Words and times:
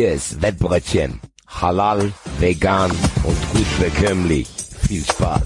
Hier 0.00 0.14
ist 0.14 0.40
Wettbrötchen. 0.40 1.20
Halal, 1.46 2.10
vegan 2.38 2.90
und 2.90 3.36
gut 3.52 3.66
bekömmlich. 3.78 4.48
Viel 4.88 5.04
Spaß. 5.04 5.42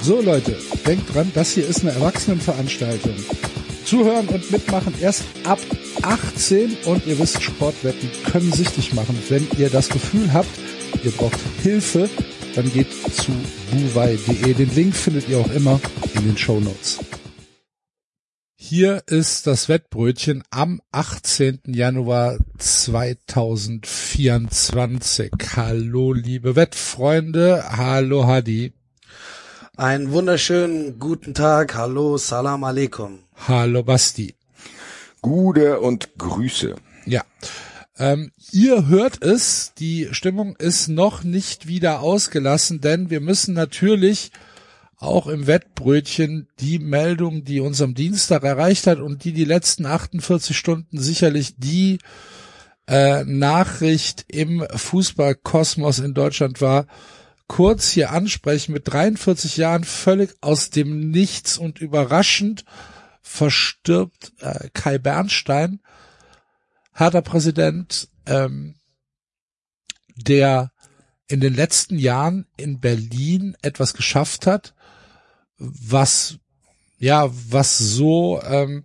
So 0.00 0.22
Leute, 0.22 0.56
denkt 0.86 1.14
dran, 1.14 1.30
das 1.34 1.52
hier 1.52 1.68
ist 1.68 1.82
eine 1.82 1.90
Erwachsenenveranstaltung. 1.90 3.16
Zuhören 3.84 4.28
und 4.28 4.50
mitmachen 4.50 4.94
erst 4.98 5.24
ab 5.44 5.58
18 6.00 6.74
und 6.86 7.06
ihr 7.06 7.18
wisst, 7.18 7.42
Sportwetten 7.42 8.08
können 8.32 8.50
süchtig 8.50 8.94
machen. 8.94 9.22
Wenn 9.28 9.46
ihr 9.58 9.68
das 9.68 9.90
Gefühl 9.90 10.32
habt, 10.32 10.48
ihr 11.02 11.10
braucht 11.10 11.38
Hilfe, 11.62 12.08
dann 12.54 12.72
geht 12.72 12.92
zu 12.92 13.32
buwei.de. 13.70 14.54
Den 14.54 14.74
Link 14.74 14.94
findet 14.94 15.28
ihr 15.28 15.38
auch 15.38 15.52
immer 15.52 15.80
in 16.14 16.24
den 16.24 16.36
Show 16.36 16.58
Notes. 16.60 16.98
Hier 18.56 19.02
ist 19.06 19.46
das 19.46 19.68
Wettbrötchen 19.68 20.42
am 20.50 20.80
18. 20.90 21.60
Januar 21.66 22.38
2024. 22.56 25.30
Hallo 25.54 26.14
liebe 26.14 26.56
Wettfreunde, 26.56 27.62
hallo 27.76 28.26
Hadi. 28.26 28.72
Einen 29.76 30.12
wunderschönen 30.12 30.98
guten 30.98 31.34
Tag, 31.34 31.74
hallo, 31.74 32.16
salam 32.16 32.64
alaikum. 32.64 33.18
Hallo 33.48 33.82
Basti. 33.82 34.34
Gude 35.20 35.80
und 35.80 36.16
Grüße. 36.16 36.76
Ja. 37.04 37.22
Ähm, 37.96 38.32
ihr 38.50 38.88
hört 38.88 39.22
es, 39.22 39.72
die 39.78 40.08
Stimmung 40.10 40.56
ist 40.56 40.88
noch 40.88 41.22
nicht 41.22 41.68
wieder 41.68 42.00
ausgelassen, 42.00 42.80
denn 42.80 43.08
wir 43.08 43.20
müssen 43.20 43.54
natürlich 43.54 44.32
auch 44.96 45.26
im 45.26 45.46
Wettbrötchen 45.46 46.48
die 46.58 46.78
Meldung, 46.78 47.44
die 47.44 47.60
uns 47.60 47.80
am 47.80 47.94
Dienstag 47.94 48.42
erreicht 48.42 48.86
hat 48.86 48.98
und 48.98 49.24
die 49.24 49.32
die 49.32 49.44
letzten 49.44 49.86
48 49.86 50.56
Stunden 50.56 50.98
sicherlich 50.98 51.54
die 51.56 51.98
äh, 52.88 53.24
Nachricht 53.24 54.24
im 54.28 54.66
Fußballkosmos 54.74 56.00
in 56.00 56.14
Deutschland 56.14 56.60
war, 56.60 56.86
kurz 57.46 57.90
hier 57.90 58.10
ansprechen. 58.10 58.72
Mit 58.72 58.92
43 58.92 59.56
Jahren 59.56 59.84
völlig 59.84 60.34
aus 60.40 60.70
dem 60.70 61.10
Nichts 61.10 61.58
und 61.58 61.80
überraschend 61.80 62.64
verstirbt 63.22 64.32
äh, 64.40 64.68
Kai 64.74 64.98
Bernstein 64.98 65.80
harter 66.94 67.22
Präsident, 67.22 68.08
ähm, 68.26 68.76
der 70.16 70.72
in 71.26 71.40
den 71.40 71.54
letzten 71.54 71.98
Jahren 71.98 72.46
in 72.56 72.80
Berlin 72.80 73.56
etwas 73.62 73.94
geschafft 73.94 74.46
hat, 74.46 74.74
was 75.58 76.38
ja, 76.98 77.30
was 77.50 77.78
so 77.78 78.40
ähm, 78.42 78.84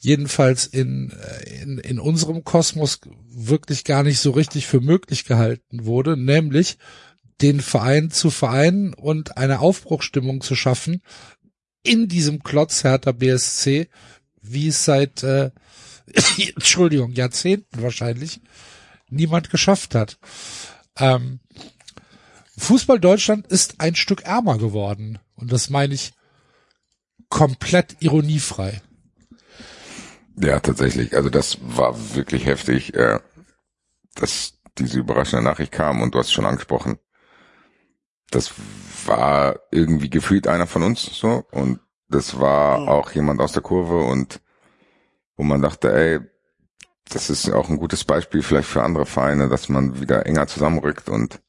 jedenfalls 0.00 0.66
in, 0.66 1.10
äh, 1.10 1.62
in, 1.62 1.78
in 1.78 1.98
unserem 1.98 2.44
Kosmos 2.44 3.00
wirklich 3.28 3.84
gar 3.84 4.02
nicht 4.02 4.20
so 4.20 4.30
richtig 4.30 4.66
für 4.66 4.80
möglich 4.80 5.24
gehalten 5.24 5.84
wurde, 5.84 6.16
nämlich 6.16 6.78
den 7.42 7.60
Verein 7.60 8.10
zu 8.10 8.30
vereinen 8.30 8.94
und 8.94 9.36
eine 9.36 9.60
Aufbruchstimmung 9.60 10.40
zu 10.40 10.54
schaffen 10.54 11.02
in 11.82 12.08
diesem 12.08 12.42
Klotzhärter 12.42 13.12
BSC, 13.12 13.88
wie 14.40 14.68
es 14.68 14.84
seit 14.84 15.22
äh, 15.22 15.50
Entschuldigung, 16.54 17.12
Jahrzehnten 17.12 17.82
wahrscheinlich 17.82 18.40
niemand 19.08 19.50
geschafft 19.50 19.94
hat. 19.94 20.18
Ähm, 20.96 21.40
Fußball 22.58 22.98
Deutschland 22.98 23.46
ist 23.46 23.80
ein 23.80 23.94
Stück 23.94 24.22
ärmer 24.22 24.58
geworden. 24.58 25.18
Und 25.34 25.52
das 25.52 25.70
meine 25.70 25.94
ich 25.94 26.12
komplett 27.28 27.96
ironiefrei. 28.00 28.80
Ja, 30.36 30.60
tatsächlich. 30.60 31.14
Also 31.14 31.30
das 31.30 31.58
war 31.60 32.14
wirklich 32.14 32.46
heftig, 32.46 32.94
äh, 32.94 33.20
dass 34.14 34.54
diese 34.78 34.98
überraschende 34.98 35.44
Nachricht 35.44 35.72
kam 35.72 36.02
und 36.02 36.14
du 36.14 36.18
hast 36.18 36.32
schon 36.32 36.46
angesprochen. 36.46 36.98
Das 38.30 38.52
war 39.06 39.60
irgendwie 39.70 40.10
gefühlt 40.10 40.46
einer 40.46 40.66
von 40.66 40.82
uns 40.82 41.02
so 41.02 41.44
und 41.52 41.80
das 42.08 42.38
war 42.38 42.80
mhm. 42.80 42.88
auch 42.88 43.10
jemand 43.12 43.40
aus 43.40 43.52
der 43.52 43.62
Kurve 43.62 43.98
und 43.98 44.40
wo 45.36 45.42
man 45.42 45.62
dachte, 45.62 45.92
ey, 45.92 46.20
das 47.08 47.30
ist 47.30 47.50
auch 47.50 47.68
ein 47.68 47.78
gutes 47.78 48.04
Beispiel 48.04 48.42
vielleicht 48.42 48.68
für 48.68 48.82
andere 48.82 49.06
Vereine, 49.06 49.48
dass 49.48 49.68
man 49.68 50.00
wieder 50.00 50.26
enger 50.26 50.46
zusammenrückt 50.46 51.08
und 51.08 51.40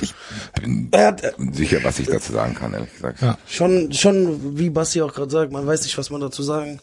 ich 0.00 0.14
bin 0.60 0.90
ja, 0.94 1.16
sicher, 1.52 1.82
was 1.82 1.98
ich 1.98 2.06
dazu 2.06 2.32
sagen 2.32 2.54
kann, 2.54 2.72
ehrlich 2.72 2.92
gesagt. 2.92 3.20
Ja. 3.22 3.38
Schon, 3.46 3.92
schon, 3.92 4.58
wie 4.58 4.70
Basti 4.70 5.02
auch 5.02 5.12
gerade 5.12 5.30
sagt, 5.30 5.52
man 5.52 5.66
weiß 5.66 5.82
nicht, 5.82 5.98
was 5.98 6.10
man 6.10 6.20
dazu 6.20 6.42
sagen 6.42 6.80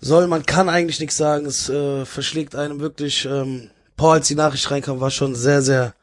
soll. 0.00 0.26
Man 0.28 0.46
kann 0.46 0.68
eigentlich 0.68 1.00
nichts 1.00 1.16
sagen. 1.16 1.46
Es 1.46 1.68
äh, 1.68 2.04
verschlägt 2.04 2.54
einem 2.54 2.80
wirklich. 2.80 3.24
Ähm, 3.24 3.70
Paul, 3.96 4.14
als 4.14 4.28
die 4.28 4.36
Nachricht 4.36 4.70
reinkam, 4.70 5.00
war 5.00 5.10
schon 5.10 5.34
sehr, 5.34 5.62
sehr. 5.62 5.94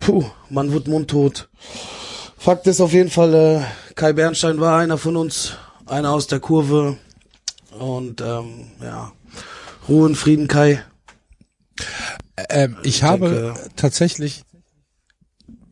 Puh, 0.00 0.24
man 0.50 0.72
wird 0.72 0.88
mundtot. 0.88 1.48
Fakt 2.36 2.66
ist 2.66 2.80
auf 2.80 2.92
jeden 2.92 3.10
Fall, 3.10 3.34
äh, 3.34 3.94
Kai 3.94 4.12
Bernstein 4.12 4.58
war 4.58 4.78
einer 4.78 4.98
von 4.98 5.16
uns, 5.16 5.52
einer 5.86 6.10
aus 6.10 6.26
der 6.26 6.40
Kurve. 6.40 6.96
Und 7.78 8.20
ähm, 8.20 8.66
ja, 8.80 9.12
Ruhe 9.88 10.06
und 10.06 10.16
Frieden, 10.16 10.48
Kai. 10.48 10.84
Ähm, 12.48 12.76
ich, 12.82 12.96
ich 12.96 13.02
habe 13.02 13.30
denke, 13.30 13.70
tatsächlich 13.76 14.44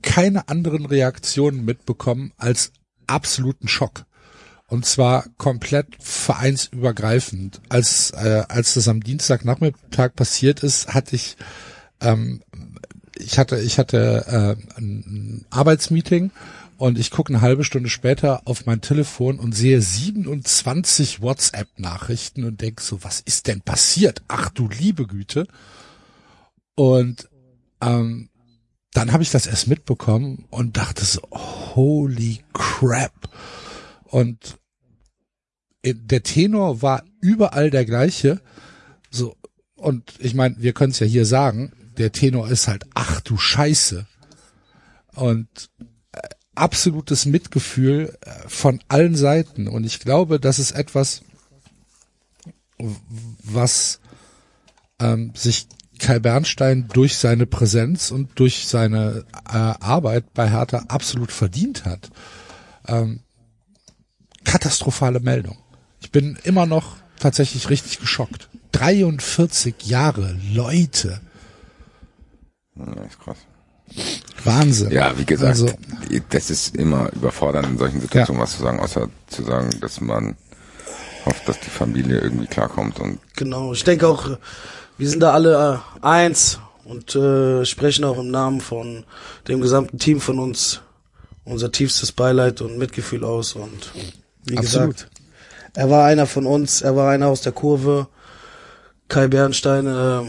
keine 0.03 0.49
anderen 0.49 0.87
Reaktionen 0.87 1.65
mitbekommen 1.65 2.33
als 2.37 2.73
absoluten 3.07 3.69
Schock. 3.69 4.05
Und 4.67 4.87
zwar 4.87 5.25
komplett 5.37 5.89
vereinsübergreifend. 5.99 7.61
Als, 7.69 8.13
äh, 8.13 8.45
als 8.49 8.75
das 8.75 8.87
am 8.87 9.03
Dienstagnachmittag 9.03 10.15
passiert 10.15 10.63
ist, 10.63 10.95
hatte 10.95 11.17
ich, 11.17 11.37
ähm, 12.01 12.43
ich 13.17 13.39
hatte, 13.39 13.61
ich 13.61 13.79
hatte 13.79 14.57
äh, 14.57 14.79
ein 14.79 15.45
Arbeitsmeeting 15.51 16.31
und 16.81 16.99
ich 16.99 17.11
gucke 17.11 17.31
eine 17.31 17.43
halbe 17.43 17.63
Stunde 17.63 17.91
später 17.91 18.41
auf 18.47 18.65
mein 18.65 18.81
Telefon 18.81 19.39
und 19.39 19.53
sehe 19.53 19.83
27 19.83 21.21
WhatsApp-Nachrichten 21.21 22.43
und 22.45 22.63
denke 22.63 22.83
so, 22.83 23.05
was 23.05 23.21
ist 23.21 23.49
denn 23.49 23.61
passiert? 23.61 24.23
Ach 24.29 24.49
du 24.49 24.67
liebe 24.67 25.07
Güte. 25.07 25.47
Und 26.77 27.29
ähm, 27.83 28.31
dann 28.95 29.13
habe 29.13 29.23
ich 29.23 29.31
das 29.31 29.47
erst 29.47 29.69
mitbekommen 29.69 30.47
und 30.49 30.79
dachte 30.79 31.05
so, 31.05 31.21
holy 31.31 32.43
crap. 32.55 33.29
Und 34.05 34.59
der 35.85 36.23
Tenor 36.23 36.81
war 36.81 37.05
überall 37.21 37.69
der 37.69 37.85
gleiche. 37.85 38.41
So, 39.11 39.37
und 39.75 40.15
ich 40.19 40.33
meine, 40.33 40.57
wir 40.59 40.73
können 40.73 40.93
es 40.93 40.99
ja 40.99 41.07
hier 41.07 41.27
sagen, 41.27 41.73
der 41.99 42.13
Tenor 42.13 42.49
ist 42.49 42.69
halt, 42.69 42.87
ach 42.95 43.21
du 43.21 43.37
Scheiße. 43.37 44.07
Und 45.15 45.69
absolutes 46.61 47.27
Mitgefühl 47.27 48.17
äh, 48.21 48.31
von 48.49 48.81
allen 48.89 49.17
Seiten. 49.17 49.69
Und 49.69 49.85
ich 49.85 50.01
glaube, 50.01 50.39
das 50.39 50.59
ist 50.59 50.73
etwas, 50.73 51.23
was 53.43 54.01
ähm, 54.99 55.33
sich 55.35 55.67
Kai 55.99 56.19
Bernstein 56.19 56.89
durch 56.93 57.17
seine 57.17 57.47
Präsenz 57.47 58.11
und 58.11 58.39
durch 58.39 58.67
seine 58.67 59.25
äh, 59.49 59.53
Arbeit 59.53 60.33
bei 60.33 60.49
Hertha 60.49 60.85
absolut 60.89 61.31
verdient 61.31 61.85
hat. 61.85 62.11
Ähm, 62.89 63.21
katastrophale 64.45 65.21
Meldung. 65.21 65.59
Ich 66.01 66.11
bin 66.11 66.39
immer 66.45 66.65
noch 66.65 66.97
tatsächlich 67.19 67.69
richtig 67.69 67.99
geschockt. 67.99 68.49
43 68.73 69.75
Jahre, 69.85 70.39
Leute. 70.53 71.21
Ja, 72.77 73.03
ist 73.05 73.21
krass. 73.21 73.39
Wahnsinn. 74.45 74.91
Ja, 74.91 75.17
wie 75.19 75.25
gesagt, 75.25 75.51
also, 75.51 75.71
das 76.31 76.51
ist 76.51 76.77
immer 76.77 77.13
überfordernd 77.13 77.69
in 77.69 77.79
solchen 77.79 78.01
Situationen 78.01 78.41
ja. 78.41 78.45
was 78.45 78.57
zu 78.57 78.63
sagen, 78.63 78.81
außer 78.81 79.09
zu 79.29 79.43
sagen, 79.43 79.71
dass 79.81 80.01
man 80.01 80.37
hofft, 81.27 81.49
dass 81.49 81.61
die 81.61 81.71
Familie 81.71 82.19
irgendwie 82.19 82.47
klarkommt 82.47 82.99
und 83.01 83.19
genau. 83.37 83.73
Ich 83.73 83.85
denke 83.85 84.09
auch, 84.09 84.31
wir 84.99 85.09
sind 85.09 85.21
da 85.21 85.33
alle 85.33 85.83
äh, 86.03 86.07
eins 86.07 86.59
und 86.85 87.15
äh, 87.15 87.65
sprechen 87.65 88.05
auch 88.05 88.19
im 88.19 88.31
Namen 88.31 88.61
von 88.61 89.05
dem 89.49 89.61
gesamten 89.61 89.99
Team 89.99 90.21
von 90.21 90.39
uns 90.39 90.81
unser 91.45 91.73
tiefstes 91.73 92.13
Beileid 92.13 92.61
und 92.61 92.79
Mitgefühl 92.79 93.25
aus 93.25 93.55
und 93.55 93.93
wie 94.45 94.57
Absolut. 94.57 94.97
gesagt, 94.97 95.11
er 95.75 95.91
war 95.91 96.07
einer 96.07 96.27
von 96.27 96.47
uns, 96.47 96.83
er 96.83 96.97
war 96.97 97.11
einer 97.11 97.29
aus 97.29 97.43
der 97.43 97.53
Kurve. 97.53 98.09
Kai 99.09 99.27
Bernstein, 99.27 99.87
äh, 99.87 100.23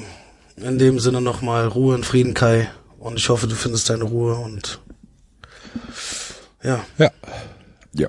in 0.68 0.80
dem 0.80 1.00
Sinne 1.00 1.22
nochmal 1.22 1.68
Ruhe 1.68 1.96
und 1.96 2.06
Frieden, 2.06 2.34
Kai. 2.34 2.70
Und 3.02 3.18
ich 3.18 3.30
hoffe, 3.30 3.48
du 3.48 3.56
findest 3.56 3.90
deine 3.90 4.04
Ruhe 4.04 4.36
und 4.36 4.80
ja. 6.64 6.86
Ja. 7.00 7.10
Ja. 7.94 8.08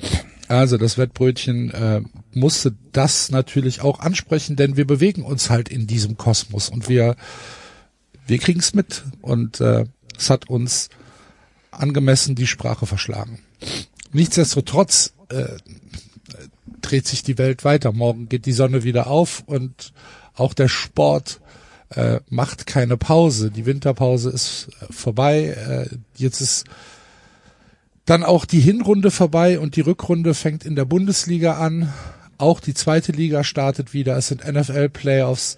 Also 0.49 0.77
das 0.77 0.99
Wettbrötchen 0.99 1.71
äh, 1.71 2.03
musste 2.35 2.77
das 2.93 3.31
natürlich 3.31 3.81
auch 3.81 4.00
ansprechen, 4.00 4.55
denn 4.55 4.77
wir 4.77 4.87
bewegen 4.87 5.23
uns 5.23 5.49
halt 5.49 5.71
in 5.71 5.87
diesem 5.87 6.19
Kosmos 6.19 6.69
und 6.69 6.91
wir 6.91 7.17
wir 8.27 8.39
kriegen 8.39 8.61
es 8.61 8.75
mit 8.75 9.03
und 9.23 9.62
äh, 9.62 9.87
es 10.19 10.29
hat 10.29 10.50
uns 10.50 10.91
angemessen 11.71 12.35
die 12.35 12.47
Sprache 12.47 12.85
verschlagen. 12.85 13.38
nichtsdestotrotz 14.12 15.15
äh, 15.31 15.56
dreht 16.83 17.06
sich 17.06 17.23
die 17.23 17.38
Welt 17.38 17.65
weiter. 17.65 17.93
Morgen 17.93 18.29
geht 18.29 18.45
die 18.45 18.53
Sonne 18.53 18.85
wieder 18.85 19.06
auf 19.06 19.43
und 19.47 19.95
auch 20.35 20.53
der 20.53 20.69
Sport 20.69 21.41
äh, 21.94 22.21
macht 22.29 22.67
keine 22.67 22.97
Pause. 22.97 23.50
Die 23.50 23.67
Winterpause 23.67 24.31
ist 24.31 24.69
äh, 24.81 24.93
vorbei. 24.93 25.89
Äh, 25.91 25.97
jetzt 26.17 26.41
ist 26.41 26.65
dann 28.05 28.25
auch 28.25 28.44
die 28.44 28.61
Hinrunde 28.61 29.11
vorbei 29.11 29.59
und 29.59 29.77
die 29.77 29.81
Rückrunde 29.81 30.35
fängt 30.35 30.65
in 30.65 30.75
der 30.75 30.85
Bundesliga 30.85 31.59
an. 31.59 31.93
Auch 32.39 32.61
die 32.61 32.75
zweite 32.75 33.12
Liga 33.12 33.44
startet 33.44 33.94
wieder. 33.94 34.17
Es 34.17 34.29
sind 34.29 34.44
NFL-Playoffs. 34.44 35.56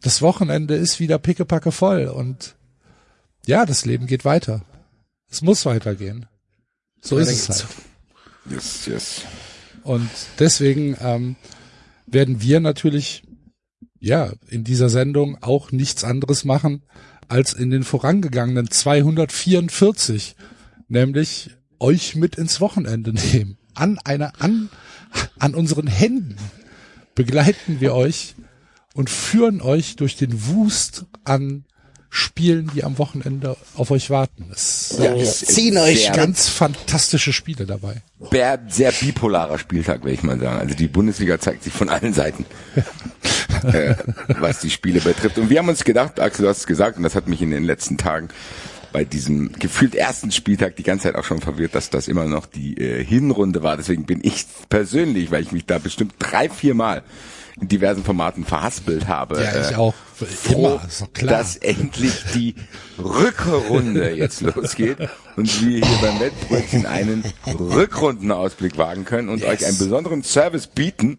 Das 0.00 0.20
Wochenende 0.20 0.74
ist 0.74 1.00
wieder 1.00 1.18
pickepacke 1.18 1.72
voll 1.72 2.06
und 2.06 2.54
ja, 3.46 3.64
das 3.64 3.84
Leben 3.84 4.06
geht 4.06 4.24
weiter. 4.24 4.62
Es 5.30 5.40
muss 5.40 5.64
weitergehen. 5.64 6.26
So 7.00 7.18
ist 7.18 7.30
es 7.30 7.48
halt. 7.48 7.66
Yes, 8.50 8.86
yes. 8.86 9.22
Und 9.82 10.10
deswegen 10.38 10.96
ähm, 11.00 11.36
werden 12.06 12.40
wir 12.40 12.60
natürlich 12.60 13.22
ja 14.00 14.32
in 14.48 14.64
dieser 14.64 14.88
Sendung 14.88 15.38
auch 15.42 15.72
nichts 15.72 16.04
anderes 16.04 16.44
machen 16.44 16.82
als 17.28 17.52
in 17.52 17.70
den 17.70 17.82
vorangegangenen 17.82 18.70
244, 18.70 20.36
nämlich 20.88 21.50
euch 21.78 22.14
mit 22.14 22.36
ins 22.36 22.60
Wochenende 22.60 23.12
nehmen. 23.12 23.58
An 23.74 23.98
einer 24.04 24.32
an 24.38 24.70
an 25.38 25.54
unseren 25.54 25.86
Händen 25.86 26.36
begleiten 27.14 27.80
wir 27.80 27.94
euch 27.94 28.34
und 28.94 29.10
führen 29.10 29.60
euch 29.60 29.96
durch 29.96 30.16
den 30.16 30.46
Wust 30.46 31.06
an 31.24 31.64
Spielen, 32.08 32.70
die 32.74 32.82
am 32.82 32.96
Wochenende 32.98 33.56
auf 33.74 33.90
euch 33.90 34.08
warten. 34.08 34.46
Es 34.50 34.96
Ja, 34.98 35.14
ziehen 35.22 35.76
euch 35.76 36.12
ganz 36.12 36.48
fantastische 36.48 37.32
Spiele 37.32 37.66
dabei. 37.66 38.02
Sehr, 38.30 38.62
sehr 38.68 38.92
bipolarer 38.92 39.58
Spieltag, 39.58 40.02
will 40.04 40.14
ich 40.14 40.22
mal 40.22 40.38
sagen. 40.38 40.58
Also 40.60 40.74
die 40.74 40.88
Bundesliga 40.88 41.38
zeigt 41.38 41.64
sich 41.64 41.74
von 41.74 41.90
allen 41.90 42.14
Seiten, 42.14 42.46
äh, 43.64 43.96
was 44.40 44.60
die 44.60 44.70
Spiele 44.70 45.00
betrifft. 45.00 45.38
Und 45.38 45.50
wir 45.50 45.58
haben 45.58 45.68
uns 45.68 45.84
gedacht, 45.84 46.20
Axel, 46.20 46.44
du 46.44 46.48
hast 46.48 46.58
es 46.58 46.66
gesagt, 46.66 46.96
und 46.96 47.02
das 47.02 47.14
hat 47.14 47.28
mich 47.28 47.42
in 47.42 47.50
den 47.50 47.64
letzten 47.64 47.96
Tagen 47.98 48.28
bei 48.92 49.04
diesem 49.04 49.52
gefühlt 49.52 49.94
ersten 49.94 50.30
Spieltag 50.32 50.76
die 50.76 50.82
ganze 50.82 51.04
Zeit 51.04 51.16
auch 51.16 51.24
schon 51.24 51.40
verwirrt, 51.40 51.74
dass 51.74 51.90
das 51.90 52.08
immer 52.08 52.24
noch 52.24 52.46
die 52.46 52.78
äh, 52.78 53.04
Hinrunde 53.04 53.62
war. 53.62 53.76
Deswegen 53.76 54.06
bin 54.06 54.20
ich 54.22 54.46
persönlich, 54.70 55.30
weil 55.30 55.42
ich 55.42 55.52
mich 55.52 55.66
da 55.66 55.78
bestimmt 55.78 56.14
drei, 56.18 56.48
vier 56.48 56.74
Mal 56.74 57.02
in 57.60 57.68
diversen 57.68 58.04
Formaten 58.04 58.44
verhaspelt 58.44 59.08
habe. 59.08 59.42
Ja, 59.42 59.60
ich 59.60 59.72
äh, 59.72 59.76
auch. 59.76 59.94
froh, 60.14 60.76
Immer, 60.76 60.84
ist 60.86 61.00
doch 61.02 61.12
klar. 61.12 61.38
dass 61.38 61.56
endlich 61.56 62.12
die 62.34 62.54
Rückrunde 62.98 64.10
jetzt 64.10 64.40
losgeht 64.42 64.98
und 65.36 65.62
wir 65.64 65.86
hier 65.86 65.98
beim 66.00 66.20
Wettbrötchen 66.20 66.86
einen 66.86 67.24
Rückrundenausblick 67.46 68.76
wagen 68.78 69.04
können 69.04 69.28
und 69.28 69.40
Yes. 69.40 69.48
euch 69.50 69.66
einen 69.66 69.78
besonderen 69.78 70.22
Service 70.22 70.66
bieten, 70.66 71.18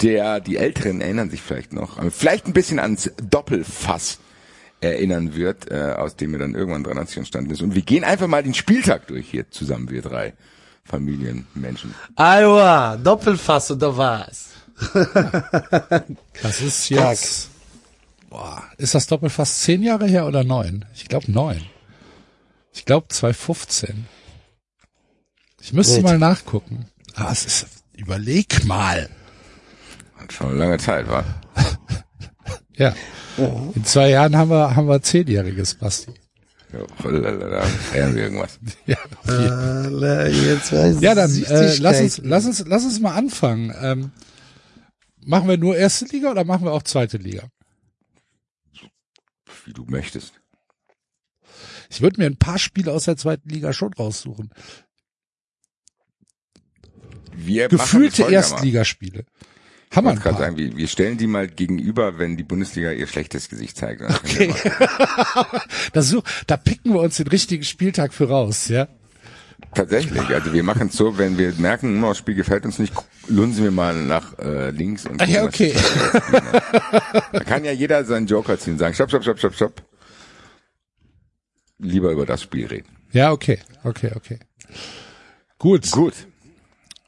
der 0.00 0.40
die 0.40 0.56
Älteren 0.56 1.00
erinnern 1.00 1.30
sich 1.30 1.42
vielleicht 1.42 1.72
noch, 1.72 1.98
aber 1.98 2.10
vielleicht 2.10 2.46
ein 2.46 2.52
bisschen 2.52 2.78
ans 2.78 3.10
Doppelfass 3.30 4.18
erinnern 4.80 5.34
wird, 5.34 5.70
äh, 5.70 5.94
aus 5.96 6.16
dem 6.16 6.32
wir 6.32 6.38
dann 6.38 6.54
irgendwann 6.54 6.84
93 6.84 7.18
entstanden 7.18 7.50
ist. 7.50 7.62
Und 7.62 7.74
wir 7.74 7.82
gehen 7.82 8.04
einfach 8.04 8.26
mal 8.26 8.42
den 8.42 8.54
Spieltag 8.54 9.06
durch 9.06 9.30
hier 9.30 9.50
zusammen, 9.50 9.90
wir 9.90 10.02
drei 10.02 10.34
Familienmenschen. 10.84 11.94
Iowa, 12.16 12.96
Doppelfass 12.96 13.70
oder 13.70 13.96
was? 13.96 14.48
Das 16.42 16.60
ist 16.60 16.88
jetzt. 16.88 17.48
Boah, 18.28 18.64
ist 18.76 18.94
das 18.94 19.06
Doppelfass 19.06 19.62
zehn 19.62 19.82
Jahre 19.82 20.06
her 20.06 20.26
oder 20.26 20.44
neun? 20.44 20.84
Ich 20.94 21.06
glaube 21.06 21.30
neun. 21.30 21.62
Ich 22.72 22.84
glaube 22.84 23.06
2015. 23.08 24.06
Ich 25.62 25.72
müsste 25.72 25.96
Wild. 25.96 26.04
mal 26.04 26.18
nachgucken. 26.18 26.86
Aber 27.14 27.30
es 27.30 27.46
ist. 27.46 27.66
Überleg 27.96 28.64
mal. 28.64 29.08
Schon 30.30 30.50
eine 30.50 30.58
lange 30.58 30.78
Zeit, 30.78 31.08
war. 31.08 31.24
Ja. 32.76 32.92
In 33.36 33.84
zwei 33.84 34.10
Jahren 34.10 34.36
haben 34.36 34.50
wir 34.50 34.74
haben 34.74 34.88
wir 34.88 35.00
zehnjähriges 35.00 35.76
Basti. 35.76 36.12
Feiern 36.98 38.14
wir 38.16 38.24
irgendwas. 38.24 38.58
Ja, 38.86 40.26
jetzt 40.26 40.72
weiß 40.72 41.00
ja 41.00 41.14
dann 41.14 41.30
äh, 41.44 41.76
lass 41.76 42.00
uns 42.00 42.18
lass 42.18 42.46
uns 42.46 42.64
lass 42.66 42.84
uns 42.84 42.98
mal 42.98 43.14
anfangen. 43.14 43.72
Ähm, 43.80 44.10
machen 45.24 45.48
wir 45.48 45.56
nur 45.56 45.76
erste 45.76 46.06
Liga 46.06 46.32
oder 46.32 46.44
machen 46.44 46.64
wir 46.64 46.72
auch 46.72 46.82
zweite 46.82 47.16
Liga? 47.16 47.48
Wie 49.64 49.72
du 49.72 49.84
möchtest. 49.84 50.34
Ich 51.90 52.02
würde 52.02 52.20
mir 52.20 52.26
ein 52.26 52.38
paar 52.38 52.58
Spiele 52.58 52.92
aus 52.92 53.04
der 53.04 53.16
zweiten 53.16 53.48
Liga 53.48 53.72
schon 53.72 53.92
raussuchen. 53.92 54.50
Wir 57.32 57.68
Gefühlte. 57.68 58.24
Erstligaspiele. 58.24 59.24
Haben 59.92 60.06
wir 60.06 60.14
gerade 60.16 60.38
sagen, 60.38 60.56
wir, 60.56 60.76
wir 60.76 60.88
stellen 60.88 61.18
die 61.18 61.26
mal 61.26 61.46
gegenüber, 61.46 62.18
wenn 62.18 62.36
die 62.36 62.42
Bundesliga 62.42 62.90
ihr 62.92 63.06
schlechtes 63.06 63.48
Gesicht 63.48 63.76
zeigt. 63.76 64.00
Können 64.00 64.14
Okay. 64.16 64.52
wir 64.62 64.88
mal- 65.94 66.22
Da, 66.46 66.56
picken 66.56 66.92
wir 66.94 67.00
uns 67.00 67.16
den 67.16 67.28
richtigen 67.28 67.64
Spieltag 67.64 68.12
für 68.12 68.28
raus, 68.28 68.68
ja? 68.68 68.88
Tatsächlich, 69.74 70.20
also 70.28 70.52
wir 70.52 70.62
machen 70.62 70.88
es 70.88 70.94
so, 70.96 71.16
wenn 71.16 71.38
wir 71.38 71.52
merken, 71.54 72.02
oh, 72.04 72.08
das 72.08 72.18
Spiel 72.18 72.34
gefällt 72.34 72.64
uns 72.64 72.78
nicht, 72.78 72.92
lunsen 73.28 73.64
wir 73.64 73.70
mal 73.70 73.94
nach 73.94 74.38
äh, 74.38 74.70
links 74.70 75.06
und 75.06 75.20
Ah, 75.22 75.24
ja, 75.24 75.46
gucken, 75.46 75.72
was 75.74 76.22
okay. 76.22 77.20
Da 77.32 77.40
kann 77.44 77.64
ja 77.64 77.72
jeder 77.72 78.04
seinen 78.04 78.26
Joker 78.26 78.58
ziehen 78.58 78.74
und 78.74 78.78
sagen, 78.80 78.94
stopp, 78.94 79.08
stopp, 79.10 79.22
stopp, 79.22 79.38
stopp, 79.38 79.54
stopp. 79.54 79.82
Lieber 81.78 82.10
über 82.12 82.26
das 82.26 82.42
Spiel 82.42 82.66
reden. 82.66 82.88
Ja, 83.12 83.32
okay, 83.32 83.58
okay, 83.84 84.12
okay. 84.16 84.38
Gut. 85.58 85.90
Gut. 85.92 86.14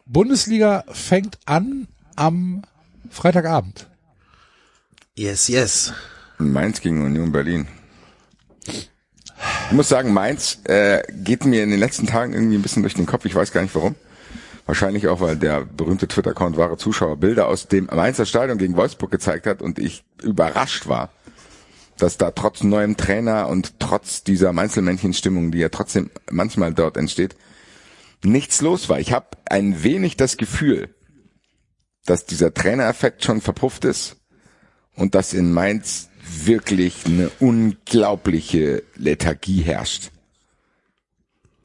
Bundesliga 0.06 0.84
fängt 0.92 1.38
an 1.46 1.88
am 2.16 2.62
Freitagabend. 3.10 3.86
Yes, 5.14 5.48
yes. 5.48 5.92
Mainz 6.38 6.80
gegen 6.80 7.04
Union 7.04 7.32
Berlin. 7.32 7.66
Ich 8.66 9.72
muss 9.72 9.88
sagen, 9.88 10.12
Mainz 10.12 10.58
äh, 10.64 11.02
geht 11.12 11.44
mir 11.44 11.62
in 11.62 11.70
den 11.70 11.80
letzten 11.80 12.06
Tagen 12.06 12.32
irgendwie 12.32 12.56
ein 12.56 12.62
bisschen 12.62 12.82
durch 12.82 12.94
den 12.94 13.06
Kopf. 13.06 13.24
Ich 13.24 13.34
weiß 13.34 13.52
gar 13.52 13.62
nicht 13.62 13.74
warum. 13.74 13.94
Wahrscheinlich 14.66 15.06
auch, 15.06 15.20
weil 15.20 15.36
der 15.36 15.64
berühmte 15.64 16.08
Twitter-Account 16.08 16.56
wahre 16.56 16.76
Zuschauer 16.76 17.16
Bilder 17.18 17.46
aus 17.46 17.68
dem 17.68 17.86
Mainzer 17.86 18.26
Stadion 18.26 18.58
gegen 18.58 18.76
Wolfsburg 18.76 19.10
gezeigt 19.10 19.46
hat 19.46 19.62
und 19.62 19.78
ich 19.78 20.04
überrascht 20.22 20.88
war, 20.88 21.10
dass 21.98 22.18
da 22.18 22.32
trotz 22.32 22.62
neuem 22.62 22.96
Trainer 22.96 23.48
und 23.48 23.78
trotz 23.78 24.24
dieser 24.24 24.52
Mainzelmännchen-Stimmung, 24.52 25.52
die 25.52 25.58
ja 25.58 25.68
trotzdem 25.68 26.10
manchmal 26.30 26.74
dort 26.74 26.96
entsteht, 26.96 27.36
nichts 28.24 28.60
los 28.60 28.88
war. 28.88 28.98
Ich 28.98 29.12
habe 29.12 29.26
ein 29.48 29.82
wenig 29.84 30.16
das 30.16 30.36
Gefühl, 30.36 30.94
dass 32.06 32.24
dieser 32.24 32.54
Trainereffekt 32.54 33.24
schon 33.24 33.40
verpufft 33.40 33.84
ist 33.84 34.16
und 34.94 35.14
dass 35.14 35.34
in 35.34 35.52
Mainz 35.52 36.08
wirklich 36.44 37.04
eine 37.06 37.30
unglaubliche 37.40 38.82
Lethargie 38.96 39.62
herrscht, 39.62 40.10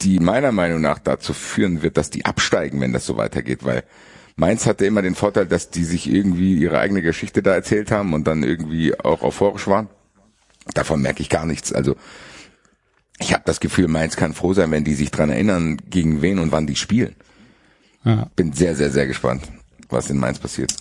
die 0.01 0.19
meiner 0.19 0.51
Meinung 0.51 0.81
nach 0.81 0.99
dazu 0.99 1.33
führen 1.33 1.81
wird, 1.81 1.97
dass 1.97 2.09
die 2.09 2.25
absteigen, 2.25 2.81
wenn 2.81 2.93
das 2.93 3.05
so 3.05 3.17
weitergeht, 3.17 3.63
weil 3.63 3.83
Mainz 4.35 4.65
hatte 4.65 4.85
immer 4.85 5.01
den 5.01 5.15
Vorteil, 5.15 5.45
dass 5.45 5.69
die 5.69 5.83
sich 5.83 6.09
irgendwie 6.09 6.55
ihre 6.55 6.79
eigene 6.79 7.01
Geschichte 7.01 7.43
da 7.43 7.53
erzählt 7.53 7.91
haben 7.91 8.13
und 8.13 8.25
dann 8.27 8.43
irgendwie 8.43 8.97
auch 8.99 9.21
euphorisch 9.21 9.67
waren. 9.67 9.89
Davon 10.73 11.01
merke 11.01 11.21
ich 11.21 11.29
gar 11.29 11.45
nichts. 11.45 11.73
Also 11.73 11.95
ich 13.19 13.33
habe 13.33 13.43
das 13.45 13.59
Gefühl, 13.59 13.87
Mainz 13.87 14.15
kann 14.15 14.33
froh 14.33 14.53
sein, 14.53 14.71
wenn 14.71 14.83
die 14.83 14.95
sich 14.95 15.11
dran 15.11 15.29
erinnern, 15.29 15.77
gegen 15.89 16.21
wen 16.21 16.39
und 16.39 16.51
wann 16.51 16.65
die 16.65 16.75
spielen. 16.75 17.15
Ja. 18.03 18.29
Bin 18.35 18.53
sehr, 18.53 18.75
sehr, 18.75 18.89
sehr 18.89 19.05
gespannt, 19.05 19.43
was 19.91 20.09
in 20.09 20.17
Mainz 20.17 20.39
passiert. 20.39 20.73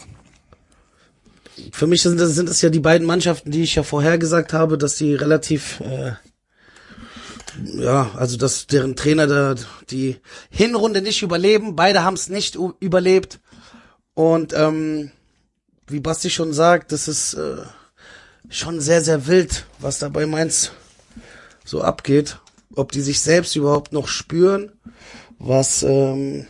Für 1.72 1.86
mich 1.86 2.02
sind 2.02 2.18
das, 2.18 2.34
sind 2.34 2.48
das 2.48 2.62
ja 2.62 2.70
die 2.70 2.80
beiden 2.80 3.06
Mannschaften, 3.06 3.50
die 3.50 3.62
ich 3.62 3.74
ja 3.74 3.82
vorher 3.82 4.18
gesagt 4.18 4.52
habe, 4.52 4.78
dass 4.78 4.96
die 4.96 5.14
relativ, 5.14 5.80
äh, 5.80 6.12
ja, 7.74 8.10
also 8.14 8.36
dass 8.36 8.66
deren 8.66 8.96
Trainer 8.96 9.26
da 9.26 9.54
die 9.90 10.16
Hinrunde 10.50 11.02
nicht 11.02 11.22
überleben. 11.22 11.76
Beide 11.76 12.02
haben 12.02 12.14
es 12.14 12.28
nicht 12.28 12.56
überlebt. 12.80 13.40
Und 14.14 14.52
ähm, 14.54 15.10
wie 15.86 16.00
Basti 16.00 16.30
schon 16.30 16.52
sagt, 16.52 16.92
das 16.92 17.08
ist 17.08 17.34
äh, 17.34 17.56
schon 18.48 18.80
sehr, 18.80 19.02
sehr 19.02 19.26
wild, 19.26 19.66
was 19.78 19.98
da 19.98 20.08
bei 20.08 20.26
Mainz 20.26 20.72
so 21.64 21.82
abgeht. 21.82 22.38
Ob 22.74 22.92
die 22.92 23.02
sich 23.02 23.20
selbst 23.20 23.56
überhaupt 23.56 23.92
noch 23.92 24.08
spüren, 24.08 24.72
was, 25.38 25.82
ähm, 25.82 26.46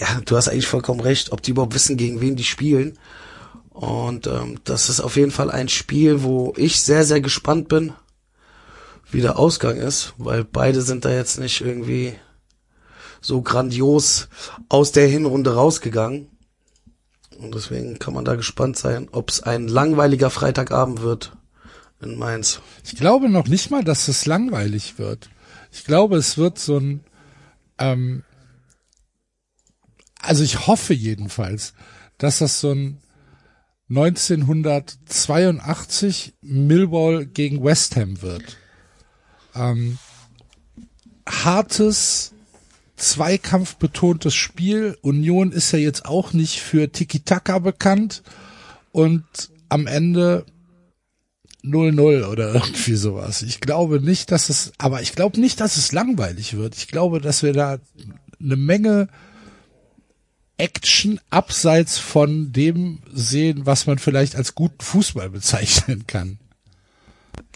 ja, 0.00 0.20
du 0.24 0.36
hast 0.36 0.48
eigentlich 0.48 0.66
vollkommen 0.66 1.00
recht, 1.00 1.32
ob 1.32 1.42
die 1.42 1.52
überhaupt 1.52 1.74
wissen, 1.74 1.96
gegen 1.96 2.20
wen 2.20 2.36
die 2.36 2.44
spielen. 2.44 2.98
Und 3.70 4.26
ähm, 4.26 4.60
das 4.64 4.88
ist 4.88 5.00
auf 5.00 5.16
jeden 5.16 5.30
Fall 5.30 5.50
ein 5.50 5.68
Spiel, 5.68 6.22
wo 6.22 6.52
ich 6.56 6.80
sehr, 6.82 7.04
sehr 7.04 7.20
gespannt 7.20 7.68
bin, 7.68 7.92
wie 9.10 9.22
der 9.22 9.38
Ausgang 9.38 9.76
ist, 9.76 10.14
weil 10.18 10.44
beide 10.44 10.82
sind 10.82 11.04
da 11.04 11.10
jetzt 11.10 11.38
nicht 11.38 11.60
irgendwie 11.60 12.14
so 13.20 13.40
grandios 13.40 14.28
aus 14.68 14.92
der 14.92 15.06
Hinrunde 15.06 15.54
rausgegangen. 15.54 16.28
Und 17.38 17.54
deswegen 17.54 17.98
kann 17.98 18.14
man 18.14 18.24
da 18.24 18.34
gespannt 18.34 18.76
sein, 18.76 19.08
ob 19.10 19.30
es 19.30 19.42
ein 19.42 19.68
langweiliger 19.68 20.30
Freitagabend 20.30 21.02
wird 21.02 21.32
in 22.02 22.18
Mainz. 22.18 22.60
Ich 22.84 22.96
glaube 22.96 23.30
noch 23.30 23.46
nicht 23.46 23.70
mal, 23.70 23.82
dass 23.82 24.08
es 24.08 24.26
langweilig 24.26 24.98
wird. 24.98 25.30
Ich 25.72 25.84
glaube, 25.84 26.16
es 26.16 26.36
wird 26.36 26.58
so 26.58 26.78
ein 26.78 27.04
ähm, 27.78 28.22
also 30.22 30.42
ich 30.42 30.66
hoffe 30.66 30.94
jedenfalls, 30.94 31.74
dass 32.18 32.38
das 32.38 32.60
so 32.60 32.72
ein 32.72 32.98
1982 33.90 36.34
Millwall 36.40 37.26
gegen 37.26 37.62
West 37.62 37.94
Ham 37.96 38.22
wird. 38.22 38.56
Ähm, 39.54 39.98
hartes, 41.28 42.32
zweikampfbetontes 42.96 44.34
Spiel. 44.34 44.96
Union 45.02 45.52
ist 45.52 45.72
ja 45.72 45.78
jetzt 45.78 46.06
auch 46.06 46.32
nicht 46.32 46.60
für 46.60 46.90
Tiki-Taka 46.90 47.58
bekannt 47.58 48.22
und 48.92 49.24
am 49.68 49.86
Ende 49.86 50.46
0-0 51.64 52.26
oder 52.26 52.54
irgendwie 52.54 52.94
sowas. 52.94 53.42
Ich 53.42 53.60
glaube 53.60 54.00
nicht, 54.00 54.30
dass 54.30 54.48
es, 54.48 54.72
aber 54.78 55.02
ich 55.02 55.14
glaube 55.14 55.38
nicht, 55.38 55.60
dass 55.60 55.76
es 55.76 55.92
langweilig 55.92 56.56
wird. 56.56 56.76
Ich 56.76 56.88
glaube, 56.88 57.20
dass 57.20 57.42
wir 57.42 57.52
da 57.52 57.78
eine 58.40 58.56
Menge 58.56 59.08
Action 60.62 61.18
abseits 61.28 61.98
von 61.98 62.52
dem 62.52 63.00
sehen, 63.12 63.62
was 63.66 63.88
man 63.88 63.98
vielleicht 63.98 64.36
als 64.36 64.54
guten 64.54 64.80
Fußball 64.80 65.28
bezeichnen 65.28 66.06
kann. 66.06 66.38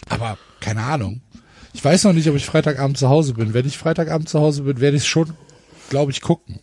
Aber 0.09 0.37
keine 0.59 0.83
Ahnung. 0.83 1.21
Ich 1.71 1.85
weiß 1.85 2.03
noch 2.03 2.11
nicht, 2.11 2.27
ob 2.27 2.35
ich 2.35 2.45
Freitagabend 2.45 2.97
zu 2.97 3.07
Hause 3.07 3.33
bin. 3.33 3.53
Wenn 3.53 3.65
ich 3.65 3.77
Freitagabend 3.77 4.27
zu 4.27 4.41
Hause 4.41 4.63
bin, 4.63 4.81
werde 4.81 4.97
ich 4.97 5.07
schon, 5.07 5.31
glaube 5.89 6.11
ich, 6.11 6.19
gucken. 6.19 6.59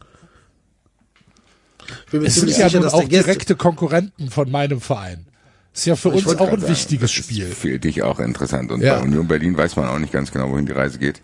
Ich 2.12 2.14
Es 2.14 2.34
sind 2.34 2.50
ja 2.50 2.68
sicher, 2.68 2.80
nun 2.80 2.90
auch 2.90 3.08
direkte 3.08 3.56
Konkurrenten 3.56 4.28
von 4.30 4.50
meinem 4.50 4.82
Verein. 4.82 5.26
Ist 5.72 5.86
ja 5.86 5.96
für 5.96 6.10
Ich 6.10 6.26
uns 6.26 6.36
auch 6.38 6.48
ein 6.52 6.60
sagen, 6.60 6.70
wichtiges 6.72 7.10
Spiel. 7.10 7.46
Für 7.46 7.78
dich 7.78 8.02
auch 8.02 8.20
interessant. 8.20 8.70
Und 8.70 8.82
Ja. 8.82 8.98
bei 8.98 9.02
Union 9.04 9.26
Berlin 9.28 9.56
weiß 9.56 9.76
man 9.76 9.86
auch 9.88 9.98
nicht 9.98 10.12
ganz 10.12 10.30
genau, 10.30 10.50
wohin 10.50 10.66
die 10.66 10.72
Reise 10.72 10.98
geht. 10.98 11.22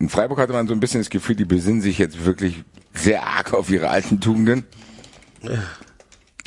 In 0.00 0.08
Freiburg 0.08 0.38
hatte 0.38 0.54
man 0.54 0.66
so 0.66 0.72
ein 0.72 0.80
bisschen 0.80 1.00
das 1.02 1.10
Gefühl, 1.10 1.36
die 1.36 1.44
besinnen 1.44 1.82
sich 1.82 1.98
jetzt 1.98 2.24
wirklich 2.24 2.64
sehr 2.94 3.26
arg 3.26 3.52
auf 3.52 3.70
ihre 3.70 3.88
alten 3.90 4.20
Tugenden. 4.20 4.64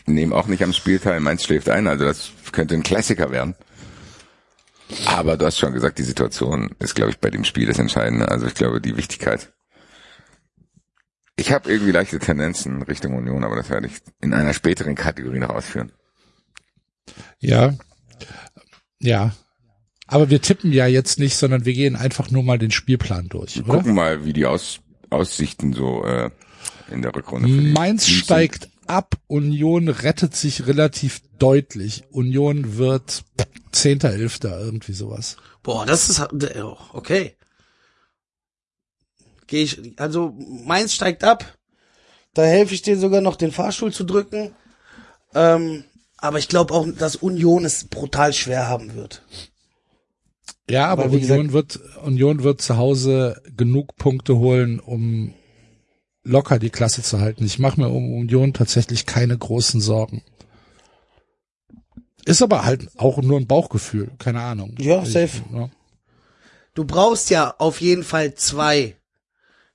Nehmen 0.06 0.34
auch 0.34 0.48
nicht 0.48 0.64
am 0.64 0.74
Spiel 0.74 1.00
teil. 1.00 1.20
Mainz 1.20 1.44
schläft 1.44 1.70
ein, 1.70 1.88
also 1.88 2.06
das 2.06 2.32
könnte 2.52 2.76
ein 2.76 2.84
Klassiker 2.84 3.32
werden. 3.32 3.56
Aber 5.06 5.36
du 5.36 5.46
hast 5.46 5.60
schon 5.60 5.74
gesagt, 5.74 6.00
die 6.00 6.04
Situation 6.04 6.74
ist, 6.80 6.96
glaube 6.96 7.12
ich, 7.12 7.20
bei 7.20 7.30
dem 7.30 7.44
Spiel 7.44 7.68
das 7.68 7.78
Entscheidende. 7.78 8.30
Also 8.30 8.48
ich 8.48 8.54
glaube, 8.54 8.80
die 8.80 8.96
Wichtigkeit. 8.96 9.52
Ich 11.36 11.52
habe 11.52 11.70
irgendwie 11.70 11.92
leichte 11.92 12.20
Tendenzen 12.20 12.82
Richtung 12.82 13.16
Union, 13.16 13.44
aber 13.44 13.58
das 13.58 13.70
werde 13.70 13.88
ich 13.88 13.94
in 14.22 14.34
einer 14.34 14.54
späteren 14.54 14.96
Kategorie 14.96 15.40
noch 15.40 15.50
ausführen. 15.50 15.92
Ja. 17.40 17.74
Ja. 19.00 19.36
Aber 20.08 20.30
wir 20.30 20.42
tippen 20.42 20.72
ja 20.72 20.88
jetzt 20.88 21.20
nicht, 21.20 21.36
sondern 21.36 21.66
wir 21.66 21.74
gehen 21.74 21.96
einfach 21.98 22.32
nur 22.32 22.44
mal 22.44 22.58
den 22.58 22.72
Spielplan 22.72 23.28
durch, 23.28 23.58
Wir 23.58 23.66
oder? 23.66 23.78
gucken 23.80 23.94
mal, 23.94 24.26
wie 24.26 24.34
die 24.34 24.46
Aus 24.46 24.80
Aussichten 25.10 25.74
so 25.74 26.04
äh, 26.04 26.30
in 26.92 27.02
der 27.02 27.16
Rückrunde 27.16 27.48
Mainz 27.48 28.06
Teams 28.06 28.18
sind. 28.18 28.26
steigt 28.26 28.70
ab, 28.88 29.16
Union 29.28 29.90
rettet 29.90 30.36
sich 30.36 30.68
relativ 30.68 31.22
deutlich. 31.40 32.04
Union 32.12 32.78
wird 32.78 33.24
Zehnter, 33.72 34.12
Elfter, 34.12 34.60
irgendwie 34.60 34.94
sowas. 34.94 35.38
boah, 35.64 35.86
das 35.86 36.10
ist, 36.10 36.22
oh, 36.22 36.78
okay. 36.94 37.36
Gehe 39.48 39.64
ich, 39.64 40.00
also 40.00 40.36
Mainz 40.38 40.94
steigt 40.94 41.24
ab. 41.24 41.58
Da 42.34 42.44
helfe 42.44 42.74
ich 42.74 42.82
dir 42.82 42.98
sogar 42.98 43.22
noch 43.22 43.36
den 43.36 43.52
Fahrstuhl 43.52 43.94
zu 43.94 44.04
drücken. 44.04 44.54
Ähm, 45.34 45.86
aber 46.18 46.40
ich 46.40 46.48
glaube 46.48 46.74
auch, 46.74 46.88
dass 46.98 47.16
Union 47.16 47.66
es 47.66 47.86
brutal 47.86 48.34
schwer 48.34 48.68
haben 48.68 48.96
wird. 48.96 49.24
Ja, 50.70 50.88
aber 50.88 51.06
Aber 51.06 51.14
Union 51.14 51.54
wird, 51.54 51.80
Union 52.04 52.44
wird 52.44 52.62
zu 52.62 52.78
Hause 52.78 53.42
genug 53.56 53.96
Punkte 53.96 54.36
holen, 54.38 54.80
um 54.80 55.34
locker 56.24 56.60
die 56.60 56.70
Klasse 56.70 57.02
zu 57.04 57.20
halten. 57.22 57.46
Ich 57.46 57.58
mache 57.58 57.80
mir 57.80 57.90
um 57.90 58.14
Union 58.18 58.54
tatsächlich 58.54 59.06
keine 59.06 59.38
großen 59.38 59.80
Sorgen. 59.80 60.24
Ist 62.26 62.42
aber 62.42 62.66
halt 62.66 62.90
auch 62.98 63.22
nur 63.22 63.40
ein 63.40 63.48
Bauchgefühl, 63.48 64.12
keine 64.20 64.42
Ahnung. 64.42 64.76
Ja, 64.80 65.04
Ich- 65.04 65.14
safe. 65.14 65.42
ja. 65.54 65.70
Du 66.74 66.84
brauchst 66.86 67.30
ja 67.32 67.56
auf 67.58 67.82
jeden 67.82 68.04
Fall 68.04 68.36
zwei, 68.36 68.96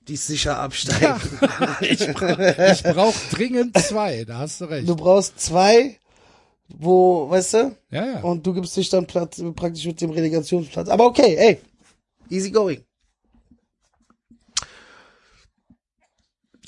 die 0.07 0.15
sicher 0.15 0.59
absteigen. 0.59 1.15
Ich, 1.81 2.05
bra 2.13 2.37
ich 2.71 2.83
brauche 2.83 3.35
dringend 3.35 3.77
zwei, 3.77 4.23
da 4.25 4.37
hast 4.37 4.61
du 4.61 4.65
recht. 4.65 4.87
Du 4.87 4.95
brauchst 4.95 5.39
zwei, 5.39 5.97
wo, 6.73 7.29
weißt 7.29 7.53
du? 7.53 7.75
Ja, 7.91 8.05
ja. 8.05 8.19
Und 8.21 8.45
du 8.45 8.53
gibst 8.53 8.75
dich 8.75 8.89
dann 8.89 9.05
Platz, 9.05 9.41
praktisch 9.55 9.85
mit 9.85 10.01
dem 10.01 10.09
Relegationsplatz. 10.09 10.89
Aber 10.89 11.05
okay, 11.05 11.35
ey, 11.35 11.61
easy 12.29 12.51
going. 12.51 12.83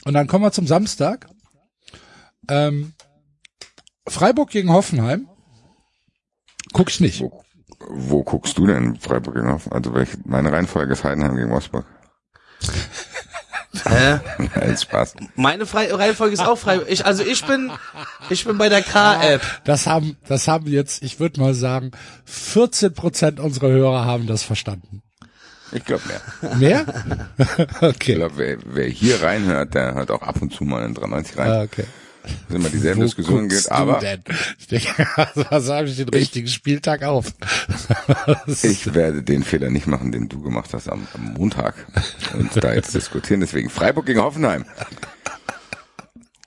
Und 0.06 0.14
dann 0.14 0.28
kommen 0.28 0.44
wir 0.44 0.52
zum 0.52 0.68
Samstag. 0.68 1.28
Ähm, 2.48 2.94
Freiburg 4.08 4.52
gegen 4.52 4.72
Hoffenheim. 4.72 5.28
Guck 6.74 6.90
ich 6.92 7.00
nicht. 7.00 7.22
Wo, 7.22 7.44
wo 7.90 8.24
guckst 8.24 8.58
du 8.60 8.68
denn 8.68 8.98
Freiburg 8.98 9.34
gegen 9.34 9.52
Hoffen? 9.52 9.72
Also 9.72 9.96
welche, 9.96 10.18
meine 10.26 10.52
Reihenfolge 10.52 10.94
ist 10.94 11.04
Heidenheim 11.04 11.36
gegen 11.36 11.50
Wolfsburg. 11.50 11.86
Hä? 13.84 14.20
Alles 14.56 14.84
Spaß. 14.84 15.16
Meine 15.36 15.66
Frei 15.66 15.94
Reihenfolge 15.94 16.34
ist 16.34 16.46
auch 16.46 16.58
frei. 16.58 16.80
Ich, 16.88 17.06
also 17.06 17.24
ich 17.24 17.46
bin, 17.46 17.72
ich 18.30 18.46
bin 18.46 18.58
bei 18.58 18.70
der 18.70 18.82
K-App. 18.82 19.42
Das 19.66 19.88
haben, 19.88 20.18
das 20.28 20.48
haben 20.48 20.68
jetzt, 20.68 21.04
ich 21.04 21.20
würde 21.20 21.40
mal 21.40 21.54
sagen, 21.54 21.92
14 22.26 22.94
Prozent 22.94 23.40
unserer 23.40 23.70
Hörer 23.70 24.06
haben 24.06 24.28
das 24.28 24.44
verstanden. 24.44 25.02
Ich 25.72 25.84
glaube 25.84 26.04
mehr. 26.08 26.56
Mehr? 26.58 26.86
Ich 27.82 27.82
okay. 27.82 28.16
glaube, 28.16 28.38
wer, 28.38 28.58
wer 28.66 28.88
hier 28.88 29.22
reinhört, 29.22 29.74
der 29.74 29.94
hört 29.94 30.12
auch 30.12 30.22
ab 30.22 30.42
und 30.42 30.54
zu 30.54 30.64
mal 30.64 30.86
in 30.86 30.94
93 30.94 31.38
rein. 31.38 31.52
Ah, 31.52 31.62
okay. 31.64 31.86
Das 32.26 32.48
sind 32.48 32.56
immer 32.56 32.70
dieselben 32.70 33.02
Diskussionen 33.02 33.50
guckst 33.50 33.66
geht, 33.66 33.72
aber 33.72 34.00
denn? 34.00 34.24
Ich 34.58 34.68
denke, 34.68 35.08
was 35.50 35.70
habe 35.70 35.88
ich 35.88 35.98
den 35.98 36.10
richtigen 36.10 36.48
Spieltag 36.48 37.04
auf? 37.04 37.34
Ich 38.64 38.94
werde 38.94 39.24
den 39.24 39.44
Fehler 39.44 39.70
nicht 39.70 39.88
machen, 39.88 40.12
den 40.12 40.30
du 40.30 40.42
gemacht 40.42 40.74
hast 40.74 40.88
am, 40.90 41.08
am 41.14 41.34
Montag 41.34 41.76
und 42.38 42.52
da 42.64 42.74
jetzt 42.74 42.94
diskutieren. 42.94 43.40
Deswegen 43.40 43.70
Freiburg 43.70 44.06
gegen 44.06 44.22
Hoffenheim. 44.22 44.66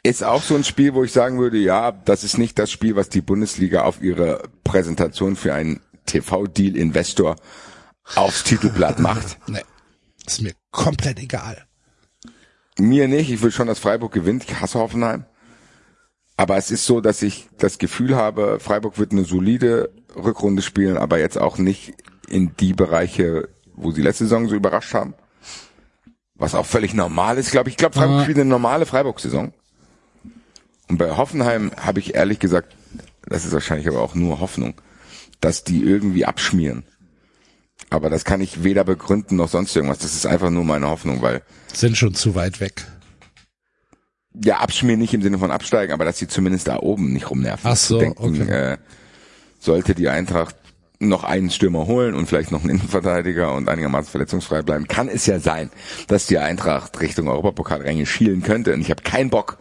Ist 0.03 0.25
auch 0.25 0.43
so 0.43 0.55
ein 0.55 0.65
Spiel, 0.65 0.95
wo 0.95 1.05
ich 1.05 1.13
sagen 1.13 1.39
würde, 1.39 1.59
ja, 1.59 1.93
das 1.93 2.25
ist 2.25 2.39
nicht 2.39 2.59
das 2.59 2.71
Spiel, 2.71 2.97
was 2.97 3.09
die 3.09 3.21
Bundesliga 3.21 3.83
auf 3.83 4.01
ihre 4.01 4.43
Präsentation 4.65 5.37
für 5.37 5.55
einen 5.55 5.81
TV-Deal-Investor 6.07 7.37
aufs 8.15 8.45
Titelblatt 8.45 8.99
macht. 8.99 9.39
nee, 9.49 9.63
ist 10.27 10.41
mir 10.41 10.53
komplett 10.71 11.19
egal. 11.19 11.67
Mir 12.79 13.09
nicht. 13.09 13.31
Ich 13.31 13.43
will 13.43 13.51
schon, 13.51 13.67
dass 13.67 13.81
Freiburg 13.81 14.13
gewinnt. 14.13 14.45
Ich 14.45 14.61
hasse 14.61 14.79
Hoffenheim. 14.79 15.25
Aber 16.38 16.57
es 16.57 16.71
ist 16.71 16.87
so, 16.87 17.00
dass 17.00 17.21
ich 17.21 17.49
das 17.59 17.78
Gefühl 17.78 18.14
habe, 18.14 18.61
Freiburg 18.61 18.97
wird 18.97 19.11
eine 19.11 19.25
solide 19.25 19.90
Rückrunde 20.14 20.62
spielen, 20.62 20.97
aber 20.97 21.18
jetzt 21.18 21.37
auch 21.37 21.59
nicht 21.59 21.95
in 22.28 22.52
die 22.61 22.75
Bereiche, 22.75 23.49
wo 23.75 23.90
sie 23.90 24.02
letzte 24.02 24.25
Saison 24.25 24.49
so 24.49 24.54
überrascht 24.54 24.95
haben. 24.95 25.14
Was 26.37 26.54
auch 26.54 26.64
völlig 26.64 26.95
normal 26.95 27.38
ist, 27.38 27.50
glaube 27.50 27.68
ich. 27.68 27.73
Ich 27.73 27.76
glaube, 27.76 27.97
Freiburg 27.97 28.23
spielt 28.23 28.38
eine 28.38 28.49
normale 28.49 28.87
Freiburg-Saison. 28.87 29.52
Und 30.87 30.97
bei 30.97 31.16
Hoffenheim 31.16 31.73
habe 31.76 31.99
ich 31.99 32.14
ehrlich 32.14 32.38
gesagt, 32.38 32.76
das 33.26 33.45
ist 33.45 33.52
wahrscheinlich 33.52 33.88
aber 33.88 34.00
auch 34.00 34.14
nur 34.14 34.38
Hoffnung, 34.38 34.75
dass 35.40 35.64
die 35.64 35.83
irgendwie 35.83 36.25
abschmieren. 36.25 36.85
Aber 37.90 38.11
das 38.11 38.25
kann 38.25 38.40
ich 38.40 38.62
weder 38.62 38.85
begründen 38.85 39.35
noch 39.35 39.49
sonst 39.49 39.75
irgendwas. 39.75 39.99
Das 39.99 40.14
ist 40.14 40.25
einfach 40.25 40.50
nur 40.50 40.62
meine 40.62 40.88
Hoffnung, 40.88 41.21
weil 41.21 41.42
Sind 41.75 41.97
schon 41.97 42.14
zu 42.14 42.37
weit 42.37 42.61
weg. 42.61 42.87
Ja, 44.42 44.59
abschmieren 44.59 45.00
nicht 45.00 45.14
im 45.14 45.23
Sinne 45.23 45.38
von 45.38 45.50
absteigen, 45.50 45.92
aber 45.92 46.04
dass 46.04 46.18
sie 46.18 46.28
zumindest 46.28 46.68
da 46.68 46.78
oben 46.78 47.12
nicht 47.12 47.30
rumnerven. 47.30 47.71
Ach 47.71 47.76
so, 47.76 47.97
Zu 47.97 48.00
denken, 48.00 48.42
okay. 48.42 48.73
äh, 48.73 48.76
sollte 49.59 49.95
die 49.95 50.09
Eintracht 50.09 50.54
noch 51.00 51.25
einen 51.25 51.50
Stürmer 51.50 51.87
holen 51.87 52.14
und 52.14 52.26
vielleicht 52.26 52.50
noch 52.50 52.62
einen 52.62 52.71
Innenverteidiger 52.71 53.54
und 53.54 53.68
einigermaßen 53.68 54.11
verletzungsfrei 54.11 54.62
bleiben, 54.62 54.88
kann 54.88 55.09
es 55.09 55.26
ja 55.26 55.38
sein, 55.38 55.71
dass 56.09 56.26
die 56.26 56.38
Eintracht 56.38 57.00
Richtung 57.00 57.28
Europapokalränge 57.28 58.04
schielen 58.07 58.42
könnte. 58.42 58.75
Und 58.75 58.80
ich 58.80 58.90
habe 58.90 59.02
keinen 59.02 59.30
Bock, 59.30 59.59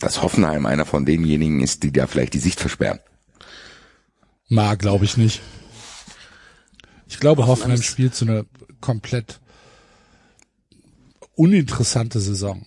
dass 0.00 0.22
Hoffenheim 0.22 0.66
einer 0.66 0.86
von 0.86 1.04
denjenigen 1.04 1.60
ist, 1.60 1.82
die 1.82 1.92
da 1.92 2.06
vielleicht 2.06 2.34
die 2.34 2.38
Sicht 2.38 2.60
versperren. 2.60 3.00
Ma, 4.48 4.74
glaube 4.74 5.04
ich 5.04 5.16
nicht. 5.16 5.42
Ich 7.08 7.20
glaube, 7.20 7.46
Hoffenheim 7.46 7.82
spielt 7.82 8.14
so 8.14 8.24
eine 8.24 8.46
komplett 8.80 9.40
uninteressante 11.34 12.20
Saison. 12.20 12.64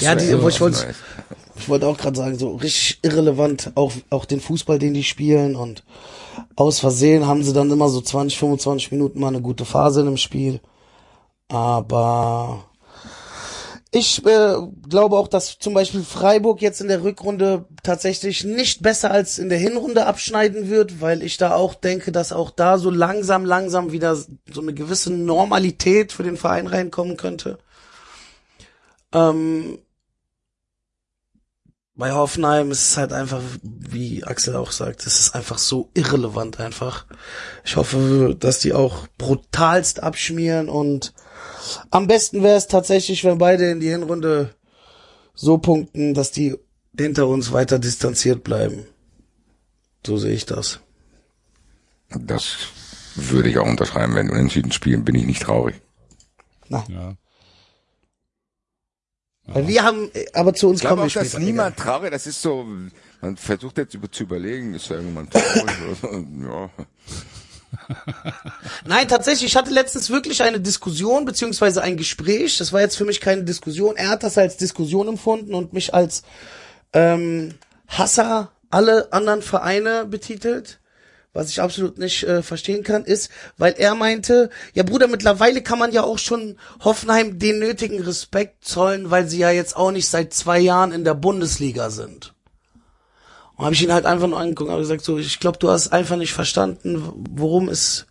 Ja, 0.00 0.14
die- 0.14 0.40
wo 0.42 0.48
ich 0.48 0.60
wollte-. 0.60 0.94
Ich 1.56 1.68
wollte 1.68 1.86
auch 1.86 1.96
gerade 1.96 2.16
sagen, 2.16 2.36
so 2.36 2.56
richtig 2.56 2.98
irrelevant, 3.02 3.70
auch, 3.76 3.92
auch 4.10 4.24
den 4.24 4.40
Fußball, 4.40 4.78
den 4.80 4.92
die 4.92 5.04
spielen 5.04 5.54
und 5.54 5.84
aus 6.56 6.80
Versehen 6.80 7.26
haben 7.28 7.44
sie 7.44 7.52
dann 7.52 7.70
immer 7.70 7.88
so 7.88 8.00
20, 8.00 8.36
25 8.38 8.90
Minuten 8.90 9.20
mal 9.20 9.28
eine 9.28 9.40
gute 9.40 9.64
Phase 9.64 10.00
in 10.00 10.06
dem 10.06 10.16
Spiel. 10.16 10.60
Aber 11.48 12.64
ich 13.92 14.24
äh, 14.26 14.56
glaube 14.88 15.16
auch, 15.16 15.28
dass 15.28 15.58
zum 15.60 15.74
Beispiel 15.74 16.02
Freiburg 16.02 16.60
jetzt 16.60 16.80
in 16.80 16.88
der 16.88 17.04
Rückrunde 17.04 17.66
tatsächlich 17.84 18.42
nicht 18.42 18.82
besser 18.82 19.12
als 19.12 19.38
in 19.38 19.48
der 19.48 19.58
Hinrunde 19.58 20.06
abschneiden 20.06 20.68
wird, 20.68 21.00
weil 21.00 21.22
ich 21.22 21.36
da 21.36 21.54
auch 21.54 21.74
denke, 21.74 22.10
dass 22.10 22.32
auch 22.32 22.50
da 22.50 22.78
so 22.78 22.90
langsam, 22.90 23.44
langsam 23.44 23.92
wieder 23.92 24.16
so 24.16 24.60
eine 24.60 24.74
gewisse 24.74 25.12
Normalität 25.12 26.10
für 26.12 26.24
den 26.24 26.36
Verein 26.36 26.66
reinkommen 26.66 27.16
könnte. 27.16 27.58
Ähm, 29.14 29.78
bei 31.96 32.12
Hoffenheim 32.12 32.72
ist 32.72 32.90
es 32.90 32.96
halt 32.96 33.12
einfach, 33.12 33.40
wie 33.62 34.24
Axel 34.24 34.56
auch 34.56 34.72
sagt, 34.72 35.06
es 35.06 35.20
ist 35.20 35.34
einfach 35.36 35.58
so 35.58 35.90
irrelevant 35.94 36.58
einfach. 36.58 37.06
Ich 37.64 37.76
hoffe, 37.76 38.36
dass 38.38 38.58
die 38.58 38.72
auch 38.72 39.06
brutalst 39.16 40.02
abschmieren 40.02 40.68
und 40.68 41.14
am 41.90 42.08
besten 42.08 42.42
wäre 42.42 42.56
es 42.56 42.66
tatsächlich, 42.66 43.22
wenn 43.22 43.38
beide 43.38 43.70
in 43.70 43.78
die 43.78 43.90
Hinrunde 43.90 44.54
so 45.34 45.58
punkten, 45.58 46.14
dass 46.14 46.32
die 46.32 46.56
hinter 46.98 47.28
uns 47.28 47.52
weiter 47.52 47.78
distanziert 47.78 48.42
bleiben. 48.42 48.86
So 50.04 50.16
sehe 50.16 50.34
ich 50.34 50.46
das. 50.46 50.80
Das 52.10 52.56
würde 53.14 53.48
ich 53.48 53.58
auch 53.58 53.66
unterschreiben. 53.66 54.14
Wenn 54.14 54.26
wir 54.26 54.34
unentschieden 54.34 54.72
spielen, 54.72 55.04
bin 55.04 55.14
ich 55.14 55.26
nicht 55.26 55.42
traurig. 55.42 55.80
Na. 56.68 56.84
Ja. 56.88 57.14
Weil 59.46 59.68
wir 59.68 59.82
haben, 59.82 60.10
aber 60.32 60.54
zu 60.54 60.68
uns 60.68 60.82
Ich 60.82 60.88
kommen 60.88 61.02
auch, 61.02 61.14
wir 61.14 61.22
dass 61.22 61.38
niemand 61.38 61.76
traurig, 61.76 62.10
das 62.10 62.26
ist 62.26 62.40
so, 62.40 62.66
man 63.20 63.36
versucht 63.36 63.76
jetzt 63.76 63.94
über, 63.94 64.10
zu 64.10 64.22
überlegen, 64.22 64.74
ist 64.74 64.88
ja 64.88 64.96
irgendwann 64.96 65.28
traurig 65.28 65.76
oder 65.86 65.96
so. 66.00 66.26
Ja. 66.48 66.70
Nein, 68.86 69.08
tatsächlich, 69.08 69.50
ich 69.50 69.56
hatte 69.56 69.70
letztens 69.70 70.08
wirklich 70.10 70.42
eine 70.42 70.60
Diskussion 70.60 71.24
beziehungsweise 71.24 71.82
ein 71.82 71.96
Gespräch. 71.96 72.58
Das 72.58 72.72
war 72.72 72.80
jetzt 72.80 72.96
für 72.96 73.04
mich 73.04 73.20
keine 73.20 73.44
Diskussion. 73.44 73.96
Er 73.96 74.08
hat 74.08 74.22
das 74.22 74.38
als 74.38 74.56
Diskussion 74.56 75.08
empfunden 75.08 75.54
und 75.54 75.72
mich 75.72 75.92
als 75.92 76.22
ähm, 76.92 77.54
Hasser 77.88 78.50
alle 78.70 79.12
anderen 79.12 79.42
Vereine 79.42 80.06
betitelt. 80.06 80.80
Was 81.34 81.50
ich 81.50 81.60
absolut 81.60 81.98
nicht 81.98 82.22
äh, 82.22 82.42
verstehen 82.42 82.84
kann, 82.84 83.04
ist, 83.04 83.28
weil 83.58 83.74
er 83.76 83.96
meinte, 83.96 84.50
ja 84.72 84.84
Bruder, 84.84 85.08
mittlerweile 85.08 85.62
kann 85.62 85.80
man 85.80 85.90
ja 85.92 86.04
auch 86.04 86.18
schon 86.18 86.56
Hoffenheim 86.84 87.40
den 87.40 87.58
nötigen 87.58 88.00
Respekt 88.00 88.64
zollen, 88.64 89.10
weil 89.10 89.28
sie 89.28 89.38
ja 89.38 89.50
jetzt 89.50 89.76
auch 89.76 89.90
nicht 89.90 90.08
seit 90.08 90.32
zwei 90.32 90.60
Jahren 90.60 90.92
in 90.92 91.02
der 91.02 91.14
Bundesliga 91.14 91.90
sind. 91.90 92.34
Und 93.56 93.64
habe 93.64 93.74
ich 93.74 93.82
ihn 93.82 93.92
halt 93.92 94.06
einfach 94.06 94.28
nur 94.28 94.38
angeguckt 94.38 94.70
und 94.70 94.78
gesagt, 94.78 95.04
so, 95.04 95.18
ich 95.18 95.40
glaube, 95.40 95.58
du 95.58 95.70
hast 95.70 95.88
einfach 95.88 96.16
nicht 96.16 96.32
verstanden, 96.32 97.12
worum 97.30 97.68
es 97.68 98.06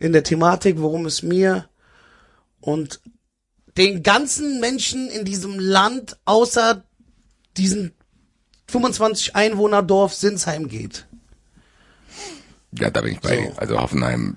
in 0.00 0.12
der 0.12 0.24
Thematik, 0.24 0.80
worum 0.80 1.06
es 1.06 1.22
mir 1.22 1.68
und 2.60 3.00
den 3.76 4.02
ganzen 4.02 4.58
Menschen 4.58 5.08
in 5.10 5.24
diesem 5.24 5.60
Land 5.60 6.16
außer 6.24 6.82
diesen 7.56 7.92
25 8.66 9.36
Einwohner-Dorf 9.36 10.12
Sinsheim 10.12 10.66
geht. 10.68 11.06
Ja, 12.78 12.90
da 12.90 13.00
bin 13.00 13.12
ich 13.12 13.20
bei. 13.20 13.36
So. 13.36 13.58
Also 13.58 13.80
Hoffenheim. 13.80 14.36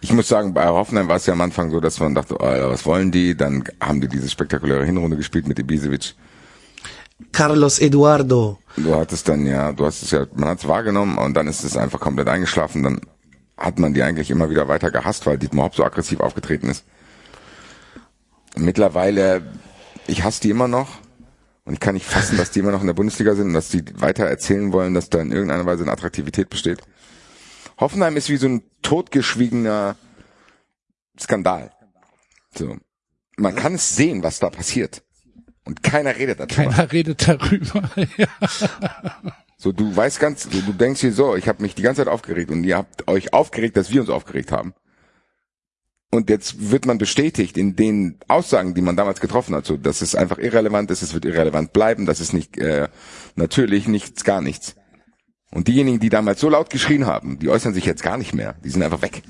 Ich 0.00 0.12
muss 0.12 0.28
sagen, 0.28 0.54
bei 0.54 0.66
Hoffenheim 0.66 1.08
war 1.08 1.16
es 1.16 1.26
ja 1.26 1.32
am 1.32 1.40
Anfang 1.40 1.70
so, 1.70 1.80
dass 1.80 1.98
man 1.98 2.14
dachte, 2.14 2.36
oh, 2.38 2.70
was 2.70 2.86
wollen 2.86 3.10
die? 3.10 3.36
Dann 3.36 3.64
haben 3.80 4.00
die 4.00 4.08
diese 4.08 4.28
spektakuläre 4.28 4.84
Hinrunde 4.84 5.16
gespielt 5.16 5.48
mit 5.48 5.58
Ibisevic. 5.58 6.14
Carlos 7.32 7.80
Eduardo. 7.80 8.58
Du 8.76 8.94
hattest 8.94 9.28
dann 9.28 9.44
ja, 9.44 9.72
du 9.72 9.84
hast 9.84 10.02
es 10.02 10.12
ja, 10.12 10.26
man 10.34 10.50
hat 10.50 10.58
es 10.58 10.68
wahrgenommen 10.68 11.18
und 11.18 11.34
dann 11.34 11.48
ist 11.48 11.64
es 11.64 11.76
einfach 11.76 11.98
komplett 11.98 12.28
eingeschlafen. 12.28 12.84
Dann 12.84 13.00
hat 13.56 13.80
man 13.80 13.92
die 13.92 14.02
eigentlich 14.02 14.30
immer 14.30 14.50
wieder 14.50 14.68
weiter 14.68 14.92
gehasst, 14.92 15.26
weil 15.26 15.36
Dietmar 15.36 15.66
Hopp 15.66 15.74
so 15.74 15.84
aggressiv 15.84 16.20
aufgetreten 16.20 16.68
ist. 16.68 16.84
Mittlerweile, 18.56 19.42
ich 20.06 20.22
hasse 20.22 20.40
die 20.42 20.50
immer 20.50 20.68
noch 20.68 20.88
und 21.64 21.74
ich 21.74 21.80
kann 21.80 21.94
nicht 21.94 22.06
fassen, 22.06 22.36
dass 22.36 22.52
die 22.52 22.60
immer 22.60 22.70
noch 22.70 22.80
in 22.80 22.86
der 22.86 22.94
Bundesliga 22.94 23.34
sind 23.34 23.48
und 23.48 23.54
dass 23.54 23.68
die 23.68 23.84
weiter 24.00 24.24
erzählen 24.24 24.72
wollen, 24.72 24.94
dass 24.94 25.10
da 25.10 25.20
in 25.20 25.32
irgendeiner 25.32 25.66
Weise 25.66 25.82
eine 25.82 25.92
Attraktivität 25.92 26.48
besteht. 26.50 26.78
Hoffenheim 27.78 28.16
ist 28.16 28.28
wie 28.28 28.36
so 28.36 28.48
ein 28.48 28.62
totgeschwiegener 28.82 29.96
Skandal. 31.18 31.72
So. 32.54 32.76
Man 33.36 33.54
kann 33.54 33.74
es 33.74 33.94
sehen, 33.94 34.22
was 34.22 34.40
da 34.40 34.50
passiert. 34.50 35.02
Und 35.64 35.82
keiner 35.82 36.16
redet 36.16 36.40
darüber. 36.40 36.54
Keiner 36.54 36.92
redet 36.92 37.28
darüber. 37.28 37.90
ja. 38.16 38.28
So, 39.56 39.72
du 39.72 39.94
weißt 39.94 40.18
ganz, 40.18 40.48
du, 40.48 40.60
du 40.62 40.72
denkst 40.72 41.00
hier 41.00 41.12
so, 41.12 41.36
ich 41.36 41.48
habe 41.48 41.62
mich 41.62 41.74
die 41.74 41.82
ganze 41.82 42.04
Zeit 42.04 42.12
aufgeregt 42.12 42.50
und 42.50 42.64
ihr 42.64 42.76
habt 42.76 43.06
euch 43.08 43.32
aufgeregt, 43.32 43.76
dass 43.76 43.90
wir 43.90 44.00
uns 44.00 44.10
aufgeregt 44.10 44.50
haben. 44.50 44.72
Und 46.10 46.30
jetzt 46.30 46.70
wird 46.70 46.86
man 46.86 46.96
bestätigt 46.96 47.58
in 47.58 47.76
den 47.76 48.18
Aussagen, 48.28 48.74
die 48.74 48.80
man 48.80 48.96
damals 48.96 49.20
getroffen 49.20 49.54
hat, 49.54 49.66
so, 49.66 49.76
dass 49.76 50.00
es 50.00 50.14
einfach 50.14 50.38
irrelevant 50.38 50.90
ist, 50.90 51.02
es 51.02 51.12
wird 51.12 51.26
irrelevant 51.26 51.72
bleiben, 51.74 52.06
das 52.06 52.20
ist 52.20 52.32
nicht 52.32 52.56
äh, 52.56 52.88
natürlich 53.36 53.88
nichts, 53.88 54.24
gar 54.24 54.40
nichts. 54.40 54.74
Und 55.50 55.68
diejenigen, 55.68 56.00
die 56.00 56.10
damals 56.10 56.40
so 56.40 56.48
laut 56.48 56.70
geschrien 56.70 57.06
haben, 57.06 57.38
die 57.38 57.48
äußern 57.48 57.74
sich 57.74 57.84
jetzt 57.84 58.02
gar 58.02 58.18
nicht 58.18 58.34
mehr, 58.34 58.54
die 58.64 58.70
sind 58.70 58.82
einfach 58.82 59.02
weg. 59.02 59.22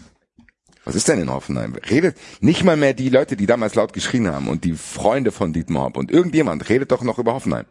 Was 0.85 0.94
ist 0.94 1.07
denn 1.07 1.20
in 1.20 1.31
Hoffenheim? 1.31 1.74
Redet 1.90 2.16
nicht 2.40 2.64
mal 2.64 2.76
mehr 2.76 2.94
die 2.94 3.11
Leute, 3.11 3.37
die 3.37 3.46
damals 3.46 3.74
laut 3.74 3.92
geschrien 3.92 4.26
haben 4.26 4.48
und 4.48 4.64
die 4.64 4.72
Freunde 4.72 5.33
von 5.33 5.52
Dietmar 5.52 5.85
Hopp 5.85 5.96
und 5.96 6.11
irgendjemand 6.11 6.68
redet 6.68 6.90
doch 6.90 7.02
noch 7.02 7.18
über 7.18 7.35
Hoffenheim. 7.35 7.66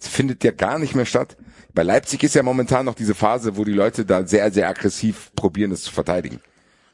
Es 0.00 0.06
findet 0.06 0.44
ja 0.44 0.52
gar 0.52 0.78
nicht 0.78 0.94
mehr 0.94 1.04
statt. 1.04 1.36
Bei 1.74 1.82
Leipzig 1.82 2.22
ist 2.22 2.36
ja 2.36 2.44
momentan 2.44 2.86
noch 2.86 2.94
diese 2.94 3.16
Phase, 3.16 3.56
wo 3.56 3.64
die 3.64 3.72
Leute 3.72 4.04
da 4.04 4.24
sehr, 4.24 4.52
sehr 4.52 4.68
aggressiv 4.68 5.32
probieren, 5.34 5.72
es 5.72 5.82
zu 5.82 5.92
verteidigen. 5.92 6.40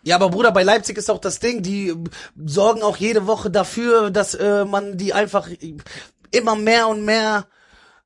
Ja, 0.02 0.16
aber 0.16 0.30
Bruder, 0.30 0.52
bei 0.52 0.62
Leipzig 0.62 0.98
ist 0.98 1.10
auch 1.10 1.20
das 1.20 1.40
Ding, 1.40 1.62
die 1.62 1.94
sorgen 2.44 2.82
auch 2.82 2.96
jede 2.96 3.26
Woche 3.26 3.50
dafür, 3.50 4.10
dass 4.10 4.34
äh, 4.34 4.64
man 4.64 4.96
die 4.96 5.12
einfach 5.12 5.48
immer 6.30 6.56
mehr 6.56 6.88
und 6.88 7.04
mehr 7.04 7.46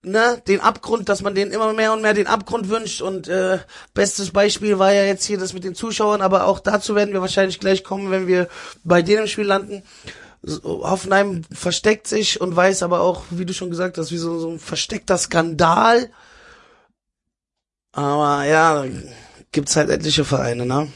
ne, 0.03 0.43
den 0.47 0.61
Abgrund, 0.61 1.09
dass 1.09 1.23
man 1.23 1.35
denen 1.35 1.53
immer 1.53 1.73
mehr 1.73 1.93
und 1.93 2.03
mehr 2.03 2.15
den 2.15 2.27
Abgrund 2.27 2.69
wünscht 2.69 3.03
und 3.03 3.29
äh, 3.29 3.59
bestes 3.95 4.31
Beispiel 4.31 4.79
war 4.79 4.93
ja 4.93 5.05
jetzt 5.05 5.25
hier 5.25 5.39
das 5.39 5.53
mit 5.53 5.65
den 5.65 5.75
Zuschauern, 5.75 6.23
aber 6.23 6.47
auch 6.47 6.61
dazu 6.61 6.95
werden 6.95 7.13
wir 7.13 7.21
wahrscheinlich 7.21 7.61
gleich 7.61 7.85
kommen, 7.85 8.11
wenn 8.11 8.27
wir 8.27 8.49
bei 8.85 9.03
denen 9.03 9.23
im 9.23 9.29
Spiel 9.29 9.47
landen. 9.47 9.83
Hoffenheim 10.63 11.43
versteckt 11.53 12.07
sich 12.07 12.41
und 12.41 12.55
weiß 12.55 12.85
aber 12.85 13.01
auch, 13.01 13.25
wie 13.31 13.45
du 13.45 13.53
schon 13.53 13.71
gesagt 13.71 13.99
hast, 13.99 14.13
wie 14.13 14.19
so, 14.19 14.39
so 14.39 14.51
ein 14.51 14.61
versteckter 14.61 15.19
Skandal. 15.19 16.11
Aber 17.91 18.45
ja, 18.45 18.85
gibt's 19.51 19.75
halt 19.75 19.91
etliche 19.91 20.25
Vereine, 20.25 20.65
ne? 20.65 20.89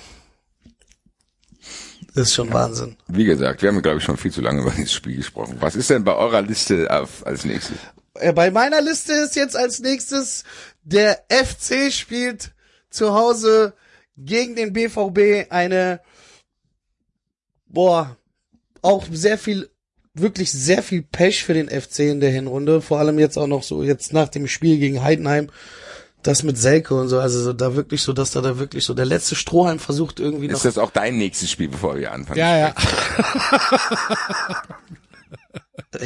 Das 2.14 2.28
ist 2.28 2.34
schon 2.34 2.52
Wahnsinn. 2.52 2.96
Wie 3.08 3.24
gesagt, 3.24 3.62
wir 3.62 3.70
haben, 3.70 3.80
glaube 3.82 3.98
ich, 3.98 4.04
schon 4.04 4.18
viel 4.18 4.30
zu 4.30 4.42
lange 4.42 4.60
über 4.62 4.70
dieses 4.70 4.92
Spiel 4.92 5.16
gesprochen. 5.16 5.56
Was 5.60 5.74
ist 5.74 5.90
denn 5.90 6.04
bei 6.04 6.14
eurer 6.14 6.42
Liste 6.42 6.88
auf, 6.90 7.26
als 7.26 7.44
nächstes? 7.44 7.78
Äh, 8.14 8.32
Bei 8.32 8.50
meiner 8.50 8.80
Liste 8.80 9.12
ist 9.12 9.36
jetzt 9.36 9.56
als 9.56 9.80
nächstes 9.80 10.44
der 10.82 11.24
FC 11.28 11.92
spielt 11.92 12.52
zu 12.90 13.14
Hause 13.14 13.74
gegen 14.16 14.56
den 14.56 14.72
BVB 14.72 15.50
eine, 15.50 16.00
boah, 17.66 18.16
auch 18.82 19.06
sehr 19.10 19.38
viel, 19.38 19.70
wirklich 20.14 20.52
sehr 20.52 20.82
viel 20.82 21.02
Pech 21.02 21.44
für 21.44 21.54
den 21.54 21.68
FC 21.68 22.00
in 22.00 22.20
der 22.20 22.30
Hinrunde. 22.30 22.82
Vor 22.82 22.98
allem 22.98 23.18
jetzt 23.18 23.38
auch 23.38 23.46
noch 23.46 23.62
so, 23.62 23.82
jetzt 23.82 24.12
nach 24.12 24.28
dem 24.28 24.48
Spiel 24.48 24.78
gegen 24.78 25.02
Heidenheim, 25.02 25.50
das 26.22 26.42
mit 26.42 26.58
Selke 26.58 26.94
und 26.94 27.08
so, 27.08 27.18
also 27.18 27.40
so, 27.40 27.52
da 27.52 27.74
wirklich 27.74 28.02
so, 28.02 28.12
dass 28.12 28.30
da 28.32 28.40
da 28.40 28.58
wirklich 28.58 28.84
so 28.84 28.94
der 28.94 29.06
letzte 29.06 29.34
Strohhalm 29.34 29.78
versucht 29.78 30.20
irgendwie 30.20 30.48
noch 30.48 30.56
Ist 30.56 30.64
das 30.64 30.78
auch 30.78 30.90
dein 30.90 31.16
nächstes 31.16 31.50
Spiel, 31.50 31.68
bevor 31.68 31.96
wir 31.96 32.12
anfangen? 32.12 32.38
ja, 32.38 32.58
ja. 32.58 32.74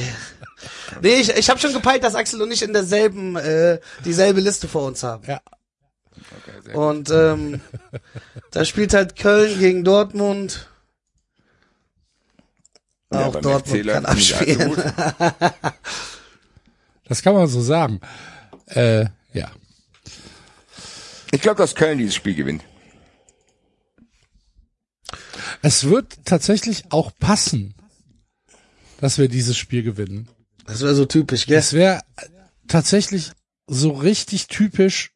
Nee, 1.02 1.20
ich, 1.20 1.28
ich 1.30 1.50
habe 1.50 1.60
schon 1.60 1.72
gepeilt, 1.72 2.02
dass 2.02 2.14
Axel 2.14 2.40
und 2.42 2.50
ich 2.50 2.62
in 2.62 2.72
derselben, 2.72 3.36
äh, 3.36 3.78
dieselbe 4.04 4.40
Liste 4.40 4.68
vor 4.68 4.86
uns 4.86 5.02
haben. 5.02 5.24
Ja. 5.26 5.40
Okay. 6.64 6.74
Und 6.74 7.10
ähm, 7.10 7.60
da 8.50 8.64
spielt 8.64 8.94
halt 8.94 9.16
Köln 9.16 9.58
gegen 9.58 9.84
Dortmund. 9.84 10.68
Ja, 13.12 13.26
Auch 13.26 13.40
Dortmund 13.40 13.80
FC 13.82 13.86
kann 13.86 14.06
abspielen. 14.06 14.76
Das 17.08 17.22
kann 17.22 17.34
man 17.34 17.46
so 17.46 17.60
sagen. 17.60 18.00
Äh, 18.66 19.06
ja. 19.32 19.48
Ich 21.30 21.40
glaube, 21.40 21.58
dass 21.58 21.76
Köln 21.76 21.98
dieses 21.98 22.16
Spiel 22.16 22.34
gewinnt. 22.34 22.64
Es 25.62 25.88
wird 25.88 26.24
tatsächlich 26.24 26.90
auch 26.90 27.12
passen, 27.18 27.75
dass 29.06 29.18
wir 29.18 29.28
dieses 29.28 29.56
Spiel 29.56 29.84
gewinnen. 29.84 30.28
Das 30.66 30.80
wäre 30.80 30.96
so 30.96 31.04
typisch, 31.04 31.46
gell? 31.46 31.58
Es 31.58 31.74
wäre 31.74 32.00
tatsächlich 32.66 33.30
so 33.68 33.92
richtig 33.92 34.48
typisch, 34.48 35.12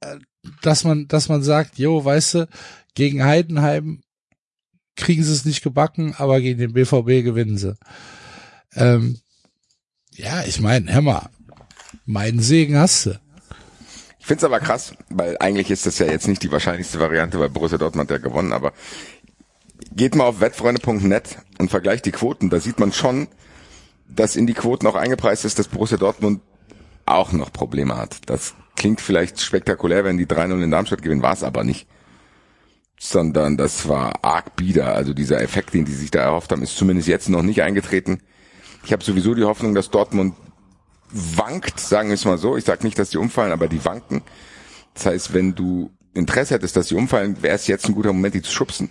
äh, 0.00 0.18
dass 0.60 0.84
man, 0.84 1.08
dass 1.08 1.30
man 1.30 1.42
sagt, 1.42 1.78
jo, 1.78 2.04
weißt 2.04 2.34
du, 2.34 2.48
gegen 2.94 3.24
Heidenheim 3.24 4.02
kriegen 4.94 5.24
sie 5.24 5.32
es 5.32 5.46
nicht 5.46 5.62
gebacken, 5.62 6.14
aber 6.18 6.42
gegen 6.42 6.58
den 6.58 6.74
BVB 6.74 7.24
gewinnen 7.24 7.56
sie. 7.56 7.78
Ähm, 8.74 9.18
ja, 10.10 10.44
ich 10.44 10.60
meine, 10.60 10.92
hör 10.92 11.00
mal, 11.00 11.30
meinen 12.04 12.40
Segen 12.40 12.76
hast 12.76 13.06
du. 13.06 13.20
Ich 14.20 14.26
find's 14.26 14.44
aber 14.44 14.60
krass, 14.60 14.92
weil 15.08 15.38
eigentlich 15.40 15.70
ist 15.70 15.86
das 15.86 15.98
ja 15.98 16.04
jetzt 16.04 16.28
nicht 16.28 16.42
die 16.42 16.52
wahrscheinlichste 16.52 17.00
Variante, 17.00 17.40
weil 17.40 17.48
Borussia 17.48 17.78
Dortmund 17.78 18.10
hat 18.10 18.20
ja 18.20 18.28
gewonnen, 18.28 18.52
aber 18.52 18.74
geht 19.94 20.14
mal 20.14 20.24
auf 20.24 20.40
wettfreunde.net 20.40 21.38
und 21.58 21.70
vergleicht 21.70 22.06
die 22.06 22.12
Quoten, 22.12 22.50
da 22.50 22.60
sieht 22.60 22.78
man 22.78 22.92
schon, 22.92 23.28
dass 24.08 24.36
in 24.36 24.46
die 24.46 24.54
Quoten 24.54 24.86
auch 24.86 24.94
eingepreist 24.94 25.44
ist, 25.44 25.58
dass 25.58 25.68
Borussia 25.68 25.96
Dortmund 25.96 26.40
auch 27.06 27.32
noch 27.32 27.52
Probleme 27.52 27.96
hat. 27.96 28.16
Das 28.26 28.54
klingt 28.76 29.00
vielleicht 29.00 29.40
spektakulär, 29.40 30.04
wenn 30.04 30.18
die 30.18 30.26
3-0 30.26 30.62
in 30.62 30.70
Darmstadt 30.70 31.02
gewinnen, 31.02 31.22
war 31.22 31.32
es 31.32 31.42
aber 31.42 31.64
nicht. 31.64 31.86
Sondern 32.98 33.56
das 33.56 33.88
war 33.88 34.24
arg 34.24 34.54
bieder. 34.56 34.94
Also 34.94 35.12
dieser 35.12 35.40
Effekt, 35.40 35.74
den 35.74 35.84
die 35.84 35.92
sich 35.92 36.10
da 36.10 36.20
erhofft 36.20 36.52
haben, 36.52 36.62
ist 36.62 36.76
zumindest 36.76 37.08
jetzt 37.08 37.28
noch 37.28 37.42
nicht 37.42 37.62
eingetreten. 37.62 38.20
Ich 38.84 38.92
habe 38.92 39.02
sowieso 39.02 39.34
die 39.34 39.44
Hoffnung, 39.44 39.74
dass 39.74 39.90
Dortmund 39.90 40.34
wankt, 41.10 41.80
sagen 41.80 42.08
wir 42.08 42.14
es 42.14 42.24
mal 42.24 42.38
so. 42.38 42.56
Ich 42.56 42.64
sage 42.64 42.84
nicht, 42.84 42.98
dass 42.98 43.10
die 43.10 43.18
umfallen, 43.18 43.52
aber 43.52 43.68
die 43.68 43.84
wanken. 43.84 44.22
Das 44.94 45.06
heißt, 45.06 45.34
wenn 45.34 45.54
du 45.54 45.90
Interesse 46.14 46.54
hättest, 46.54 46.76
dass 46.76 46.88
die 46.88 46.94
umfallen, 46.94 47.42
wäre 47.42 47.54
es 47.54 47.66
jetzt 47.66 47.86
ein 47.86 47.94
guter 47.94 48.12
Moment, 48.12 48.34
die 48.34 48.42
zu 48.42 48.52
schubsen. 48.52 48.90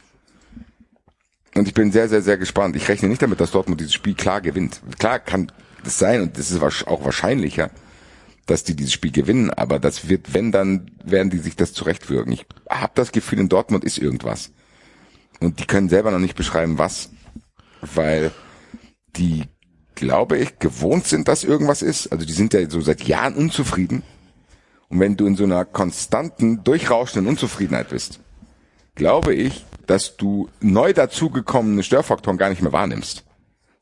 Und 1.55 1.67
ich 1.67 1.73
bin 1.73 1.91
sehr, 1.91 2.07
sehr, 2.07 2.21
sehr 2.21 2.37
gespannt. 2.37 2.75
Ich 2.75 2.87
rechne 2.87 3.09
nicht 3.09 3.21
damit, 3.21 3.39
dass 3.41 3.51
Dortmund 3.51 3.81
dieses 3.81 3.93
Spiel 3.93 4.15
klar 4.15 4.41
gewinnt. 4.41 4.81
Klar 4.99 5.19
kann 5.19 5.51
das 5.83 5.99
sein 5.99 6.21
und 6.21 6.37
das 6.37 6.51
ist 6.51 6.61
auch 6.61 7.03
wahrscheinlicher, 7.03 7.71
dass 8.45 8.63
die 8.63 8.75
dieses 8.75 8.93
Spiel 8.93 9.11
gewinnen, 9.11 9.49
aber 9.49 9.79
das 9.79 10.09
wird, 10.09 10.33
wenn, 10.33 10.51
dann 10.51 10.91
werden 11.03 11.29
die 11.29 11.39
sich 11.39 11.55
das 11.55 11.73
zurechtwirken. 11.73 12.33
Ich 12.33 12.45
habe 12.69 12.93
das 12.95 13.11
Gefühl, 13.11 13.39
in 13.39 13.49
Dortmund 13.49 13.83
ist 13.83 13.97
irgendwas. 13.97 14.51
Und 15.39 15.59
die 15.59 15.65
können 15.65 15.89
selber 15.89 16.11
noch 16.11 16.19
nicht 16.19 16.35
beschreiben, 16.35 16.77
was, 16.77 17.09
weil 17.81 18.31
die, 19.15 19.45
glaube 19.95 20.37
ich, 20.37 20.59
gewohnt 20.59 21.07
sind, 21.07 21.27
dass 21.27 21.43
irgendwas 21.43 21.81
ist. 21.81 22.07
Also 22.11 22.25
die 22.25 22.33
sind 22.33 22.53
ja 22.53 22.69
so 22.69 22.79
seit 22.79 23.03
Jahren 23.03 23.35
unzufrieden. 23.35 24.03
Und 24.89 24.99
wenn 24.99 25.17
du 25.17 25.25
in 25.25 25.35
so 25.35 25.43
einer 25.45 25.65
konstanten, 25.65 26.63
durchrauschenden 26.63 27.27
Unzufriedenheit 27.27 27.89
bist, 27.89 28.19
glaube 28.95 29.33
ich, 29.33 29.65
dass 29.87 30.17
du 30.17 30.49
neu 30.59 30.93
dazugekommene 30.93 31.83
Störfaktoren 31.83 32.37
gar 32.37 32.49
nicht 32.49 32.61
mehr 32.61 32.71
wahrnimmst. 32.71 33.23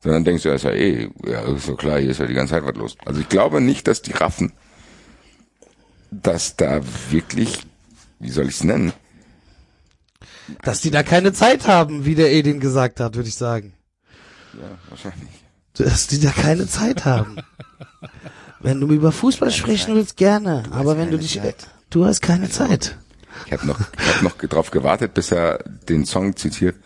Sondern 0.02 0.24
denkst 0.24 0.44
du, 0.44 0.48
ja, 0.48 0.54
ist 0.54 0.64
ja 0.64 0.72
eh, 0.72 1.10
ja, 1.26 1.42
ist 1.54 1.66
so 1.66 1.76
klar, 1.76 1.98
hier 1.98 2.10
ist 2.10 2.20
ja 2.20 2.26
die 2.26 2.34
ganze 2.34 2.54
Zeit 2.54 2.64
was 2.64 2.74
los. 2.74 2.96
Also 3.04 3.20
ich 3.20 3.28
glaube 3.28 3.60
nicht, 3.60 3.86
dass 3.86 4.00
die 4.00 4.12
raffen, 4.12 4.52
dass 6.10 6.56
da 6.56 6.80
wirklich, 7.10 7.60
wie 8.18 8.30
soll 8.30 8.46
ich 8.46 8.54
es 8.54 8.64
nennen? 8.64 8.92
Dass 10.62 10.80
die 10.80 10.90
da 10.90 11.02
keine 11.02 11.32
Zeit 11.32 11.66
haben, 11.66 12.04
wie 12.06 12.14
der 12.14 12.32
Edin 12.32 12.60
gesagt 12.60 12.98
hat, 12.98 13.14
würde 13.14 13.28
ich 13.28 13.34
sagen. 13.34 13.74
Ja, 14.54 14.78
wahrscheinlich. 14.88 15.28
Dass 15.74 16.06
die 16.06 16.18
da 16.18 16.30
keine 16.30 16.66
Zeit 16.66 17.04
haben. 17.04 17.36
wenn 18.60 18.80
du 18.80 18.88
über 18.88 19.12
Fußball 19.12 19.50
sprechen 19.50 19.94
willst, 19.94 20.16
gerne. 20.16 20.64
aber 20.70 20.98
wenn 20.98 21.10
du 21.10 21.18
dich, 21.18 21.40
Zeit. 21.40 21.68
du 21.90 22.06
hast 22.06 22.20
keine 22.22 22.50
Zeit. 22.50 22.96
Ich 23.46 23.52
habe 23.52 23.66
noch, 23.66 23.80
ich 23.80 24.14
hab 24.14 24.22
noch 24.22 24.36
drauf 24.36 24.70
gewartet, 24.70 25.14
bis 25.14 25.32
er 25.32 25.58
den 25.88 26.04
Song 26.06 26.36
zitiert. 26.36 26.76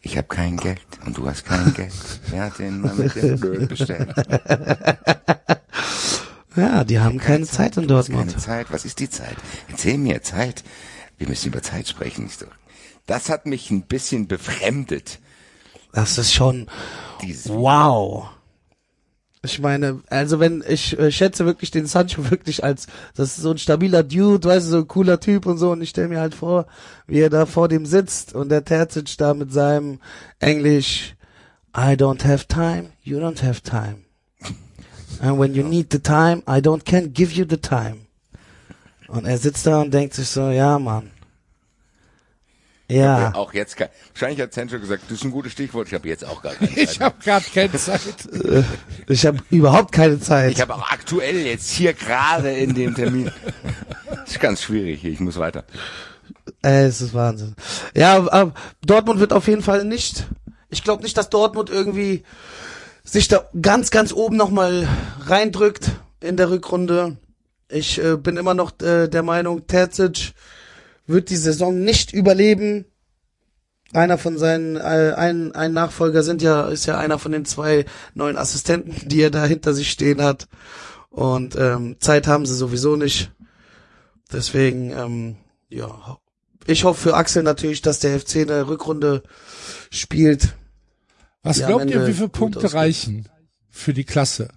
Ich 0.00 0.16
habe 0.16 0.28
kein 0.28 0.56
Geld 0.56 0.80
und 1.06 1.16
du 1.16 1.28
hast 1.28 1.44
kein 1.44 1.72
Geld. 1.74 1.92
Wer 2.28 2.44
hat 2.44 2.58
den 2.58 2.80
mal 2.80 2.94
mit 2.94 3.14
dem 3.14 3.42
Öl 3.42 3.66
bestellt? 3.66 4.12
Ja, 6.56 6.84
die 6.84 7.00
haben 7.00 7.18
keine, 7.18 7.36
keine 7.36 7.46
Zeit, 7.46 7.74
Zeit 7.74 7.82
in 7.82 7.88
Dortmund. 7.88 8.30
Keine 8.30 8.42
Zeit. 8.42 8.66
Was 8.70 8.84
ist 8.84 8.98
die 9.00 9.08
Zeit? 9.08 9.36
Erzähl 9.68 9.96
mir 9.96 10.22
Zeit. 10.22 10.64
Wir 11.16 11.28
müssen 11.28 11.48
über 11.48 11.62
Zeit 11.62 11.88
sprechen. 11.88 12.28
Das 13.06 13.30
hat 13.30 13.46
mich 13.46 13.70
ein 13.70 13.82
bisschen 13.82 14.26
befremdet. 14.26 15.18
Das 15.92 16.18
ist 16.18 16.32
schon 16.32 16.68
wow. 17.46 18.28
Ich 19.44 19.58
meine, 19.58 20.00
also 20.08 20.38
wenn 20.38 20.62
ich 20.68 20.96
äh, 20.98 21.10
schätze 21.10 21.44
wirklich 21.44 21.72
den 21.72 21.86
Sancho 21.86 22.30
wirklich 22.30 22.62
als 22.62 22.86
das 23.14 23.36
ist 23.36 23.42
so 23.42 23.50
ein 23.50 23.58
stabiler 23.58 24.04
Dude, 24.04 24.48
weißt 24.48 24.66
du, 24.66 24.70
so 24.70 24.76
ein 24.78 24.88
cooler 24.88 25.18
Typ 25.18 25.46
und 25.46 25.58
so 25.58 25.72
und 25.72 25.82
ich 25.82 25.90
stelle 25.90 26.08
mir 26.08 26.20
halt 26.20 26.34
vor, 26.34 26.66
wie 27.08 27.20
er 27.20 27.30
da 27.30 27.46
vor 27.46 27.68
dem 27.68 27.84
sitzt 27.84 28.34
und 28.34 28.50
der 28.50 28.64
Terzic 28.64 29.16
da 29.18 29.34
mit 29.34 29.52
seinem 29.52 29.98
Englisch 30.38 31.16
I 31.74 31.96
don't 31.96 32.22
have 32.22 32.46
time, 32.46 32.92
you 33.02 33.18
don't 33.18 33.42
have 33.42 33.62
time. 33.62 34.04
And 35.20 35.38
when 35.38 35.54
you 35.54 35.64
need 35.64 35.90
the 35.90 35.98
time, 35.98 36.42
I 36.46 36.60
don't 36.60 36.84
can 36.84 37.12
give 37.12 37.32
you 37.32 37.44
the 37.48 37.56
time. 37.56 38.06
Und 39.08 39.26
er 39.26 39.38
sitzt 39.38 39.66
da 39.66 39.80
und 39.80 39.92
denkt 39.92 40.14
sich 40.14 40.28
so, 40.28 40.50
ja, 40.50 40.78
Mann. 40.78 41.10
Ja. 42.92 43.20
ja. 43.20 43.34
Auch 43.34 43.52
jetzt, 43.54 43.76
wahrscheinlich 44.12 44.40
hat 44.40 44.52
Sancho 44.52 44.78
gesagt, 44.78 45.04
das 45.08 45.18
ist 45.18 45.24
ein 45.24 45.30
gutes 45.30 45.52
Stichwort, 45.52 45.88
ich 45.88 45.94
habe 45.94 46.08
jetzt 46.08 46.24
auch 46.24 46.42
gar 46.42 46.54
keine 46.54 46.70
Zeit. 46.74 46.90
Ich 46.92 47.00
habe 47.00 47.14
gerade 47.22 47.44
keine 47.52 47.72
Zeit. 47.72 48.14
ich 49.08 49.26
habe 49.26 49.38
überhaupt 49.50 49.92
keine 49.92 50.20
Zeit. 50.20 50.52
Ich 50.52 50.60
habe 50.60 50.74
auch 50.74 50.90
aktuell 50.90 51.38
jetzt 51.46 51.70
hier 51.70 51.92
gerade 51.94 52.50
in 52.52 52.74
dem 52.74 52.94
Termin. 52.94 53.30
Das 54.10 54.30
ist 54.30 54.40
ganz 54.40 54.62
schwierig 54.62 55.00
hier, 55.00 55.10
ich 55.10 55.20
muss 55.20 55.38
weiter. 55.38 55.64
Äh, 56.62 56.84
es 56.84 57.00
ist 57.00 57.14
Wahnsinn. 57.14 57.54
Ja, 57.94 58.16
aber 58.16 58.54
Dortmund 58.84 59.20
wird 59.20 59.32
auf 59.32 59.48
jeden 59.48 59.62
Fall 59.62 59.84
nicht, 59.84 60.26
ich 60.70 60.84
glaube 60.84 61.02
nicht, 61.02 61.16
dass 61.16 61.30
Dortmund 61.30 61.70
irgendwie 61.70 62.24
sich 63.04 63.28
da 63.28 63.48
ganz, 63.60 63.90
ganz 63.90 64.12
oben 64.12 64.36
nochmal 64.36 64.88
reindrückt 65.26 65.90
in 66.20 66.36
der 66.36 66.50
Rückrunde. 66.50 67.16
Ich 67.68 68.02
äh, 68.02 68.16
bin 68.16 68.36
immer 68.36 68.54
noch 68.54 68.72
äh, 68.80 69.08
der 69.08 69.22
Meinung, 69.22 69.66
Terzic 69.66 70.34
wird 71.06 71.30
die 71.30 71.36
Saison 71.36 71.78
nicht 71.78 72.12
überleben. 72.12 72.86
Einer 73.92 74.16
von 74.16 74.38
seinen, 74.38 74.76
äh, 74.76 75.14
ein, 75.16 75.54
ein 75.54 75.72
Nachfolger 75.72 76.22
sind 76.22 76.40
ja, 76.40 76.68
ist 76.68 76.86
ja 76.86 76.98
einer 76.98 77.18
von 77.18 77.32
den 77.32 77.44
zwei 77.44 77.84
neuen 78.14 78.38
Assistenten, 78.38 79.08
die 79.08 79.20
er 79.20 79.30
da 79.30 79.44
hinter 79.44 79.74
sich 79.74 79.90
stehen 79.90 80.22
hat. 80.22 80.48
Und 81.10 81.56
ähm, 81.56 81.96
Zeit 82.00 82.26
haben 82.26 82.46
sie 82.46 82.54
sowieso 82.54 82.96
nicht. 82.96 83.32
Deswegen, 84.32 84.90
ähm, 84.92 85.36
ja, 85.68 86.18
ich 86.66 86.84
hoffe 86.84 87.02
für 87.02 87.14
Axel 87.14 87.42
natürlich, 87.42 87.82
dass 87.82 87.98
der 87.98 88.18
FC 88.18 88.36
eine 88.36 88.66
Rückrunde 88.68 89.22
spielt. 89.90 90.54
Was 91.42 91.58
glaubt 91.58 91.90
ihr, 91.90 92.06
wie 92.06 92.14
viele 92.14 92.28
Punkte 92.28 92.72
reichen 92.72 93.28
für 93.68 93.92
die 93.92 94.04
Klasse? 94.04 94.48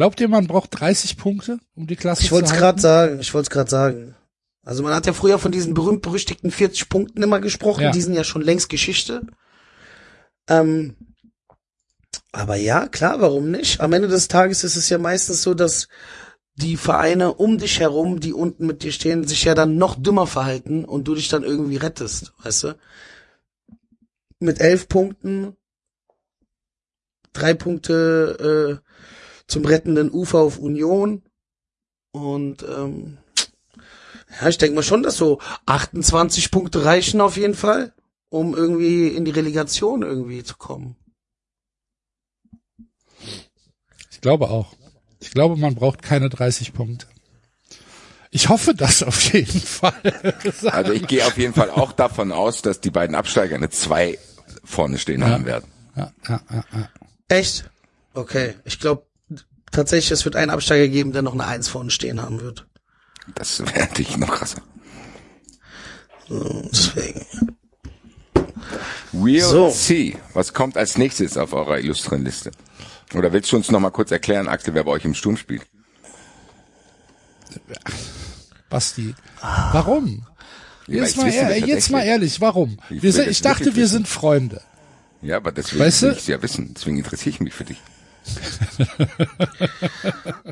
Glaubt 0.00 0.18
ihr, 0.18 0.28
man 0.28 0.46
braucht 0.46 0.80
30 0.80 1.18
Punkte, 1.18 1.58
um 1.74 1.86
die 1.86 1.94
Klasse 1.94 2.22
ich 2.22 2.30
zu 2.30 2.34
halten? 2.34 2.46
Ich 2.46 2.52
wollte 2.52 2.54
es 2.54 2.58
gerade 2.58 2.80
sagen, 2.80 3.20
ich 3.20 3.34
wollte 3.34 3.44
es 3.44 3.50
gerade 3.50 3.70
sagen. 3.70 4.14
Also 4.62 4.82
man 4.82 4.94
hat 4.94 5.04
ja 5.04 5.12
früher 5.12 5.38
von 5.38 5.52
diesen 5.52 5.74
berühmt-berüchtigten 5.74 6.50
40 6.50 6.88
Punkten 6.88 7.22
immer 7.22 7.38
gesprochen, 7.38 7.82
ja. 7.82 7.90
die 7.90 8.00
sind 8.00 8.14
ja 8.14 8.24
schon 8.24 8.40
längst 8.40 8.70
Geschichte. 8.70 9.26
Ähm, 10.48 10.96
aber 12.32 12.56
ja, 12.56 12.88
klar, 12.88 13.20
warum 13.20 13.50
nicht? 13.50 13.82
Am 13.82 13.92
Ende 13.92 14.08
des 14.08 14.28
Tages 14.28 14.64
ist 14.64 14.76
es 14.76 14.88
ja 14.88 14.96
meistens 14.96 15.42
so, 15.42 15.52
dass 15.52 15.88
die 16.54 16.78
Vereine 16.78 17.34
um 17.34 17.58
dich 17.58 17.78
herum, 17.80 18.20
die 18.20 18.32
unten 18.32 18.64
mit 18.64 18.82
dir 18.82 18.92
stehen, 18.92 19.28
sich 19.28 19.44
ja 19.44 19.54
dann 19.54 19.76
noch 19.76 19.96
dümmer 20.00 20.26
verhalten 20.26 20.86
und 20.86 21.08
du 21.08 21.14
dich 21.14 21.28
dann 21.28 21.42
irgendwie 21.42 21.76
rettest, 21.76 22.32
weißt 22.42 22.62
du? 22.62 22.78
Mit 24.38 24.62
elf 24.62 24.88
Punkten, 24.88 25.58
drei 27.34 27.52
Punkte 27.52 28.80
äh, 28.82 28.90
zum 29.50 29.64
rettenden 29.64 30.10
Ufer 30.10 30.38
auf 30.38 30.58
Union. 30.58 31.22
Und 32.12 32.62
ähm, 32.62 33.18
ja, 34.40 34.48
ich 34.48 34.58
denke 34.58 34.76
mal 34.76 34.82
schon, 34.82 35.02
dass 35.02 35.16
so 35.16 35.40
28 35.66 36.50
Punkte 36.50 36.84
reichen 36.84 37.20
auf 37.20 37.36
jeden 37.36 37.54
Fall, 37.54 37.92
um 38.28 38.54
irgendwie 38.54 39.08
in 39.08 39.24
die 39.24 39.30
Relegation 39.30 40.02
irgendwie 40.02 40.42
zu 40.44 40.56
kommen. 40.56 40.96
Ich 44.10 44.20
glaube 44.20 44.50
auch. 44.50 44.74
Ich 45.20 45.32
glaube, 45.32 45.56
man 45.56 45.74
braucht 45.74 46.02
keine 46.02 46.30
30 46.30 46.72
Punkte. 46.72 47.06
Ich 48.30 48.48
hoffe 48.48 48.74
das 48.74 49.02
auf 49.02 49.32
jeden 49.32 49.60
Fall. 49.60 49.92
also 50.70 50.92
ich 50.92 51.06
gehe 51.06 51.26
auf 51.26 51.36
jeden 51.36 51.52
Fall 51.52 51.70
auch 51.70 51.92
davon 51.92 52.30
aus, 52.30 52.62
dass 52.62 52.80
die 52.80 52.90
beiden 52.90 53.16
Absteiger 53.16 53.56
eine 53.56 53.70
2 53.70 54.18
vorne 54.64 54.98
stehen 54.98 55.20
ja. 55.20 55.30
haben 55.30 55.46
werden. 55.46 55.70
Ja, 55.96 56.12
ja, 56.28 56.40
ja, 56.50 56.64
ja. 56.72 56.88
Echt? 57.28 57.68
Okay. 58.14 58.54
Ich 58.64 58.78
glaube, 58.78 59.06
tatsächlich, 59.70 60.10
es 60.10 60.24
wird 60.24 60.36
einen 60.36 60.50
Absteiger 60.50 60.88
geben, 60.88 61.12
der 61.12 61.22
noch 61.22 61.34
eine 61.34 61.46
Eins 61.46 61.68
vorne 61.68 61.90
stehen 61.90 62.22
haben 62.22 62.40
wird. 62.40 62.66
Das 63.34 63.60
wäre 63.60 63.80
natürlich 63.80 64.16
noch 64.16 64.34
krasser. 64.34 64.62
So, 66.28 66.68
deswegen. 66.72 67.26
We'll 69.12 69.42
so. 69.42 69.70
see. 69.70 70.16
Was 70.34 70.54
kommt 70.54 70.76
als 70.76 70.96
nächstes 70.96 71.36
auf 71.36 71.52
eurer 71.52 71.78
illustren 71.78 72.24
Liste? 72.24 72.52
Oder 73.14 73.32
willst 73.32 73.50
du 73.50 73.56
uns 73.56 73.70
noch 73.70 73.80
mal 73.80 73.90
kurz 73.90 74.10
erklären, 74.10 74.48
Axel, 74.48 74.74
wer 74.74 74.84
bei 74.84 74.92
euch 74.92 75.04
im 75.04 75.14
Sturm 75.14 75.36
spielt? 75.36 75.62
Basti, 78.68 79.14
warum? 79.40 80.24
Jetzt, 80.86 81.16
mal, 81.16 81.32
ehrlich, 81.32 81.66
jetzt 81.66 81.90
mal 81.90 82.02
ehrlich, 82.02 82.40
warum? 82.40 82.78
Ich, 82.88 83.02
wir, 83.02 83.28
ich 83.28 83.42
dachte, 83.42 83.74
wir 83.74 83.88
sind 83.88 84.08
Freunde. 84.08 84.60
Ja, 85.22 85.36
aber 85.36 85.52
deswegen 85.52 85.84
weißt 85.84 86.02
will 86.02 86.12
ich 86.12 86.18
es 86.18 86.26
ja 86.26 86.42
wissen. 86.42 86.74
Deswegen 86.74 86.98
interessiere 86.98 87.30
ich 87.34 87.40
mich 87.40 87.54
für 87.54 87.64
dich. 87.64 87.78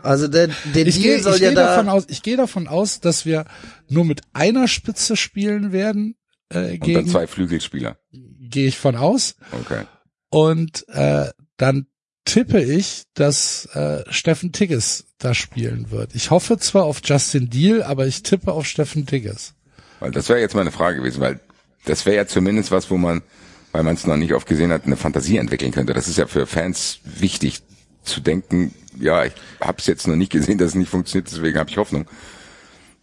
Also 0.03 0.29
der, 0.29 0.49
der 0.75 0.87
ich 0.87 1.01
Deal 1.01 1.17
geh, 1.17 1.23
soll 1.23 1.35
ich 1.35 1.41
ja 1.41 1.51
geh 1.51 1.55
da. 1.55 1.77
Davon 1.77 1.89
aus, 1.89 2.05
ich 2.09 2.23
gehe 2.23 2.37
davon 2.37 2.69
aus, 2.69 3.01
dass 3.01 3.27
wir 3.27 3.45
nur 3.89 4.05
mit 4.05 4.23
einer 4.33 4.69
Spitze 4.69 5.17
spielen 5.17 5.73
werden. 5.73 6.17
Äh, 6.51 6.79
gegen, 6.79 6.85
Und 6.87 6.95
dann 6.95 7.09
zwei 7.09 7.27
Flügelspieler. 7.27 7.99
Gehe 8.13 8.69
ich 8.69 8.79
von 8.79 8.97
aus. 8.97 9.37
Okay. 9.53 9.85
Und 10.31 10.89
äh, 10.89 11.31
dann 11.57 11.87
tippe 12.25 12.63
ich, 12.63 13.05
dass 13.15 13.67
äh, 13.75 14.05
Steffen 14.11 14.53
Tigges 14.53 15.07
da 15.19 15.35
spielen 15.35 15.91
wird. 15.91 16.15
Ich 16.15 16.31
hoffe 16.31 16.59
zwar 16.59 16.85
auf 16.85 17.01
Justin 17.05 17.49
Deal, 17.51 17.83
aber 17.83 18.07
ich 18.07 18.23
tippe 18.23 18.53
auf 18.53 18.67
Steffen 18.67 19.07
Tigges. 19.07 19.55
Weil 20.01 20.11
das 20.11 20.29
wäre 20.29 20.41
jetzt 20.41 20.55
meine 20.55 20.71
Frage 20.71 20.99
gewesen, 20.99 21.21
weil 21.21 21.41
das 21.85 22.07
wäre 22.07 22.17
ja 22.17 22.27
zumindest 22.27 22.71
was, 22.71 22.91
wo 22.91 22.99
man 22.99 23.23
weil 23.73 23.83
man 23.83 23.95
es 23.95 24.07
noch 24.07 24.17
nicht 24.17 24.35
oft 24.35 24.47
gesehen 24.47 24.73
hat, 24.73 24.87
eine 24.87 24.97
Fantasie 24.97 25.39
entwickeln 25.39 25.73
könnte. 25.73 25.93
Das 25.93 26.09
ist 26.09 26.19
ja 26.19 26.27
für 26.27 26.47
Fans 26.47 27.01
wichtig 27.05 27.63
zu 28.03 28.21
denken, 28.21 28.75
ja, 28.99 29.25
ich 29.25 29.35
habe 29.61 29.79
es 29.79 29.87
jetzt 29.87 30.07
noch 30.07 30.17
nicht 30.17 30.33
gesehen, 30.33 30.59
dass 30.59 30.69
es 30.69 30.75
nicht 30.75 30.91
funktioniert, 30.91 31.31
deswegen 31.31 31.59
habe 31.59 31.71
ich 31.71 31.77
Hoffnung, 31.77 32.07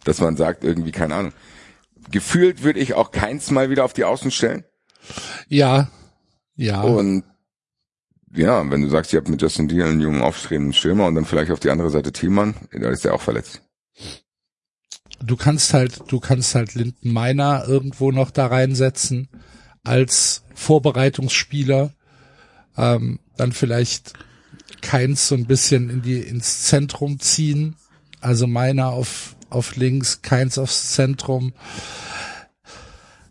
dass 0.04 0.20
man 0.20 0.36
sagt, 0.36 0.64
irgendwie, 0.64 0.92
keine 0.92 1.14
Ahnung. 1.14 1.32
Gefühlt 2.10 2.62
würde 2.62 2.80
ich 2.80 2.94
auch 2.94 3.10
keins 3.10 3.50
mal 3.50 3.70
wieder 3.70 3.84
auf 3.84 3.92
die 3.92 4.04
Außen 4.04 4.30
stellen. 4.30 4.64
Ja, 5.48 5.88
ja. 6.56 6.82
Und 6.82 7.24
ja, 8.34 8.68
wenn 8.70 8.82
du 8.82 8.88
sagst, 8.88 9.12
ihr 9.12 9.18
habt 9.18 9.28
mit 9.28 9.40
Justin 9.40 9.68
Deal 9.68 9.88
einen 9.88 10.00
jungen 10.00 10.22
aufstrebenden 10.22 10.72
Stürmer 10.72 11.06
und 11.06 11.14
dann 11.14 11.24
vielleicht 11.24 11.50
auf 11.50 11.60
die 11.60 11.70
andere 11.70 11.90
Seite 11.90 12.12
Thielmann, 12.12 12.54
da 12.72 12.90
ist 12.90 13.04
der 13.04 13.14
auch 13.14 13.22
verletzt. 13.22 13.62
Du 15.22 15.36
kannst 15.36 15.72
halt, 15.72 16.02
du 16.08 16.20
kannst 16.20 16.54
halt 16.54 16.74
Linden 16.74 17.12
Meiner 17.12 17.64
irgendwo 17.66 18.12
noch 18.12 18.30
da 18.30 18.46
reinsetzen 18.46 19.28
als 19.86 20.42
Vorbereitungsspieler, 20.54 21.92
ähm, 22.76 23.20
dann 23.36 23.52
vielleicht 23.52 24.12
Keins 24.80 25.28
so 25.28 25.34
ein 25.34 25.46
bisschen 25.46 25.90
in 25.90 26.02
die 26.02 26.18
ins 26.18 26.64
Zentrum 26.64 27.20
ziehen, 27.20 27.76
also 28.20 28.46
Meiner 28.46 28.88
auf 28.88 29.36
auf 29.48 29.76
links, 29.76 30.22
Keins 30.22 30.58
aufs 30.58 30.92
Zentrum. 30.92 31.52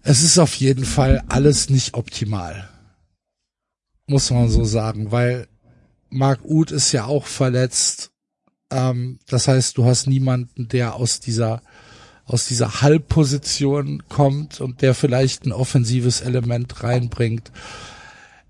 Es 0.01 0.23
ist 0.23 0.37
auf 0.37 0.55
jeden 0.55 0.85
Fall 0.85 1.23
alles 1.27 1.69
nicht 1.69 1.95
optimal 1.95 2.69
muss 4.07 4.31
man 4.31 4.49
so 4.49 4.63
sagen, 4.63 5.11
weil 5.11 5.47
Mark 6.09 6.43
Uth 6.43 6.71
ist 6.71 6.91
ja 6.91 7.05
auch 7.05 7.25
verletzt. 7.25 8.11
Ähm, 8.71 9.19
das 9.27 9.47
heißt, 9.47 9.77
du 9.77 9.85
hast 9.85 10.07
niemanden, 10.07 10.67
der 10.67 10.95
aus 10.95 11.19
dieser 11.19 11.61
aus 12.25 12.47
dieser 12.47 12.81
Halbposition 12.81 14.03
kommt 14.09 14.59
und 14.59 14.81
der 14.81 14.93
vielleicht 14.95 15.45
ein 15.45 15.51
offensives 15.51 16.21
Element 16.21 16.83
reinbringt. 16.83 17.51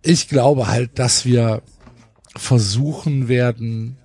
Ich 0.02 0.28
glaube 0.30 0.68
halt, 0.68 0.98
dass 0.98 1.26
wir 1.26 1.62
versuchen 2.36 3.28
werden, 3.28 3.98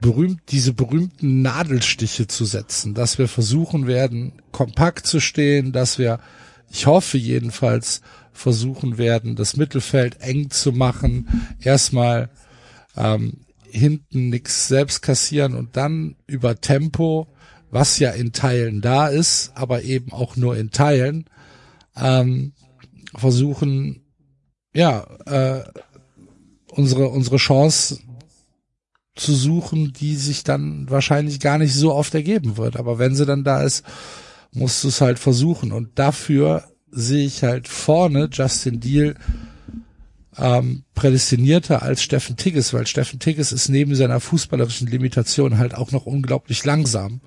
berühmt, 0.00 0.40
diese 0.50 0.74
berühmten 0.74 1.40
Nadelstiche 1.40 2.26
zu 2.26 2.44
setzen, 2.44 2.92
dass 2.92 3.18
wir 3.18 3.28
versuchen 3.28 3.86
werden, 3.86 4.32
kompakt 4.50 5.06
zu 5.06 5.20
stehen, 5.20 5.72
dass 5.72 5.98
wir, 5.98 6.18
ich 6.70 6.86
hoffe 6.86 7.16
jedenfalls, 7.16 8.02
versuchen 8.34 8.98
werden, 8.98 9.36
das 9.36 9.56
Mittelfeld 9.56 10.20
eng 10.20 10.50
zu 10.50 10.72
machen, 10.72 11.56
erstmal 11.60 12.30
ähm, 12.96 13.44
hinten 13.70 14.30
nichts 14.30 14.68
selbst 14.68 15.02
kassieren 15.02 15.54
und 15.54 15.76
dann 15.76 16.16
über 16.26 16.60
Tempo, 16.60 17.28
was 17.72 17.98
ja 17.98 18.10
in 18.10 18.32
Teilen 18.32 18.82
da 18.82 19.08
ist, 19.08 19.50
aber 19.54 19.82
eben 19.82 20.12
auch 20.12 20.36
nur 20.36 20.56
in 20.56 20.70
Teilen, 20.70 21.24
ähm, 21.96 22.52
versuchen, 23.14 24.04
ja, 24.74 25.06
äh, 25.26 25.64
unsere, 26.68 27.08
unsere 27.08 27.38
Chance 27.38 27.98
zu 29.14 29.34
suchen, 29.34 29.92
die 29.92 30.16
sich 30.16 30.44
dann 30.44 30.88
wahrscheinlich 30.88 31.40
gar 31.40 31.58
nicht 31.58 31.74
so 31.74 31.94
oft 31.94 32.14
ergeben 32.14 32.56
wird. 32.56 32.76
Aber 32.76 32.98
wenn 32.98 33.14
sie 33.14 33.26
dann 33.26 33.42
da 33.42 33.62
ist, 33.62 33.84
musst 34.52 34.84
du 34.84 34.88
es 34.88 35.00
halt 35.00 35.18
versuchen. 35.18 35.72
Und 35.72 35.98
dafür 35.98 36.64
sehe 36.90 37.26
ich 37.26 37.42
halt 37.42 37.68
vorne 37.68 38.28
Justin 38.30 38.80
Deal 38.80 39.16
ähm, 40.36 40.84
prädestinierter 40.94 41.82
als 41.82 42.02
Steffen 42.02 42.36
Tigges, 42.36 42.72
weil 42.72 42.86
Steffen 42.86 43.18
Tigges 43.18 43.52
ist 43.52 43.68
neben 43.68 43.94
seiner 43.94 44.20
fußballerischen 44.20 44.88
Limitation 44.88 45.58
halt 45.58 45.74
auch 45.74 45.90
noch 45.90 46.06
unglaublich 46.06 46.64
langsam. 46.64 47.20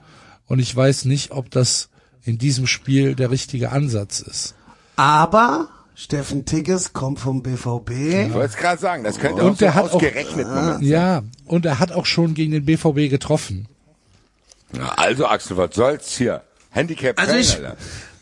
Und 0.48 0.60
ich 0.60 0.76
weiß 0.76 1.06
nicht, 1.06 1.32
ob 1.32 1.50
das 1.52 1.90
in 2.24 2.38
diesem 2.38 2.68
Spiel 2.68 3.16
der 3.16 3.32
richtige 3.32 3.72
Ansatz 3.72 4.20
ist. 4.20 4.56
Aber 4.96 5.70
Steffen 5.96 6.46
Tigges 6.46 6.94
kommt 6.94 7.20
vom 7.20 7.42
BVB. 7.44 7.90
Ich 7.92 8.34
wollte 8.34 8.50
es 8.50 8.56
gerade 8.58 8.82
sagen, 8.82 9.04
das 9.04 9.18
könnte 9.20 9.44
Und 9.44 9.54
auch 9.54 9.60
so 9.60 9.74
hat 9.74 9.92
ausgerechnet 9.94 10.48
Moment 10.48 10.66
sein. 10.80 10.82
Ja, 10.84 11.24
und 11.46 11.66
er 11.66 11.80
hat 11.80 11.92
auch 11.92 12.06
schon 12.06 12.34
gegen 12.34 12.52
den 12.52 12.66
BVB 12.66 13.10
getroffen. 13.10 13.68
Ja, 14.76 14.90
Also 14.98 15.26
Axel, 15.28 15.58
was 15.58 15.74
soll's 15.76 16.18
hier? 16.18 16.42
Handicap 16.70 17.18
Also 17.20 17.36
ich- 17.36 17.56
Alter. 17.56 17.78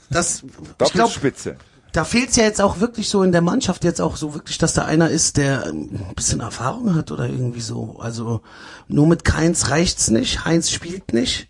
Das, 0.09 0.43
ich 0.43 0.51
glaube, 0.77 0.93
Doppelspitze. 0.93 1.55
da 1.93 2.05
fehlt's 2.05 2.35
ja 2.35 2.43
jetzt 2.43 2.61
auch 2.61 2.79
wirklich 2.79 3.09
so 3.09 3.23
in 3.23 3.31
der 3.31 3.41
Mannschaft 3.41 3.83
jetzt 3.83 3.99
auch 3.99 4.15
so 4.15 4.35
wirklich, 4.35 4.59
dass 4.59 4.73
da 4.73 4.85
einer 4.85 5.09
ist, 5.09 5.37
der 5.37 5.65
ein 5.65 6.13
bisschen 6.15 6.39
Erfahrung 6.41 6.93
hat 6.93 7.11
oder 7.11 7.25
irgendwie 7.27 7.61
so. 7.61 7.97
Also 7.99 8.41
nur 8.87 9.07
mit 9.07 9.23
Keins 9.25 9.71
reicht's 9.71 10.09
nicht. 10.11 10.45
Heinz 10.45 10.69
spielt 10.69 11.13
nicht. 11.13 11.47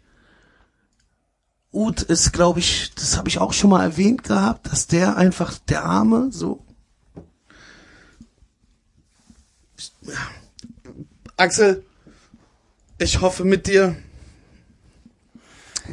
Uth 1.74 2.04
ist, 2.04 2.32
glaube 2.32 2.60
ich, 2.60 2.94
das 2.96 3.18
habe 3.18 3.28
ich 3.30 3.40
auch 3.40 3.52
schon 3.52 3.72
mal 3.72 3.84
erwähnt 3.84 4.24
gehabt, 4.24 4.72
dass 4.72 4.88
der 4.88 5.18
einfach 5.18 5.58
der 5.58 5.84
Arme 5.84 6.28
so. 6.32 6.64
Ja. 10.02 10.14
Axel, 11.36 11.84
ich 13.00 13.22
hoffe 13.22 13.44
mit 13.44 13.66
dir, 13.66 13.96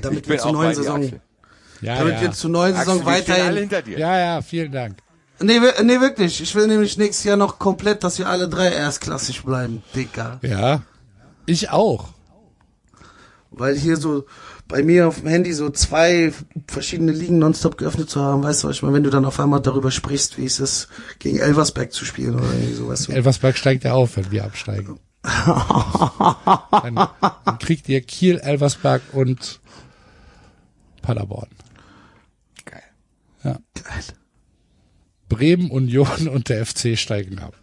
damit 0.02 0.24
Ich 0.24 0.28
wir 0.28 0.38
zur 0.38 0.52
neuen 0.52 0.74
Saison. 0.74 1.02
Ja, 1.80 1.96
damit 1.96 2.14
ja. 2.16 2.20
wir 2.20 2.32
zur 2.32 2.50
neuen 2.50 2.74
Axel, 2.74 2.92
Saison 2.92 3.06
weiterhin 3.06 3.56
hinter 3.56 3.80
dir. 3.80 3.98
ja, 3.98 4.18
ja, 4.18 4.42
vielen 4.42 4.72
Dank. 4.72 4.98
Nee, 5.42 5.58
nee, 5.82 6.00
wirklich. 6.00 6.42
Ich 6.42 6.54
will 6.54 6.66
nämlich 6.66 6.98
nächstes 6.98 7.24
Jahr 7.24 7.38
noch 7.38 7.58
komplett, 7.58 8.04
dass 8.04 8.18
wir 8.18 8.28
alle 8.28 8.48
drei 8.48 8.70
erstklassig 8.70 9.42
bleiben, 9.42 9.82
Dicker. 9.94 10.38
Ja, 10.42 10.82
ich 11.46 11.70
auch. 11.70 12.10
Weil 13.50 13.76
hier 13.76 13.96
so 13.96 14.26
bei 14.70 14.82
mir 14.82 15.08
auf 15.08 15.20
dem 15.20 15.28
Handy 15.28 15.52
so 15.52 15.68
zwei 15.70 16.32
verschiedene 16.68 17.12
Ligen 17.12 17.38
nonstop 17.38 17.76
geöffnet 17.76 18.08
zu 18.08 18.20
haben, 18.20 18.42
weißt 18.42 18.62
du, 18.62 18.70
ich 18.70 18.82
meine, 18.82 18.94
wenn 18.94 19.02
du 19.02 19.10
dann 19.10 19.24
auf 19.24 19.38
einmal 19.40 19.60
darüber 19.60 19.90
sprichst, 19.90 20.38
wie 20.38 20.44
es 20.44 20.60
ist, 20.60 20.88
gegen 21.18 21.38
Elversberg 21.38 21.92
zu 21.92 22.04
spielen 22.04 22.36
oder 22.36 22.52
irgendwie 22.52 22.74
so, 22.74 22.88
weißt 22.88 23.08
du. 23.08 23.12
Elversberg 23.12 23.56
steigt 23.56 23.84
ja 23.84 23.92
auf, 23.92 24.16
wenn 24.16 24.30
wir 24.30 24.44
absteigen. 24.44 25.00
dann, 25.22 26.94
dann 26.94 27.58
kriegt 27.58 27.88
ihr 27.88 28.00
Kiel, 28.00 28.38
Elversberg 28.38 29.02
und 29.12 29.60
Paderborn. 31.02 31.48
Geil. 32.64 32.82
Ja. 33.44 33.58
Geil. 33.74 34.04
Bremen, 35.28 35.70
Union 35.70 36.28
und 36.28 36.48
der 36.48 36.64
FC 36.64 36.96
steigen 36.96 37.38
ab. 37.38 37.54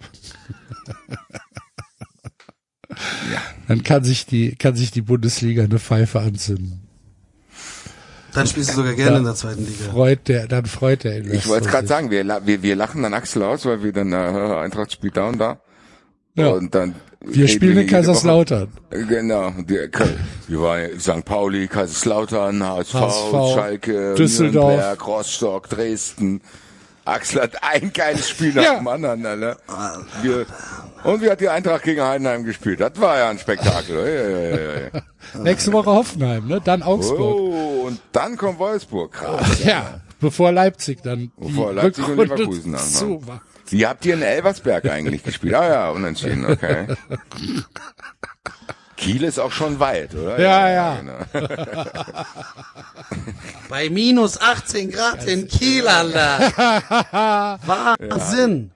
Ja. 2.90 3.42
Dann 3.68 3.84
kann 3.84 4.04
sich 4.04 4.26
die, 4.26 4.56
kann 4.56 4.76
sich 4.76 4.92
die 4.92 5.02
Bundesliga 5.02 5.64
eine 5.64 5.80
Pfeife 5.80 6.20
anzünden. 6.20 6.87
Dann 8.34 8.46
spielst 8.48 8.72
du 8.72 8.76
sogar 8.76 8.94
gerne 8.94 9.18
in 9.20 9.24
der 9.24 9.36
zweiten 9.36 9.66
Liga. 9.66 9.92
Freut 9.92 10.28
der, 10.28 10.48
dann 10.48 10.66
freut 10.66 11.04
der 11.04 11.18
Investor. 11.18 11.40
Ich 11.40 11.48
wollte 11.48 11.70
gerade 11.70 11.88
sagen, 11.88 12.12
wir, 12.12 12.24
la- 12.24 12.46
wir, 12.46 12.62
wir 12.62 12.76
lachen 12.76 13.02
dann 13.04 13.14
Axel 13.14 13.42
aus, 13.44 13.66
weil 13.66 13.84
wir 13.84 13.92
dann 13.94 14.12
äh, 14.12 14.16
Eintracht 14.16 14.92
spielt 14.92 15.18
da 15.18 15.28
und 15.30 15.40
da. 15.40 15.60
Ja. 16.36 16.50
Und 16.50 16.76
dann 16.76 16.94
Wir 17.26 17.48
spielen 17.48 17.78
in 17.78 17.86
Woche- 17.86 17.96
Kaiserslautern. 17.96 18.68
Genau, 18.92 19.52
die, 19.58 19.90
wir 20.48 20.62
waren 20.62 21.00
St. 21.00 21.26
Pauli, 21.26 21.68
Kaiserslautern, 21.68 22.62
HSV, 22.64 22.94
HSV, 22.94 23.54
Schalke, 23.56 24.14
Düsseldorf. 24.16 24.70
Nürnberg, 24.72 25.08
Rostock, 25.08 25.70
Dresden. 25.70 26.42
Axel 27.08 27.42
hat 27.42 27.64
ein 27.64 27.92
geiles 27.94 28.30
Spiel 28.30 28.54
nach 28.54 28.64
Ja. 28.64 28.76
dem 28.76 28.88
anderen, 28.88 29.26
Alter. 29.26 29.58
Wir, 30.22 30.46
und 31.04 31.22
wie 31.22 31.30
hat 31.30 31.40
die 31.40 31.50
Eintracht 31.50 31.84
gegen 31.84 32.02
Heidenheim 32.02 32.44
gespielt? 32.44 32.82
Das 32.82 33.00
war 33.00 33.18
ja 33.18 33.30
ein 33.30 33.40
Spektakel. 33.40 34.92
Nächste 35.42 35.72
Woche 35.72 35.90
Hoffenheim, 35.92 36.48
ne? 36.48 36.62
Dann 36.64 36.84
Augsburg. 36.84 37.36
Oh, 37.36 37.84
und 37.88 38.00
dann 38.12 38.36
kommt 38.38 38.60
Wolfsburg. 38.60 39.14
Krass. 39.14 39.60
Ja, 39.64 40.02
bevor 40.20 40.52
Leipzig 40.52 41.02
dann 41.04 41.32
Bevor 41.38 41.74
Leipzig 41.74 42.08
und 42.08 42.20
Rückrunde 42.20 42.44
Leverkusen 42.44 42.72
dann, 42.74 43.10
ne? 43.10 43.20
macht. 43.26 43.42
Wie 43.70 43.86
habt 43.86 44.06
ihr 44.06 44.14
in 44.14 44.22
Elversberg 44.22 44.86
eigentlich 44.90 45.24
gespielt? 45.24 45.54
Ah 45.54 45.68
ja, 45.68 45.90
unentschieden, 45.92 46.46
okay. 46.46 46.88
Kiel 48.98 49.24
ist 49.24 49.40
auch 49.40 49.52
schon 49.52 49.80
weit, 49.80 50.14
oder? 50.16 50.40
Ja, 50.40 50.70
ja. 50.70 50.96
Genau. 50.96 51.18
Bei 53.70 53.90
minus 53.90 54.42
18 54.42 54.92
Grad 54.92 55.26
in 55.26 55.48
Kiel, 55.48 55.88
Alter. 55.88 56.40
Wahnsinn. 57.66 58.72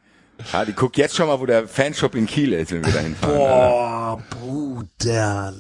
Ah, 0.54 0.64
die 0.64 0.74
guckt 0.74 0.98
jetzt 0.98 1.16
schon 1.16 1.28
mal, 1.28 1.40
wo 1.40 1.46
der 1.46 1.68
Fanshop 1.68 2.16
in 2.16 2.28
Kiel 2.28 2.54
ist, 2.54 2.72
wenn 2.72 2.86
wir 2.86 2.94
da 2.94 3.00
hinfahren. 3.00 3.36
Alter. 3.36 3.70
Boah, 3.70 4.24
Bruder. 4.30 5.54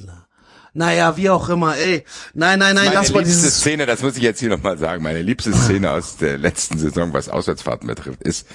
Naja, 0.74 1.18
wie 1.18 1.30
auch 1.30 1.50
immer, 1.50 1.76
ey. 1.76 2.06
Nein, 2.34 2.60
nein, 2.60 2.76
nein, 2.76 2.86
Meine 2.86 2.96
lass 2.96 3.12
mal 3.12 3.20
liebste 3.20 3.42
dieses... 3.42 3.60
Szene, 3.60 3.86
das 3.86 4.02
muss 4.02 4.16
ich 4.16 4.24
jetzt 4.24 4.40
hier 4.40 4.50
nochmal 4.50 4.78
sagen, 4.78 5.04
meine 5.04 5.22
liebste 5.22 5.52
Szene 5.54 5.92
aus 5.92 6.18
der 6.18 6.38
letzten 6.38 6.78
Saison, 6.78 7.14
was 7.14 7.28
Auswärtsfahrten 7.28 7.88
betrifft, 7.88 8.22
ist 8.24 8.48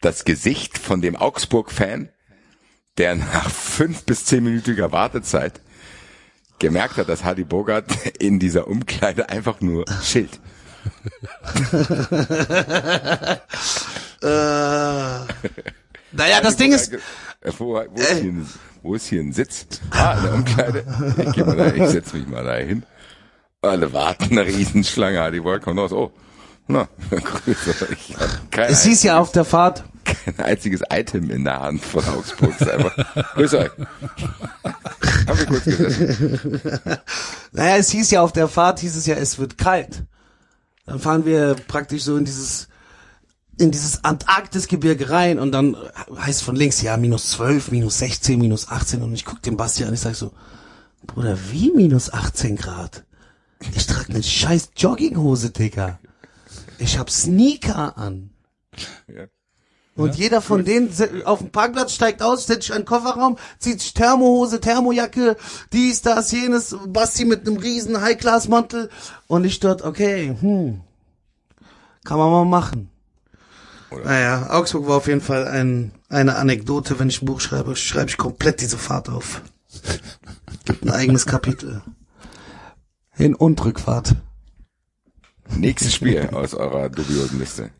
das 0.00 0.24
Gesicht 0.24 0.78
von 0.78 1.00
dem 1.00 1.16
Augsburg-Fan, 1.16 2.10
der 2.98 3.16
nach 3.16 3.50
fünf 3.50 4.04
bis 4.04 4.24
zehnminütiger 4.24 4.92
Wartezeit 4.92 5.60
gemerkt 6.58 6.96
hat, 6.96 7.08
dass 7.08 7.24
Hadi 7.24 7.44
Bogart 7.44 7.90
in 8.18 8.38
dieser 8.38 8.68
Umkleide 8.68 9.28
einfach 9.28 9.60
nur 9.60 9.84
chillt. 10.02 10.40
Äh, 14.22 14.26
naja, 16.12 16.40
das 16.42 16.56
Ding 16.56 16.72
ist... 16.72 16.92
Äh, 16.94 16.98
Wo, 17.58 17.74
wo, 17.74 17.78
ist 18.00 18.20
hier 18.20 18.32
ein, 18.32 18.48
wo 18.82 18.94
ist 18.94 19.06
hier 19.08 19.20
ein 19.20 19.34
Sitz? 19.34 19.66
Ah, 19.90 20.14
in 20.14 20.22
der 20.22 20.34
Umkleide. 20.34 20.84
Ich, 21.18 21.32
geh 21.32 21.44
mal 21.44 21.56
da, 21.56 21.66
ich 21.74 21.88
setz 21.90 22.14
mich 22.14 22.26
mal 22.26 22.42
da 22.42 22.54
hin. 22.54 22.84
Alle 23.60 23.92
warten, 23.92 24.38
eine 24.38 24.46
Riesenschlange. 24.46 25.20
Hadi 25.20 25.40
Bogart 25.40 25.62
kommt 25.62 25.78
raus. 25.78 25.92
Oh, 25.92 26.10
na, 26.68 26.88
Grüße. 27.10 27.74
Kein, 28.50 28.70
Es 28.70 28.82
hieß 28.84 29.02
ja 29.02 29.18
auf 29.18 29.30
der 29.32 29.44
Fahrt, 29.44 29.84
kein 30.14 30.38
einziges 30.38 30.82
Item 30.90 31.30
in 31.30 31.44
der 31.44 31.60
Hand 31.60 31.82
von 31.82 32.04
Augsburg. 32.04 32.60
Einfach, 32.60 33.34
Grüß 33.34 33.54
euch. 33.54 33.70
Haben 35.26 35.38
wir 35.38 35.46
kurz 35.46 35.64
gesessen. 35.64 36.60
naja, 37.52 37.76
es 37.76 37.90
hieß 37.90 38.10
ja 38.10 38.22
auf 38.22 38.32
der 38.32 38.48
Fahrt, 38.48 38.80
hieß 38.80 38.96
es 38.96 39.06
ja, 39.06 39.16
es 39.16 39.38
wird 39.38 39.58
kalt. 39.58 40.04
Dann 40.86 40.98
fahren 40.98 41.24
wir 41.24 41.54
praktisch 41.54 42.02
so 42.04 42.16
in 42.16 42.24
dieses 42.24 42.68
in 43.56 43.70
dieses 43.70 44.02
Antarktisgebirge 44.02 45.10
rein 45.10 45.38
und 45.38 45.52
dann 45.52 45.76
heißt 46.16 46.42
von 46.42 46.56
links, 46.56 46.82
ja, 46.82 46.96
minus 46.96 47.30
12, 47.30 47.70
minus 47.70 47.98
16, 47.98 48.40
minus 48.40 48.68
18 48.68 49.00
und 49.02 49.14
ich 49.14 49.24
guck 49.24 49.42
den 49.42 49.56
Basti 49.56 49.84
an, 49.84 49.94
ich 49.94 50.00
sag 50.00 50.16
so, 50.16 50.32
Bruder, 51.06 51.38
wie 51.50 51.70
minus 51.70 52.12
18 52.12 52.56
Grad? 52.56 53.04
Ich 53.74 53.86
trage 53.86 54.12
ne 54.12 54.22
scheiß 54.22 54.70
Jogginghose, 54.76 55.50
Digga. 55.50 55.98
Ich 56.78 56.98
hab 56.98 57.10
Sneaker 57.10 57.96
an. 57.96 58.30
Ja. 59.06 59.26
Und 59.96 60.16
jeder 60.16 60.40
von 60.40 60.64
denen 60.64 60.92
se- 60.92 61.22
auf 61.24 61.38
dem 61.38 61.50
Parkplatz 61.50 61.92
steigt 61.92 62.20
aus, 62.20 62.46
setzt 62.46 62.62
sich 62.66 62.70
in 62.74 62.82
den 62.82 62.84
Kofferraum, 62.84 63.36
zieht 63.60 63.80
sich 63.80 63.94
Thermohose, 63.94 64.60
Thermojacke, 64.60 65.36
dies, 65.72 66.02
das, 66.02 66.32
jenes, 66.32 66.76
Basti 66.88 67.24
mit 67.24 67.46
einem 67.46 67.58
riesen 67.58 68.00
High-Class-Mantel 68.00 68.90
und 69.28 69.44
ich 69.44 69.60
dort, 69.60 69.82
okay, 69.82 70.36
hm, 70.40 70.80
kann 72.04 72.18
man 72.18 72.30
mal 72.30 72.44
machen. 72.44 72.90
Oder? 73.92 74.04
Naja, 74.04 74.50
Augsburg 74.50 74.88
war 74.88 74.96
auf 74.96 75.06
jeden 75.06 75.20
Fall 75.20 75.46
ein, 75.46 75.92
eine 76.08 76.34
Anekdote. 76.36 76.98
Wenn 76.98 77.08
ich 77.08 77.22
ein 77.22 77.26
Buch 77.26 77.40
schreibe, 77.40 77.76
schreibe 77.76 78.10
ich 78.10 78.16
komplett 78.16 78.60
diese 78.60 78.78
Fahrt 78.78 79.08
auf. 79.08 79.42
Gibt 80.64 80.82
ein 80.84 80.90
eigenes 80.90 81.24
Kapitel. 81.26 81.82
Hin- 83.12 83.36
und 83.36 83.64
Rückfahrt. 83.64 84.16
Nächstes 85.56 85.94
Spiel 85.94 86.28
aus 86.32 86.54
eurer 86.54 86.88
dubiosen 86.88 87.38
Liste. 87.38 87.70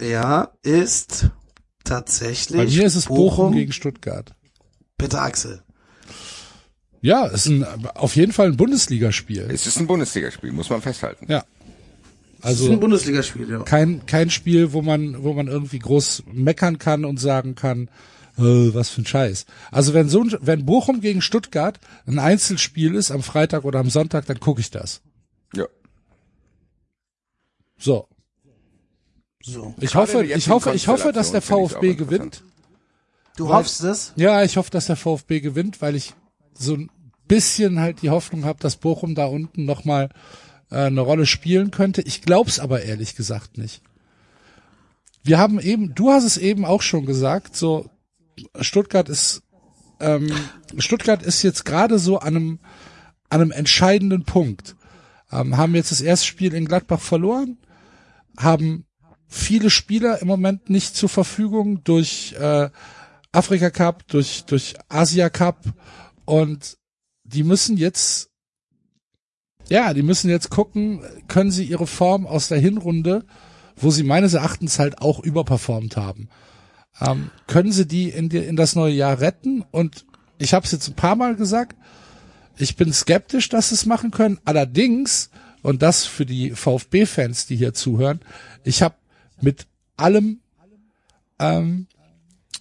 Ja, 0.00 0.52
ist 0.62 1.30
tatsächlich. 1.84 2.56
Bei 2.56 2.66
mir 2.66 2.86
ist 2.86 2.94
es 2.94 3.06
Bochum, 3.06 3.52
gegen 3.52 3.72
Stuttgart. 3.72 4.34
Bitte 4.96 5.20
Axel. 5.20 5.62
Ja, 7.00 7.26
ist 7.26 7.46
ein, 7.46 7.64
auf 7.94 8.16
jeden 8.16 8.32
Fall 8.32 8.48
ein 8.48 8.56
Bundesligaspiel. 8.56 9.48
Es 9.50 9.66
ist 9.66 9.78
ein 9.78 9.86
Bundesligaspiel, 9.86 10.52
muss 10.52 10.70
man 10.70 10.82
festhalten. 10.82 11.26
Ja. 11.28 11.44
Das 12.40 12.52
ist 12.52 12.60
ein 12.60 12.66
Also 12.66 12.80
Bundesligaspiel, 12.80 13.50
ja. 13.50 13.58
kein, 13.60 14.06
kein 14.06 14.30
Spiel, 14.30 14.72
wo 14.72 14.82
man, 14.82 15.22
wo 15.22 15.32
man 15.32 15.48
irgendwie 15.48 15.78
groß 15.78 16.24
meckern 16.32 16.78
kann 16.78 17.04
und 17.04 17.18
sagen 17.18 17.54
kann, 17.54 17.88
äh, 18.36 18.74
was 18.74 18.90
für 18.90 19.02
ein 19.02 19.06
Scheiß. 19.06 19.46
Also 19.72 19.94
wenn 19.94 20.08
so 20.08 20.22
ein, 20.22 20.36
wenn 20.40 20.64
Bochum 20.64 21.00
gegen 21.00 21.20
Stuttgart 21.20 21.80
ein 22.06 22.18
Einzelspiel 22.18 22.94
ist 22.94 23.10
am 23.10 23.22
Freitag 23.22 23.64
oder 23.64 23.80
am 23.80 23.90
Sonntag, 23.90 24.26
dann 24.26 24.38
gucke 24.38 24.60
ich 24.60 24.70
das. 24.70 25.00
Ja. 25.54 25.66
So. 27.76 28.08
So. 29.48 29.74
Ich 29.80 29.92
Gerade 29.92 30.12
hoffe, 30.12 30.24
ich 30.24 30.48
hoffe, 30.48 30.74
ich 30.74 30.88
hoffe, 30.88 31.12
dass 31.12 31.32
der 31.32 31.42
VfB 31.42 31.94
gewinnt. 31.94 32.42
Du 33.36 33.48
hoffst 33.48 33.82
es? 33.82 34.12
Ja, 34.16 34.42
ich 34.42 34.56
hoffe, 34.56 34.70
dass 34.70 34.86
der 34.86 34.96
VfB 34.96 35.40
gewinnt, 35.40 35.80
weil 35.80 35.94
ich 35.94 36.14
so 36.52 36.74
ein 36.74 36.90
bisschen 37.28 37.80
halt 37.80 38.02
die 38.02 38.10
Hoffnung 38.10 38.44
habe, 38.44 38.58
dass 38.60 38.76
Bochum 38.76 39.14
da 39.14 39.26
unten 39.26 39.64
nochmal 39.64 40.08
äh, 40.70 40.86
eine 40.86 41.00
Rolle 41.00 41.24
spielen 41.24 41.70
könnte. 41.70 42.02
Ich 42.02 42.22
glaub's 42.22 42.58
aber 42.58 42.82
ehrlich 42.82 43.16
gesagt 43.16 43.56
nicht. 43.56 43.82
Wir 45.22 45.38
haben 45.38 45.60
eben, 45.60 45.94
du 45.94 46.10
hast 46.10 46.24
es 46.24 46.36
eben 46.36 46.64
auch 46.64 46.82
schon 46.82 47.06
gesagt, 47.06 47.56
so 47.56 47.88
Stuttgart 48.60 49.08
ist 49.08 49.42
ähm, 50.00 50.30
Stuttgart 50.78 51.22
ist 51.22 51.42
jetzt 51.42 51.64
gerade 51.64 51.98
so 51.98 52.18
an 52.18 52.36
einem 52.36 52.58
an 53.30 53.40
einem 53.40 53.50
entscheidenden 53.50 54.24
Punkt. 54.24 54.76
Ähm, 55.30 55.56
haben 55.56 55.74
jetzt 55.74 55.90
das 55.90 56.00
erste 56.00 56.26
Spiel 56.26 56.54
in 56.54 56.64
Gladbach 56.64 57.00
verloren, 57.00 57.58
haben 58.38 58.86
viele 59.28 59.70
Spieler 59.70 60.20
im 60.22 60.28
Moment 60.28 60.70
nicht 60.70 60.96
zur 60.96 61.08
Verfügung 61.08 61.84
durch 61.84 62.34
äh, 62.40 62.70
Afrika 63.30 63.70
Cup, 63.70 64.08
durch, 64.08 64.44
durch 64.46 64.74
Asia 64.88 65.28
Cup 65.28 65.62
und 66.24 66.78
die 67.24 67.44
müssen 67.44 67.76
jetzt, 67.76 68.30
ja, 69.68 69.92
die 69.92 70.02
müssen 70.02 70.30
jetzt 70.30 70.48
gucken, 70.48 71.02
können 71.28 71.50
sie 71.50 71.64
ihre 71.64 71.86
Form 71.86 72.26
aus 72.26 72.48
der 72.48 72.58
Hinrunde, 72.58 73.26
wo 73.76 73.90
sie 73.90 74.02
meines 74.02 74.32
Erachtens 74.32 74.78
halt 74.78 75.00
auch 75.02 75.20
überperformt 75.20 75.98
haben, 75.98 76.30
ähm, 77.00 77.30
können 77.46 77.70
sie 77.70 77.86
die 77.86 78.08
in, 78.08 78.30
die 78.30 78.38
in 78.38 78.56
das 78.56 78.74
neue 78.74 78.94
Jahr 78.94 79.20
retten 79.20 79.62
und 79.70 80.06
ich 80.38 80.54
habe 80.54 80.64
es 80.64 80.72
jetzt 80.72 80.88
ein 80.88 80.94
paar 80.94 81.16
Mal 81.16 81.36
gesagt, 81.36 81.76
ich 82.56 82.76
bin 82.76 82.92
skeptisch, 82.92 83.48
dass 83.48 83.68
sie 83.68 83.76
es 83.76 83.86
machen 83.86 84.10
können. 84.10 84.38
Allerdings, 84.44 85.30
und 85.62 85.82
das 85.82 86.06
für 86.06 86.26
die 86.26 86.50
VfB-Fans, 86.50 87.46
die 87.46 87.56
hier 87.56 87.74
zuhören, 87.74 88.20
ich 88.64 88.82
habe 88.82 88.96
mit 89.40 89.66
allem 89.96 90.40
ähm, 91.38 91.86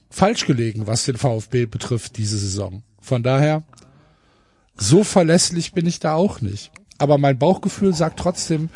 falsch 0.09 0.45
gelegen, 0.45 0.87
was 0.87 1.05
den 1.05 1.17
VfB 1.17 1.65
betrifft 1.65 2.17
diese 2.17 2.37
Saison. 2.37 2.83
Von 2.99 3.23
daher, 3.23 3.63
so 4.75 5.03
verlässlich 5.03 5.73
bin 5.73 5.85
ich 5.85 5.99
da 5.99 6.13
auch 6.13 6.41
nicht. 6.41 6.71
Aber 6.97 7.17
mein 7.17 7.37
Bauchgefühl 7.37 7.93
sagt 7.93 8.19
trotzdem, 8.19 8.69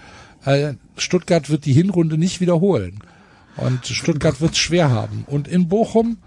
äh, 0.46 0.76
Stuttgart 0.96 1.50
wird 1.50 1.66
die 1.66 1.74
Hinrunde 1.74 2.18
nicht 2.18 2.42
wiederholen. 2.42 3.00
Und 3.58 3.86
Stuttgart 3.86 4.42
wird 4.42 4.54
es 4.54 4.58
schwer 4.58 4.92
haben. 4.92 5.26
Und 5.28 5.48
in 5.48 5.68
Bochum, 5.68 6.18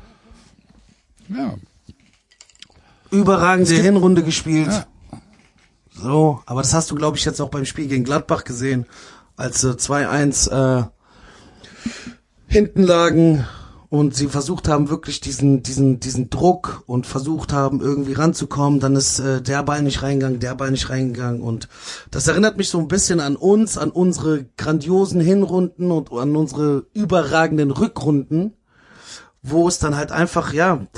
ja, 1.28 1.54
Überragende 3.14 3.74
Hinrunde 3.74 4.24
gespielt. 4.24 4.68
Ja. 4.68 4.86
So, 5.94 6.42
aber 6.46 6.62
das 6.62 6.74
hast 6.74 6.90
du, 6.90 6.96
glaube 6.96 7.16
ich, 7.16 7.24
jetzt 7.24 7.40
auch 7.40 7.48
beim 7.48 7.64
Spiel 7.64 7.86
gegen 7.86 8.02
Gladbach 8.02 8.42
gesehen, 8.42 8.86
als 9.36 9.60
sie 9.60 9.72
2-1 9.72 10.50
äh, 10.50 10.84
hinten 12.46 12.82
lagen 12.82 13.44
und 13.94 14.14
sie 14.14 14.26
versucht 14.26 14.66
haben, 14.66 14.88
wirklich 14.88 15.20
diesen, 15.20 15.62
diesen, 15.62 16.00
diesen 16.00 16.28
Druck 16.28 16.82
und 16.86 17.06
versucht 17.06 17.52
haben, 17.52 17.80
irgendwie 17.80 18.14
ranzukommen. 18.14 18.80
Dann 18.80 18.96
ist 18.96 19.20
äh, 19.20 19.40
der 19.40 19.62
Ball 19.62 19.82
nicht 19.82 20.02
reingegangen, 20.02 20.40
der 20.40 20.56
Ball 20.56 20.72
nicht 20.72 20.90
reingegangen. 20.90 21.40
Und 21.40 21.68
das 22.10 22.26
erinnert 22.26 22.56
mich 22.56 22.70
so 22.70 22.80
ein 22.80 22.88
bisschen 22.88 23.20
an 23.20 23.36
uns, 23.36 23.78
an 23.78 23.90
unsere 23.90 24.46
grandiosen 24.56 25.20
Hinrunden 25.20 25.92
und 25.92 26.10
an 26.10 26.34
unsere 26.34 26.86
überragenden 26.92 27.70
Rückrunden, 27.70 28.54
wo 29.42 29.68
es 29.68 29.78
dann 29.78 29.96
halt 29.96 30.10
einfach, 30.10 30.52
ja, 30.52 30.88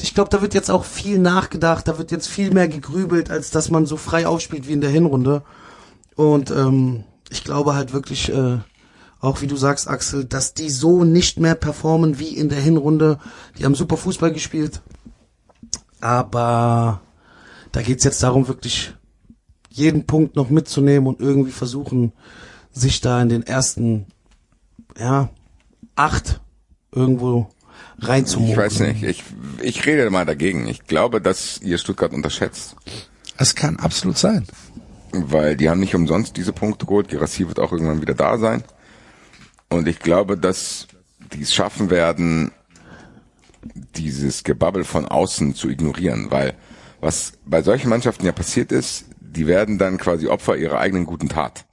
ich 0.00 0.14
glaube, 0.14 0.30
da 0.30 0.42
wird 0.42 0.54
jetzt 0.54 0.70
auch 0.70 0.84
viel 0.84 1.18
nachgedacht, 1.18 1.88
da 1.88 1.98
wird 1.98 2.12
jetzt 2.12 2.28
viel 2.28 2.52
mehr 2.52 2.68
gegrübelt, 2.68 3.30
als 3.32 3.50
dass 3.50 3.68
man 3.68 3.84
so 3.84 3.96
frei 3.96 4.28
aufspielt 4.28 4.68
wie 4.68 4.72
in 4.72 4.80
der 4.80 4.90
Hinrunde. 4.90 5.42
Und 6.14 6.52
ähm, 6.52 7.02
ich 7.30 7.42
glaube 7.42 7.74
halt 7.74 7.92
wirklich, 7.92 8.32
äh, 8.32 8.58
auch 9.22 9.40
wie 9.40 9.46
du 9.46 9.56
sagst, 9.56 9.88
Axel, 9.88 10.24
dass 10.24 10.52
die 10.52 10.68
so 10.68 11.04
nicht 11.04 11.38
mehr 11.38 11.54
performen 11.54 12.18
wie 12.18 12.36
in 12.36 12.48
der 12.48 12.60
Hinrunde. 12.60 13.18
Die 13.56 13.64
haben 13.64 13.76
super 13.76 13.96
Fußball 13.96 14.32
gespielt. 14.32 14.82
Aber 16.00 17.00
da 17.70 17.82
geht's 17.82 18.02
jetzt 18.02 18.22
darum, 18.24 18.48
wirklich 18.48 18.94
jeden 19.70 20.06
Punkt 20.06 20.34
noch 20.34 20.50
mitzunehmen 20.50 21.06
und 21.06 21.20
irgendwie 21.20 21.52
versuchen, 21.52 22.12
sich 22.72 23.00
da 23.00 23.22
in 23.22 23.28
den 23.28 23.44
ersten, 23.44 24.06
ja, 24.98 25.30
acht 25.94 26.40
irgendwo 26.90 27.48
reinzumogeln. 28.00 28.52
Ich 28.52 28.58
weiß 28.58 28.80
nicht, 28.80 29.04
ich, 29.04 29.22
ich 29.62 29.86
rede 29.86 30.10
mal 30.10 30.26
dagegen. 30.26 30.66
Ich 30.66 30.84
glaube, 30.86 31.20
dass 31.20 31.60
ihr 31.62 31.78
Stuttgart 31.78 32.12
unterschätzt. 32.12 32.74
es 33.38 33.54
kann 33.54 33.76
absolut 33.76 34.18
sein. 34.18 34.48
Weil 35.12 35.56
die 35.56 35.70
haben 35.70 35.78
nicht 35.78 35.94
umsonst 35.94 36.36
diese 36.36 36.52
Punkte 36.52 36.86
geholt. 36.86 37.08
Girassi 37.08 37.46
wird 37.46 37.60
auch 37.60 37.70
irgendwann 37.70 38.00
wieder 38.00 38.14
da 38.14 38.36
sein. 38.36 38.64
Und 39.72 39.88
ich 39.88 39.98
glaube, 39.98 40.36
dass 40.36 40.86
die 41.32 41.42
es 41.42 41.54
schaffen 41.54 41.90
werden, 41.90 42.52
dieses 43.96 44.44
Gebabbel 44.44 44.84
von 44.84 45.06
außen 45.06 45.54
zu 45.54 45.70
ignorieren. 45.70 46.30
Weil 46.30 46.54
was 47.00 47.34
bei 47.46 47.62
solchen 47.62 47.88
Mannschaften 47.88 48.26
ja 48.26 48.32
passiert 48.32 48.70
ist, 48.70 49.06
die 49.18 49.46
werden 49.46 49.78
dann 49.78 49.98
quasi 49.98 50.26
Opfer 50.26 50.56
ihrer 50.56 50.78
eigenen 50.78 51.06
guten 51.06 51.28
Tat. 51.28 51.64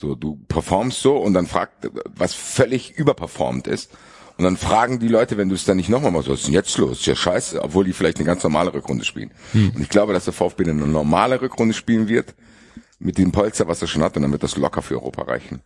So, 0.00 0.14
du 0.14 0.36
performst 0.48 1.00
so 1.00 1.16
und 1.16 1.34
dann 1.34 1.46
fragt, 1.46 1.90
was 2.16 2.32
völlig 2.32 2.92
überperformt 2.92 3.66
ist. 3.66 3.90
Und 4.38 4.44
dann 4.44 4.56
fragen 4.56 5.00
die 5.00 5.08
Leute, 5.08 5.36
wenn 5.36 5.50
du 5.50 5.54
es 5.54 5.66
dann 5.66 5.76
nicht 5.76 5.90
nochmal 5.90 6.12
machst, 6.12 6.28
was 6.28 6.38
ist 6.38 6.46
denn 6.46 6.54
jetzt 6.54 6.78
los? 6.78 7.00
Ist 7.00 7.06
ja 7.06 7.14
scheiße, 7.14 7.62
obwohl 7.62 7.84
die 7.84 7.92
vielleicht 7.92 8.16
eine 8.16 8.24
ganz 8.24 8.42
normale 8.42 8.72
Rückrunde 8.72 9.04
spielen. 9.04 9.32
Und 9.52 9.80
ich 9.80 9.90
glaube, 9.90 10.14
dass 10.14 10.24
der 10.24 10.32
VfB 10.32 10.62
eine 10.62 10.74
normale 10.74 11.42
Rückrunde 11.42 11.74
spielen 11.74 12.08
wird, 12.08 12.34
mit 12.98 13.18
dem 13.18 13.32
Polster, 13.32 13.68
was 13.68 13.82
er 13.82 13.88
schon 13.88 14.02
hat, 14.02 14.16
und 14.16 14.22
dann 14.22 14.32
wird 14.32 14.42
das 14.42 14.56
locker 14.56 14.80
für 14.80 14.94
Europa 14.94 15.22
reichen. 15.22 15.60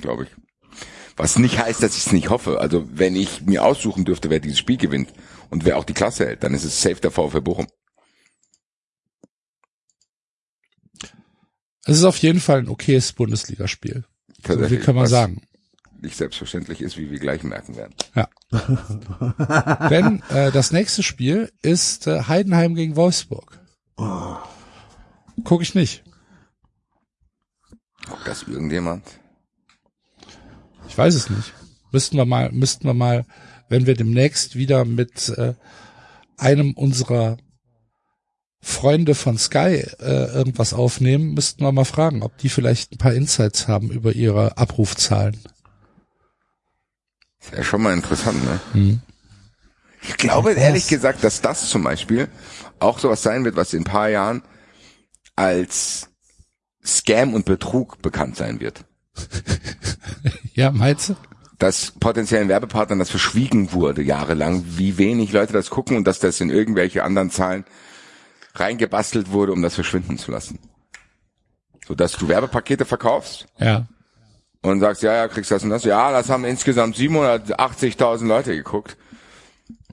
Glaube 0.00 0.24
ich. 0.24 0.30
Was 1.16 1.38
nicht 1.38 1.58
heißt, 1.58 1.82
dass 1.82 1.96
ich 1.96 2.06
es 2.06 2.12
nicht 2.12 2.28
hoffe. 2.28 2.60
Also, 2.60 2.86
wenn 2.92 3.16
ich 3.16 3.42
mir 3.42 3.64
aussuchen 3.64 4.04
dürfte, 4.04 4.28
wer 4.28 4.40
dieses 4.40 4.58
Spiel 4.58 4.76
gewinnt 4.76 5.12
und 5.48 5.64
wer 5.64 5.78
auch 5.78 5.84
die 5.84 5.94
Klasse 5.94 6.26
hält, 6.26 6.42
dann 6.42 6.52
ist 6.52 6.64
es 6.64 6.82
safe 6.82 6.96
der 6.96 7.10
VfB 7.10 7.40
Bochum. 7.40 7.66
Es 11.86 11.96
ist 11.98 12.04
auf 12.04 12.18
jeden 12.18 12.40
Fall 12.40 12.58
ein 12.58 12.68
okayes 12.68 13.12
Bundesligaspiel. 13.12 14.04
So 14.46 14.68
viel 14.68 14.80
kann 14.80 14.96
man 14.96 15.06
sagen. 15.06 15.42
Nicht 16.02 16.16
selbstverständlich 16.16 16.82
ist, 16.82 16.98
wie 16.98 17.10
wir 17.10 17.18
gleich 17.18 17.42
merken 17.42 17.76
werden. 17.76 17.94
Ja. 18.14 18.28
Denn 19.88 20.22
äh, 20.28 20.52
das 20.52 20.72
nächste 20.72 21.02
Spiel 21.02 21.50
ist 21.62 22.06
äh, 22.06 22.24
Heidenheim 22.24 22.74
gegen 22.74 22.96
Wolfsburg. 22.96 23.60
Guck 25.44 25.62
ich 25.62 25.74
nicht. 25.74 26.04
Guckt 28.06 28.26
das 28.26 28.42
irgendjemand? 28.42 29.04
Ich 30.88 30.96
weiß 30.96 31.14
es 31.14 31.30
nicht. 31.30 31.52
Müssten 31.92 32.16
wir 32.16 32.24
mal, 32.24 32.50
müssten 32.52 32.86
wir 32.86 32.94
mal, 32.94 33.24
wenn 33.68 33.86
wir 33.86 33.94
demnächst 33.94 34.56
wieder 34.56 34.84
mit 34.84 35.28
äh, 35.30 35.54
einem 36.36 36.72
unserer 36.72 37.38
Freunde 38.60 39.14
von 39.14 39.38
Sky 39.38 39.84
äh, 40.00 40.34
irgendwas 40.34 40.74
aufnehmen, 40.74 41.34
müssten 41.34 41.62
wir 41.62 41.72
mal 41.72 41.84
fragen, 41.84 42.22
ob 42.22 42.36
die 42.38 42.48
vielleicht 42.48 42.92
ein 42.92 42.98
paar 42.98 43.14
Insights 43.14 43.68
haben 43.68 43.90
über 43.90 44.12
ihre 44.12 44.58
Abrufzahlen. 44.58 45.38
ist 47.40 47.52
ja 47.56 47.62
schon 47.62 47.82
mal 47.82 47.94
interessant, 47.94 48.44
ne? 48.44 48.60
Hm. 48.72 49.00
Ich 50.02 50.16
glaube 50.16 50.52
ehrlich 50.52 50.88
gesagt, 50.88 51.24
dass 51.24 51.40
das 51.40 51.68
zum 51.68 51.82
Beispiel 51.82 52.28
auch 52.78 52.98
sowas 52.98 53.22
sein 53.22 53.44
wird, 53.44 53.56
was 53.56 53.72
in 53.72 53.82
ein 53.82 53.84
paar 53.84 54.08
Jahren 54.08 54.42
als 55.34 56.08
Scam 56.84 57.34
und 57.34 57.44
Betrug 57.44 58.02
bekannt 58.02 58.36
sein 58.36 58.60
wird. 58.60 58.84
ja, 60.56 60.72
meinst 60.72 61.10
du? 61.10 61.16
Dass 61.58 61.92
potenziellen 61.92 62.48
Werbepartnern 62.48 62.98
das 62.98 63.10
verschwiegen 63.10 63.72
wurde 63.72 64.02
jahrelang, 64.02 64.64
wie 64.66 64.98
wenig 64.98 65.32
Leute 65.32 65.52
das 65.52 65.70
gucken 65.70 65.96
und 65.96 66.06
dass 66.06 66.18
das 66.18 66.40
in 66.40 66.50
irgendwelche 66.50 67.04
anderen 67.04 67.30
Zahlen 67.30 67.64
reingebastelt 68.54 69.30
wurde, 69.30 69.52
um 69.52 69.62
das 69.62 69.74
verschwinden 69.74 70.18
zu 70.18 70.32
lassen. 70.32 70.58
So 71.86 71.94
dass 71.94 72.12
du 72.12 72.28
Werbepakete 72.28 72.84
verkaufst. 72.84 73.46
Ja. 73.58 73.86
Und 74.62 74.80
sagst, 74.80 75.02
ja, 75.02 75.14
ja, 75.14 75.28
kriegst 75.28 75.50
das 75.50 75.62
und 75.62 75.70
das. 75.70 75.84
Ja, 75.84 76.10
das 76.10 76.30
haben 76.30 76.44
insgesamt 76.44 76.96
780.000 76.96 78.26
Leute 78.26 78.56
geguckt. 78.56 78.96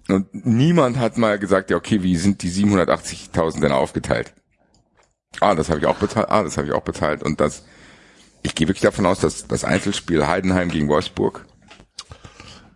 Und 0.07 0.45
niemand 0.45 0.97
hat 0.97 1.17
mal 1.17 1.37
gesagt, 1.37 1.69
ja, 1.69 1.77
okay, 1.77 2.03
wie 2.03 2.15
sind 2.15 2.41
die 2.41 2.51
780.000 2.51 3.61
denn 3.61 3.71
aufgeteilt? 3.71 4.33
Ah, 5.39 5.55
das 5.55 5.69
habe 5.69 5.79
ich 5.79 5.85
auch 5.85 5.97
bezahlt. 5.97 6.29
Ah, 6.29 6.43
das 6.43 6.57
habe 6.57 6.67
ich 6.67 6.73
auch 6.73 6.83
bezahlt. 6.83 7.21
Und 7.21 7.39
das, 7.41 7.63
ich 8.43 8.55
gehe 8.55 8.67
wirklich 8.67 8.83
davon 8.83 9.05
aus, 9.05 9.19
dass 9.19 9.47
das 9.47 9.63
Einzelspiel 9.63 10.27
Heidenheim 10.27 10.69
gegen 10.69 10.87
Wolfsburg 10.89 11.45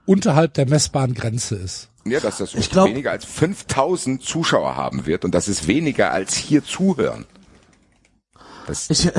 unterhalb 0.05 0.53
der 0.55 0.67
messbaren 0.67 1.13
Grenze 1.13 1.55
ist. 1.55 1.89
Ja, 2.05 2.21
dass 2.21 2.37
das 2.37 2.55
ich 2.55 2.71
glaub, 2.71 2.87
weniger 2.87 3.11
als 3.11 3.25
5000 3.25 4.23
Zuschauer 4.23 4.75
haben 4.75 5.05
wird 5.05 5.25
und 5.25 5.35
das 5.35 5.49
ist 5.49 5.67
weniger 5.67 6.11
als 6.11 6.35
hier 6.35 6.63
zuhören. 6.63 7.25
Das 8.65 8.89
ich, 8.89 9.11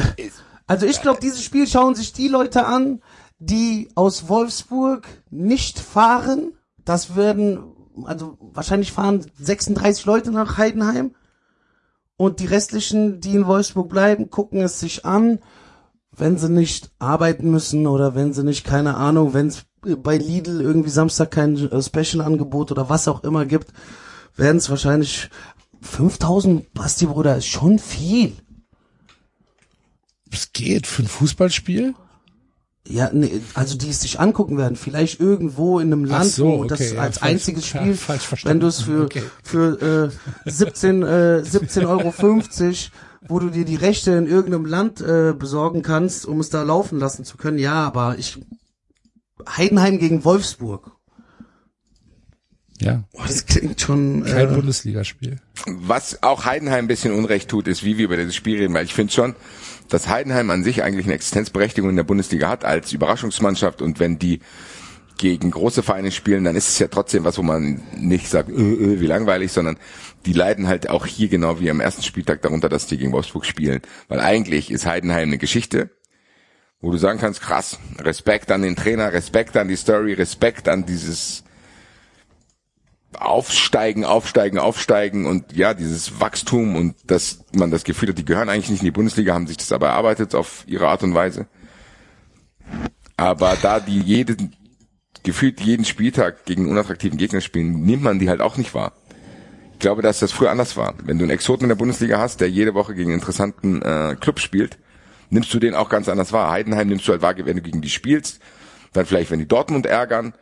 also 0.66 0.86
ich 0.86 1.00
glaube, 1.02 1.20
dieses 1.20 1.44
Spiel 1.44 1.66
schauen 1.66 1.94
sich 1.94 2.12
die 2.14 2.28
Leute 2.28 2.64
an, 2.64 3.02
die 3.38 3.90
aus 3.94 4.28
Wolfsburg 4.28 5.06
nicht 5.30 5.78
fahren. 5.78 6.52
Das 6.84 7.14
werden, 7.14 7.74
also 8.04 8.38
wahrscheinlich 8.40 8.92
fahren 8.92 9.24
36 9.38 10.06
Leute 10.06 10.30
nach 10.32 10.56
Heidenheim 10.56 11.14
und 12.16 12.40
die 12.40 12.46
restlichen, 12.46 13.20
die 13.20 13.34
in 13.34 13.46
Wolfsburg 13.46 13.88
bleiben, 13.88 14.30
gucken 14.30 14.60
es 14.60 14.80
sich 14.80 15.04
an, 15.04 15.40
wenn 16.18 16.38
sie 16.38 16.50
nicht 16.50 16.90
arbeiten 16.98 17.50
müssen 17.50 17.86
oder 17.86 18.14
wenn 18.14 18.32
sie 18.32 18.44
nicht, 18.44 18.64
keine 18.64 18.96
Ahnung, 18.96 19.34
wenn 19.34 19.48
es 19.48 19.64
bei 19.80 20.16
Lidl 20.16 20.60
irgendwie 20.60 20.90
Samstag 20.90 21.30
kein 21.30 21.56
äh, 21.70 21.82
Special-Angebot 21.82 22.72
oder 22.72 22.88
was 22.88 23.08
auch 23.08 23.24
immer 23.24 23.46
gibt, 23.46 23.72
werden 24.36 24.58
es 24.58 24.70
wahrscheinlich 24.70 25.30
5000, 25.80 26.72
Basti 26.74 27.06
Bruder, 27.06 27.36
ist 27.36 27.46
schon 27.46 27.78
viel. 27.78 28.32
Es 30.30 30.52
geht 30.52 30.86
für 30.86 31.02
ein 31.02 31.08
Fußballspiel? 31.08 31.94
Ja, 32.86 33.10
nee, 33.12 33.42
also 33.54 33.76
die 33.76 33.90
es 33.90 34.00
sich 34.00 34.18
angucken 34.18 34.56
werden, 34.56 34.76
vielleicht 34.76 35.20
irgendwo 35.20 35.78
in 35.78 35.92
einem 35.92 36.04
Land, 36.06 36.30
so, 36.30 36.46
wo 36.46 36.54
okay, 36.60 36.68
das 36.68 36.92
ja, 36.92 37.00
als 37.02 37.18
falsch, 37.18 37.32
einziges 37.32 37.66
Spiel, 37.66 37.98
ja, 38.08 38.18
wenn 38.44 38.60
du 38.60 38.66
es 38.66 38.80
für 38.80 39.04
okay. 39.04 39.22
für 39.42 40.10
äh, 40.46 40.50
17 40.50 41.02
äh, 41.02 41.44
17 41.44 41.84
Euro 41.84 42.10
50, 42.10 42.90
wo 43.26 43.38
du 43.38 43.50
dir 43.50 43.64
die 43.64 43.76
Rechte 43.76 44.12
in 44.12 44.26
irgendeinem 44.26 44.66
Land 44.66 45.00
äh, 45.00 45.34
besorgen 45.36 45.82
kannst, 45.82 46.26
um 46.26 46.40
es 46.40 46.50
da 46.50 46.62
laufen 46.62 46.98
lassen 46.98 47.24
zu 47.24 47.36
können. 47.36 47.58
Ja, 47.58 47.84
aber 47.84 48.16
ich 48.18 48.38
Heidenheim 49.48 49.98
gegen 49.98 50.24
Wolfsburg. 50.24 50.92
Ja. 52.80 53.02
Oh, 53.12 53.22
das 53.26 53.46
klingt 53.46 53.80
schon 53.80 54.24
kein 54.24 54.50
äh, 54.50 54.54
Bundesligaspiel. 54.54 55.40
Was 55.66 56.22
auch 56.22 56.44
Heidenheim 56.44 56.84
ein 56.84 56.88
bisschen 56.88 57.12
Unrecht 57.12 57.48
tut, 57.48 57.66
ist, 57.66 57.84
wie 57.84 57.98
wir 57.98 58.04
über 58.04 58.16
dieses 58.16 58.36
Spiel 58.36 58.58
reden, 58.58 58.74
weil 58.74 58.84
ich 58.84 58.94
finde 58.94 59.12
schon, 59.12 59.34
dass 59.88 60.06
Heidenheim 60.06 60.50
an 60.50 60.62
sich 60.62 60.84
eigentlich 60.84 61.06
eine 61.06 61.14
Existenzberechtigung 61.14 61.90
in 61.90 61.96
der 61.96 62.04
Bundesliga 62.04 62.48
hat 62.48 62.64
als 62.64 62.92
Überraschungsmannschaft 62.92 63.82
und 63.82 63.98
wenn 63.98 64.18
die 64.18 64.40
gegen 65.18 65.50
große 65.50 65.82
Vereine 65.82 66.10
spielen, 66.10 66.44
dann 66.44 66.56
ist 66.56 66.68
es 66.68 66.78
ja 66.78 66.88
trotzdem 66.88 67.24
was, 67.24 67.36
wo 67.38 67.42
man 67.42 67.82
nicht 67.96 68.28
sagt, 68.28 68.48
äh, 68.48 68.52
äh, 68.52 69.00
wie 69.00 69.06
langweilig, 69.06 69.52
sondern 69.52 69.76
die 70.24 70.32
leiden 70.32 70.68
halt 70.68 70.88
auch 70.88 71.06
hier 71.06 71.28
genau 71.28 71.60
wie 71.60 71.70
am 71.70 71.80
ersten 71.80 72.02
Spieltag 72.02 72.42
darunter, 72.42 72.68
dass 72.68 72.86
die 72.86 72.98
gegen 72.98 73.12
Wolfsburg 73.12 73.44
spielen. 73.44 73.82
Weil 74.08 74.20
eigentlich 74.20 74.70
ist 74.70 74.86
Heidenheim 74.86 75.28
eine 75.28 75.38
Geschichte, 75.38 75.90
wo 76.80 76.90
du 76.90 76.98
sagen 76.98 77.18
kannst, 77.18 77.42
krass, 77.42 77.78
Respekt 77.98 78.50
an 78.50 78.62
den 78.62 78.76
Trainer, 78.76 79.12
Respekt 79.12 79.56
an 79.56 79.68
die 79.68 79.76
Story, 79.76 80.14
Respekt 80.14 80.68
an 80.68 80.86
dieses 80.86 81.44
Aufsteigen, 83.16 84.04
Aufsteigen, 84.04 84.58
Aufsteigen 84.58 85.26
und 85.26 85.56
ja, 85.56 85.74
dieses 85.74 86.20
Wachstum 86.20 86.76
und 86.76 86.94
dass 87.10 87.44
man 87.54 87.70
das 87.70 87.84
Gefühl 87.84 88.10
hat, 88.10 88.18
die 88.18 88.24
gehören 88.24 88.48
eigentlich 88.48 88.70
nicht 88.70 88.80
in 88.80 88.86
die 88.86 88.92
Bundesliga, 88.92 89.34
haben 89.34 89.46
sich 89.46 89.56
das 89.56 89.72
aber 89.72 89.88
erarbeitet 89.88 90.34
auf 90.34 90.64
ihre 90.66 90.88
Art 90.88 91.02
und 91.02 91.14
Weise. 91.14 91.46
Aber 93.16 93.56
da 93.60 93.80
die 93.80 93.98
jeden, 93.98 94.54
gefühlt 95.28 95.60
jeden 95.60 95.84
Spieltag 95.84 96.46
gegen 96.46 96.70
unattraktiven 96.70 97.18
Gegner 97.18 97.42
spielen, 97.42 97.82
nimmt 97.82 98.02
man 98.02 98.18
die 98.18 98.30
halt 98.30 98.40
auch 98.40 98.56
nicht 98.56 98.74
wahr. 98.74 98.92
Ich 99.74 99.78
glaube, 99.78 100.00
dass 100.00 100.18
das 100.20 100.32
früher 100.32 100.50
anders 100.50 100.76
war. 100.76 100.94
Wenn 101.04 101.18
du 101.18 101.24
einen 101.24 101.30
Exoten 101.30 101.64
in 101.64 101.68
der 101.68 101.76
Bundesliga 101.76 102.18
hast, 102.18 102.40
der 102.40 102.50
jede 102.50 102.72
Woche 102.74 102.94
gegen 102.94 103.10
einen 103.10 103.20
interessanten 103.20 103.82
äh, 103.82 104.16
Club 104.18 104.40
spielt, 104.40 104.78
nimmst 105.28 105.52
du 105.52 105.58
den 105.58 105.74
auch 105.74 105.90
ganz 105.90 106.08
anders 106.08 106.32
wahr. 106.32 106.50
Heidenheim 106.50 106.88
nimmst 106.88 107.06
du 107.06 107.12
halt 107.12 107.20
wahr, 107.20 107.34
wenn 107.36 107.56
du 107.56 107.62
gegen 107.62 107.82
die 107.82 107.90
spielst, 107.90 108.40
dann 108.94 109.04
vielleicht, 109.04 109.30
wenn 109.30 109.38
die 109.38 109.46
Dortmund 109.46 109.84
ärgern, 109.84 110.32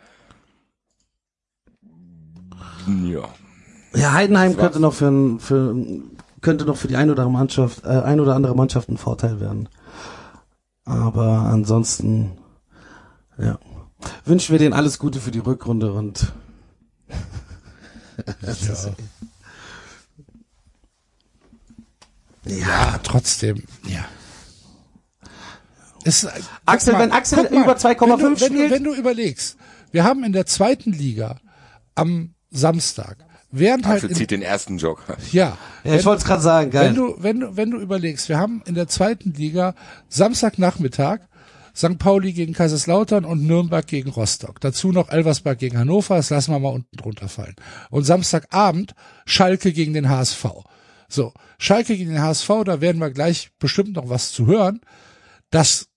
ja. 2.86 3.28
Ja, 3.92 4.12
Heidenheim 4.12 4.56
könnte 4.56 4.78
noch 4.78 4.94
für, 4.94 5.38
für 5.40 5.74
könnte 6.40 6.64
noch 6.64 6.76
für 6.76 6.86
die 6.86 6.96
ein 6.96 7.10
oder 7.10 7.22
andere 7.24 7.38
Mannschaft, 7.38 7.84
äh, 7.84 7.88
ein 7.88 8.20
oder 8.20 8.36
andere 8.36 8.54
Mannschaft 8.54 8.88
ein 8.88 8.98
Vorteil 8.98 9.40
werden. 9.40 9.68
Aber 10.84 11.40
ansonsten, 11.50 12.38
ja, 13.36 13.58
wünschen 14.24 14.52
wir 14.52 14.58
denen 14.58 14.74
alles 14.74 14.98
Gute 14.98 15.20
für 15.20 15.30
die 15.30 15.38
Rückrunde 15.38 15.92
und 15.92 16.32
ja. 18.42 18.94
ja, 22.44 23.00
trotzdem, 23.02 23.62
ja. 23.86 24.04
Ist, 26.04 26.28
Axel, 26.64 26.92
mal, 26.92 27.00
wenn 27.00 27.12
Axel 27.12 27.46
über 27.46 27.76
2,5 27.76 28.36
spielt. 28.36 28.40
Wenn 28.40 28.54
du, 28.54 28.70
wenn 28.70 28.84
du 28.84 28.94
überlegst, 28.94 29.56
wir 29.90 30.04
haben 30.04 30.22
in 30.22 30.32
der 30.32 30.46
zweiten 30.46 30.92
Liga 30.92 31.40
am 31.96 32.34
Samstag. 32.50 33.16
Während 33.50 33.86
halt 33.86 34.14
zieht 34.14 34.30
den 34.30 34.42
ersten 34.42 34.78
Joker. 34.78 35.16
Ja. 35.32 35.56
ja 35.82 35.94
ich 35.94 36.04
wollte 36.04 36.20
es 36.20 36.26
gerade 36.26 36.42
sagen, 36.42 36.70
geil. 36.70 36.88
Wenn 36.88 36.94
du, 36.94 37.16
wenn 37.18 37.40
du, 37.40 37.56
wenn 37.56 37.70
du 37.70 37.78
überlegst, 37.78 38.28
wir 38.28 38.38
haben 38.38 38.62
in 38.66 38.74
der 38.74 38.86
zweiten 38.86 39.32
Liga 39.32 39.74
Samstagnachmittag 40.08 41.20
St. 41.76 41.98
Pauli 41.98 42.32
gegen 42.32 42.54
Kaiserslautern 42.54 43.26
und 43.26 43.46
Nürnberg 43.46 43.86
gegen 43.86 44.10
Rostock. 44.10 44.60
Dazu 44.60 44.92
noch 44.92 45.10
Elversberg 45.10 45.58
gegen 45.58 45.78
Hannover, 45.78 46.16
das 46.16 46.30
lassen 46.30 46.52
wir 46.52 46.58
mal 46.58 46.70
unten 46.70 46.96
drunter 46.96 47.28
fallen. 47.28 47.56
Und 47.90 48.04
Samstagabend 48.04 48.94
Schalke 49.26 49.72
gegen 49.72 49.92
den 49.92 50.08
HSV. 50.08 50.46
So, 51.08 51.34
Schalke 51.58 51.96
gegen 51.96 52.12
den 52.12 52.22
HSV, 52.22 52.48
da 52.64 52.80
werden 52.80 53.00
wir 53.00 53.10
gleich 53.10 53.50
bestimmt 53.58 53.94
noch 53.94 54.08
was 54.08 54.32
zu 54.32 54.46
hören. 54.46 54.80
Das, 55.50 55.88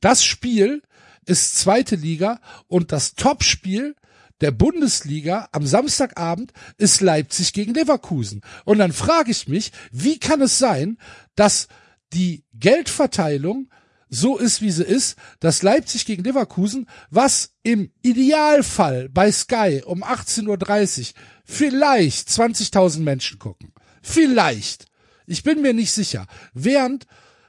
das 0.00 0.24
Spiel 0.24 0.82
ist 1.26 1.56
zweite 1.58 1.96
Liga 1.96 2.40
und 2.66 2.90
das 2.90 3.14
Topspiel 3.14 3.94
der 4.40 4.50
Bundesliga 4.50 5.48
am 5.52 5.66
Samstagabend 5.66 6.52
ist 6.76 7.00
Leipzig 7.00 7.52
gegen 7.52 7.72
Leverkusen. 7.72 8.42
Und 8.64 8.78
dann 8.78 8.92
frage 8.92 9.30
ich 9.30 9.48
mich, 9.48 9.72
wie 9.92 10.18
kann 10.18 10.42
es 10.42 10.58
sein, 10.58 10.98
dass 11.36 11.68
die 12.12 12.44
Geldverteilung 12.52 13.68
so 14.08 14.38
ist, 14.38 14.62
wie 14.62 14.70
sie 14.70 14.84
ist, 14.84 15.16
dass 15.40 15.62
Leipzig 15.62 16.06
gegen 16.06 16.24
Leverkusen, 16.24 16.88
was 17.10 17.54
im 17.62 17.90
Idealfall 18.02 19.08
bei 19.08 19.32
Sky 19.32 19.82
um 19.84 20.04
18.30 20.04 21.00
Uhr 21.00 21.14
vielleicht 21.44 22.28
20.000 22.28 23.00
Menschen 23.00 23.38
gucken. 23.38 23.72
Vielleicht. 24.02 24.86
Ich 25.26 25.42
bin 25.42 25.60
mir 25.60 25.74
nicht 25.74 25.92
sicher. 25.92 26.26
Während 26.54 27.06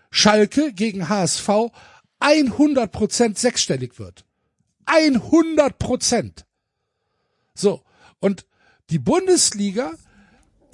Schalke 0.09 0.73
gegen 0.73 1.09
HSV 1.09 1.71
100% 2.19 3.37
sechsstellig 3.37 3.99
wird. 3.99 4.25
100%. 4.87 6.43
So. 7.53 7.83
Und 8.19 8.45
die 8.89 8.99
Bundesliga 8.99 9.93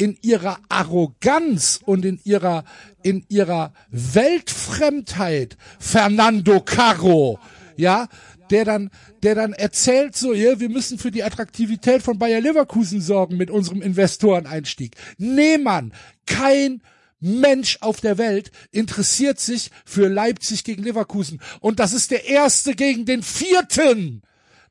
in 0.03 0.17
ihrer 0.21 0.59
Arroganz 0.67 1.79
und 1.85 2.03
in 2.03 2.19
ihrer, 2.25 2.65
in 3.03 3.23
ihrer 3.29 3.73
Weltfremdheit, 3.89 5.55
Fernando 5.79 6.59
Caro, 6.59 7.39
ja, 7.77 8.09
der 8.51 8.65
dann, 8.65 8.89
der 9.23 9.35
dann 9.35 9.53
erzählt 9.53 10.17
so, 10.17 10.33
ja, 10.33 10.59
wir 10.59 10.67
müssen 10.67 10.99
für 10.99 11.09
die 11.09 11.23
Attraktivität 11.23 12.01
von 12.01 12.19
Bayer 12.19 12.41
Leverkusen 12.41 12.99
sorgen 12.99 13.37
mit 13.37 13.49
unserem 13.49 13.81
Investoreneinstieg. 13.81 14.97
Nee, 15.17 15.57
Mann, 15.57 15.93
kein 16.25 16.81
Mensch 17.21 17.77
auf 17.79 18.01
der 18.01 18.17
Welt 18.17 18.51
interessiert 18.71 19.39
sich 19.39 19.71
für 19.85 20.09
Leipzig 20.09 20.65
gegen 20.65 20.83
Leverkusen. 20.83 21.39
Und 21.61 21.79
das 21.79 21.93
ist 21.93 22.11
der 22.11 22.25
erste 22.25 22.75
gegen 22.75 23.05
den 23.05 23.23
vierten. 23.23 24.21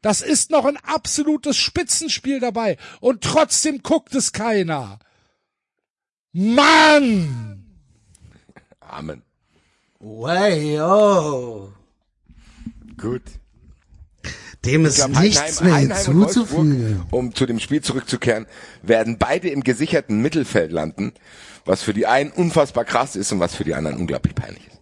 Das 0.03 0.21
ist 0.21 0.51
noch 0.51 0.67
ein 0.67 0.77
absolutes 0.77 1.57
Spitzenspiel 1.57 2.39
dabei. 2.39 2.77
Und 3.01 3.25
trotzdem 3.25 3.83
guckt 3.83 4.15
es 4.15 4.33
keiner. 4.33 4.99
Mann! 6.33 7.65
Amen. 8.81 9.23
Way, 10.01 10.81
oh. 10.81 11.73
Gut. 12.97 13.23
Dem 14.65 14.85
ist 14.87 14.97
glaub, 14.97 15.11
nichts 15.21 15.41
Heidenheim- 15.41 15.65
mehr 15.65 15.75
Heidenheim 15.75 16.07
und 16.07 16.19
hinzuzufügen. 16.25 17.03
Um 17.11 17.35
zu 17.35 17.47
dem 17.47 17.59
Spiel 17.59 17.83
zurückzukehren, 17.83 18.47
werden 18.83 19.19
beide 19.19 19.49
im 19.49 19.63
gesicherten 19.63 20.21
Mittelfeld 20.23 20.73
landen, 20.73 21.13
was 21.65 21.83
für 21.83 21.93
die 21.93 22.07
einen 22.07 22.31
unfassbar 22.31 22.85
krass 22.85 23.17
ist 23.17 23.33
und 23.33 23.41
was 23.41 23.55
für 23.55 23.65
die 23.65 23.75
anderen 23.75 23.99
unglaublich 23.99 24.35
peinlich 24.35 24.67
ist. 24.69 24.73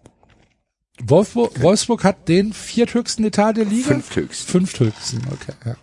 Wolfsburg, 1.02 1.60
Wolfsburg 1.62 2.04
hat 2.04 2.28
den 2.28 2.52
vierthöchsten 2.52 3.24
Etat 3.24 3.54
der 3.54 3.64
Liga? 3.64 3.88
Fünfthöchsten. 3.88 4.50
Fünfthöchsten, 4.52 5.22
okay. 5.32 5.54
Ja. 5.64 5.76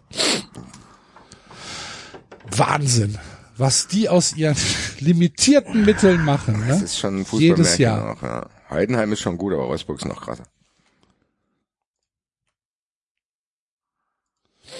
Wahnsinn, 2.55 3.17
was 3.57 3.87
die 3.87 4.09
aus 4.09 4.35
ihren 4.35 4.55
limitierten 5.01 5.85
Mitteln 5.85 6.23
machen. 6.25 6.63
Das 6.67 6.79
Ne? 6.79 6.83
ist 6.85 6.97
schon 6.99 7.15
ein 7.21 7.25
Jedes 7.25 7.29
Fußballmärchen 7.29 7.81
Jahr. 7.83 8.11
auch, 8.17 8.21
ja. 8.23 8.49
Heidenheim 8.69 9.11
ist 9.13 9.21
schon 9.21 9.37
gut, 9.37 9.53
aber 9.53 9.67
Wolfsburg 9.67 9.97
ist 9.99 10.05
noch 10.05 10.21
krasser. 10.21 10.43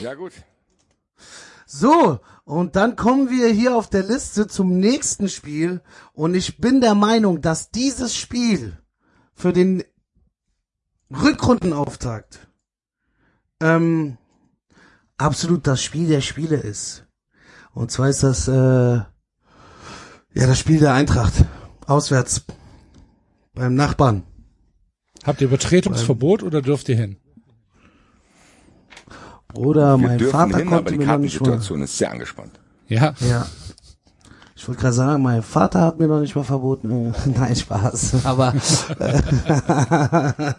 Ja 0.02 0.14
gut. 0.14 0.34
So, 1.66 2.20
und 2.46 2.76
dann 2.76 2.96
kommen 2.96 3.30
wir 3.30 3.50
hier 3.50 3.76
auf 3.76 3.90
der 3.90 4.04
Liste 4.04 4.48
zum 4.48 4.78
nächsten 4.80 5.28
Spiel. 5.30 5.82
Und 6.14 6.34
ich 6.36 6.58
bin 6.60 6.82
der 6.82 6.96
Meinung, 6.96 7.42
dass 7.42 7.72
dieses 7.72 8.16
Spiel 8.16 8.78
für 9.34 9.52
den 9.54 9.84
Rückrundenauftakt 11.12 12.48
ähm, 13.62 14.18
absolut 15.18 15.68
das 15.68 15.82
Spiel 15.82 16.08
der 16.08 16.22
Spiele 16.22 16.58
ist. 16.58 17.06
Und 17.74 17.92
zwar 17.92 18.10
ist 18.10 18.24
das 18.24 18.48
äh, 18.48 19.02
ja 20.38 20.48
das 20.48 20.60
Spiel 20.60 20.80
der 20.80 20.94
Eintracht 20.94 21.34
auswärts 21.86 22.46
beim 23.54 23.76
Nachbarn. 23.76 24.24
Habt 25.24 25.42
ihr 25.42 25.48
Übertretungsverbot 25.48 26.44
oder 26.44 26.62
dürft 26.62 26.90
ihr 26.90 26.96
hin? 26.96 27.18
Bruder, 29.48 29.98
Wir 30.00 30.08
mein 30.08 30.20
Vater 30.20 30.58
hin, 30.58 30.68
aber 30.68 30.78
konnte 30.78 30.92
die 30.92 31.00
mir 31.00 31.06
noch 31.08 31.18
nicht 31.18 31.40
mal. 31.40 31.46
Kartensituation 31.46 31.82
ist 31.82 31.98
sehr 31.98 32.12
angespannt. 32.12 32.60
Ja. 32.88 33.14
Ja. 33.20 33.48
Ich 34.56 34.68
wollte 34.68 34.82
gerade 34.82 34.94
sagen, 34.94 35.24
mein 35.24 35.44
Vater 35.44 35.82
hat 35.82 36.00
mir 36.00 36.08
noch 36.08 36.20
nicht 36.20 36.36
mal 36.36 36.44
verboten. 36.44 37.14
Nein, 37.26 37.56
Spaß. 37.56 38.26
Aber 38.26 38.54
äh, 39.00 40.54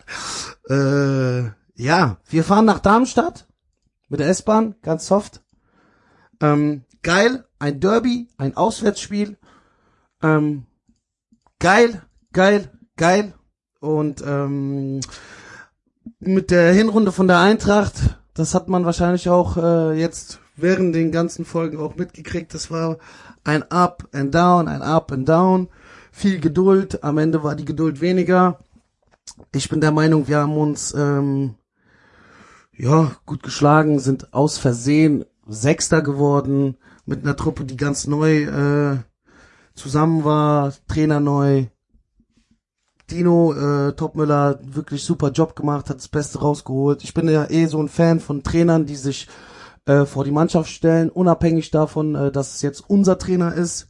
äh, 0.74 1.50
ja, 1.74 2.16
wir 2.28 2.44
fahren 2.44 2.64
nach 2.64 2.80
Darmstadt 2.80 3.46
mit 4.08 4.20
der 4.20 4.28
S-Bahn, 4.28 4.74
ganz 4.82 5.06
soft. 5.06 5.42
Ähm, 6.40 6.84
geil, 7.02 7.44
ein 7.58 7.80
Derby, 7.80 8.28
ein 8.38 8.56
Auswärtsspiel. 8.56 9.36
Ähm, 10.22 10.66
geil, 11.58 12.02
geil, 12.32 12.70
geil. 12.96 13.34
Und 13.80 14.22
ähm, 14.26 15.00
mit 16.18 16.50
der 16.50 16.72
Hinrunde 16.72 17.12
von 17.12 17.28
der 17.28 17.38
Eintracht, 17.38 18.18
das 18.34 18.54
hat 18.54 18.68
man 18.68 18.84
wahrscheinlich 18.84 19.28
auch 19.28 19.56
äh, 19.56 19.98
jetzt 19.98 20.40
während 20.56 20.94
den 20.94 21.12
ganzen 21.12 21.44
Folgen 21.44 21.78
auch 21.78 21.96
mitgekriegt. 21.96 22.52
Das 22.54 22.70
war 22.70 22.98
ein 23.44 23.62
Up 23.70 24.08
and 24.12 24.34
Down, 24.34 24.68
ein 24.68 24.82
Up 24.82 25.12
and 25.12 25.28
Down. 25.28 25.68
Viel 26.10 26.40
Geduld. 26.40 27.04
Am 27.04 27.18
Ende 27.18 27.42
war 27.44 27.54
die 27.54 27.64
Geduld 27.64 28.00
weniger. 28.00 28.58
Ich 29.54 29.68
bin 29.68 29.80
der 29.80 29.92
Meinung, 29.92 30.26
wir 30.26 30.38
haben 30.38 30.56
uns 30.56 30.94
ähm, 30.94 31.54
ja 32.72 33.12
gut 33.26 33.42
geschlagen, 33.42 34.00
sind 34.00 34.32
aus 34.32 34.58
Versehen 34.58 35.24
Sechster 35.46 36.02
geworden 36.02 36.76
mit 37.06 37.22
einer 37.22 37.36
Truppe, 37.36 37.64
die 37.64 37.76
ganz 37.76 38.06
neu 38.06 38.42
äh, 38.42 38.98
zusammen 39.78 40.24
war, 40.24 40.72
Trainer 40.88 41.20
neu. 41.20 41.66
Dino 43.10 43.54
äh, 43.54 43.92
Topmüller 43.94 44.58
wirklich 44.62 45.02
super 45.02 45.30
Job 45.30 45.56
gemacht, 45.56 45.88
hat 45.88 45.96
das 45.96 46.08
Beste 46.08 46.40
rausgeholt. 46.40 47.02
Ich 47.04 47.14
bin 47.14 47.28
ja 47.28 47.48
eh 47.48 47.66
so 47.66 47.82
ein 47.82 47.88
Fan 47.88 48.20
von 48.20 48.42
Trainern, 48.42 48.84
die 48.84 48.96
sich 48.96 49.28
äh, 49.86 50.04
vor 50.04 50.24
die 50.24 50.30
Mannschaft 50.30 50.70
stellen, 50.70 51.08
unabhängig 51.08 51.70
davon, 51.70 52.14
äh, 52.14 52.30
dass 52.30 52.56
es 52.56 52.62
jetzt 52.62 52.84
unser 52.88 53.18
Trainer 53.18 53.54
ist. 53.54 53.88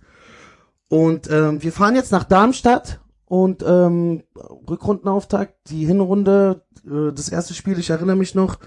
Und 0.89 1.29
ähm, 1.31 1.63
wir 1.63 1.73
fahren 1.73 1.97
jetzt 1.97 2.13
nach 2.13 2.25
Darmstadt 2.25 3.01
und 3.27 3.65
ähm, 3.67 4.23
Rückrundenauftakt, 4.71 5.71
die 5.71 5.85
Hinrunde, 5.85 6.63
äh, 6.87 7.13
das 7.13 7.29
erste 7.29 7.55
Spiel, 7.55 7.79
ich 7.79 7.91
erinnere 7.91 8.17
mich 8.17 8.35
noch, 8.35 8.59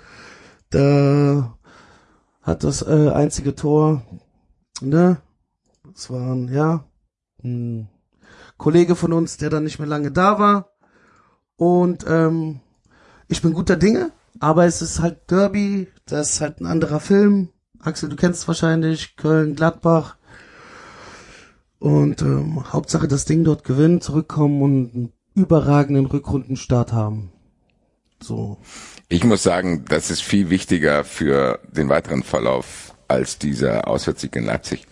da 0.69 1.57
hat 2.41 2.63
das 2.63 2.81
äh, 2.81 3.09
einzige 3.09 3.55
Tor, 3.55 4.01
ne, 4.81 5.17
das 5.93 6.09
waren, 6.09 6.47
ja, 6.53 6.83
ein 7.43 7.89
Kollege 8.57 8.95
von 8.95 9.13
uns, 9.13 9.37
der 9.37 9.49
dann 9.49 9.63
nicht 9.63 9.79
mehr 9.79 9.87
lange 9.87 10.11
da 10.11 10.39
war. 10.39 10.71
Und 11.55 12.05
ähm, 12.07 12.59
ich 13.27 13.41
bin 13.41 13.53
guter 13.53 13.75
Dinge, 13.75 14.11
aber 14.39 14.65
es 14.65 14.81
ist 14.81 14.99
halt 14.99 15.29
Derby, 15.29 15.87
das 16.05 16.33
ist 16.33 16.41
halt 16.41 16.59
ein 16.59 16.65
anderer 16.65 16.99
Film. 16.99 17.49
Axel, 17.79 18.09
du 18.09 18.15
kennst 18.15 18.41
es 18.41 18.47
wahrscheinlich, 18.47 19.15
Köln, 19.15 19.55
Gladbach. 19.55 20.17
Und 21.79 22.21
ähm, 22.21 22.71
Hauptsache 22.71 23.07
das 23.07 23.25
Ding 23.25 23.43
dort 23.43 23.63
gewinnen, 23.63 24.01
zurückkommen 24.01 24.61
und 24.61 24.93
einen 24.93 25.13
überragenden 25.33 26.05
Rückrundenstart 26.05 26.93
haben. 26.93 27.31
So. 28.21 28.57
Ich 29.09 29.23
muss 29.23 29.41
sagen, 29.41 29.85
das 29.87 30.11
ist 30.11 30.21
viel 30.21 30.49
wichtiger 30.49 31.03
für 31.03 31.59
den 31.71 31.89
weiteren 31.89 32.23
Verlauf 32.23 32.93
als 33.07 33.39
dieser 33.39 33.87
Auswärtssieg 33.87 34.35
in 34.35 34.45
Leipzig. 34.45 34.87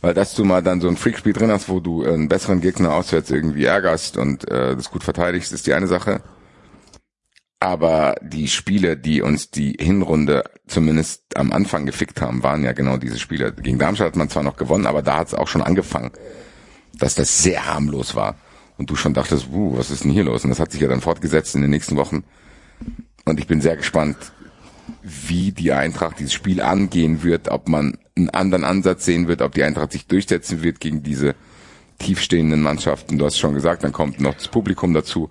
Weil 0.00 0.14
dass 0.14 0.34
du 0.34 0.44
mal 0.44 0.62
dann 0.62 0.80
so 0.80 0.88
ein 0.88 0.96
Freakspiel 0.96 1.32
drin 1.32 1.50
hast, 1.50 1.68
wo 1.68 1.80
du 1.80 2.04
einen 2.04 2.28
besseren 2.28 2.60
Gegner 2.60 2.94
auswärts 2.94 3.30
irgendwie 3.30 3.64
ärgerst 3.64 4.16
und 4.16 4.48
äh, 4.50 4.76
das 4.76 4.90
gut 4.90 5.04
verteidigst, 5.04 5.52
ist 5.52 5.66
die 5.66 5.74
eine 5.74 5.86
Sache. 5.86 6.22
Aber 7.58 8.16
die 8.20 8.48
Spiele, 8.48 8.96
die 8.96 9.22
uns 9.22 9.50
die 9.50 9.76
Hinrunde 9.80 10.44
zumindest 10.66 11.36
am 11.36 11.52
Anfang 11.52 11.86
gefickt 11.86 12.20
haben, 12.20 12.42
waren 12.42 12.62
ja 12.62 12.72
genau 12.72 12.98
diese 12.98 13.18
Spiele. 13.18 13.52
Gegen 13.52 13.78
Darmstadt 13.78 14.08
hat 14.08 14.16
man 14.16 14.28
zwar 14.28 14.42
noch 14.42 14.56
gewonnen, 14.56 14.86
aber 14.86 15.02
da 15.02 15.16
hat 15.16 15.28
es 15.28 15.34
auch 15.34 15.48
schon 15.48 15.62
angefangen, 15.62 16.10
dass 16.98 17.14
das 17.14 17.42
sehr 17.42 17.66
harmlos 17.66 18.14
war. 18.14 18.36
Und 18.76 18.90
du 18.90 18.96
schon 18.96 19.14
dachtest, 19.14 19.48
uh, 19.50 19.78
was 19.78 19.90
ist 19.90 20.04
denn 20.04 20.10
hier 20.10 20.24
los? 20.24 20.44
Und 20.44 20.50
das 20.50 20.60
hat 20.60 20.70
sich 20.70 20.82
ja 20.82 20.88
dann 20.88 21.00
fortgesetzt 21.00 21.54
in 21.54 21.62
den 21.62 21.70
nächsten 21.70 21.96
Wochen. 21.96 22.24
Und 23.24 23.40
ich 23.40 23.46
bin 23.46 23.62
sehr 23.62 23.76
gespannt, 23.76 24.16
wie 25.02 25.52
die 25.52 25.72
Eintracht 25.72 26.18
dieses 26.18 26.32
Spiel 26.32 26.60
angehen 26.60 27.22
wird, 27.22 27.48
ob 27.48 27.68
man 27.68 27.98
einen 28.16 28.30
anderen 28.30 28.64
Ansatz 28.64 29.04
sehen 29.04 29.28
wird, 29.28 29.42
ob 29.42 29.52
die 29.52 29.62
Eintracht 29.62 29.92
sich 29.92 30.06
durchsetzen 30.06 30.62
wird 30.62 30.80
gegen 30.80 31.02
diese 31.02 31.34
tiefstehenden 31.98 32.62
Mannschaften. 32.62 33.18
Du 33.18 33.24
hast 33.24 33.38
schon 33.38 33.54
gesagt, 33.54 33.84
dann 33.84 33.92
kommt 33.92 34.20
noch 34.20 34.34
das 34.34 34.48
Publikum 34.48 34.94
dazu, 34.94 35.30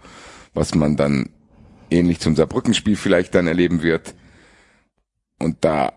was 0.53 0.76
man 0.76 0.95
dann 0.97 1.30
ähnlich 1.89 2.20
zum 2.20 2.36
Saarbrückenspiel 2.36 2.95
vielleicht 2.95 3.36
dann 3.36 3.47
erleben 3.47 3.84
wird. 3.84 4.16
Und 5.39 5.64
da 5.66 5.93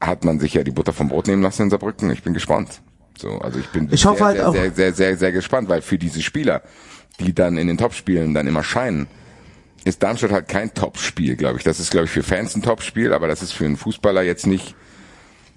hat 0.00 0.24
man 0.24 0.38
sich 0.38 0.54
ja 0.54 0.62
die 0.64 0.70
Butter 0.70 0.92
vom 0.92 1.08
Brot 1.08 1.26
nehmen 1.28 1.42
lassen 1.42 1.62
in 1.62 1.70
Saarbrücken. 1.70 2.10
Ich 2.10 2.22
bin 2.22 2.34
gespannt. 2.34 2.82
So, 3.16 3.38
also 3.38 3.58
ich 3.58 3.68
bin 3.68 3.88
Ich 3.92 4.02
sehr, 4.02 4.10
hoffe 4.10 4.24
halt 4.24 4.36
sehr, 4.36 4.48
auch- 4.48 4.52
sehr, 4.52 4.72
sehr, 4.72 4.92
sehr, 4.92 5.16
sehr 5.16 5.32
gespannt, 5.32 5.68
weil 5.68 5.82
für 5.82 5.98
diese 5.98 6.20
Spieler, 6.20 6.62
die 7.20 7.32
dann 7.32 7.56
in 7.56 7.68
den 7.68 7.78
Topspielen 7.78 8.34
dann 8.34 8.46
immer 8.46 8.64
scheinen, 8.64 9.06
ist 9.84 10.02
Darmstadt 10.02 10.32
halt 10.32 10.48
kein 10.48 10.72
Topspiel, 10.72 11.36
glaube 11.36 11.58
ich. 11.58 11.64
Das 11.64 11.78
ist, 11.78 11.90
glaube 11.90 12.06
ich, 12.06 12.10
für 12.10 12.22
Fans 12.22 12.54
ein 12.54 12.62
Topspiel, 12.62 13.12
aber 13.12 13.28
das 13.28 13.42
ist 13.42 13.52
für 13.52 13.64
einen 13.64 13.76
Fußballer 13.76 14.22
jetzt 14.22 14.46
nicht 14.46 14.74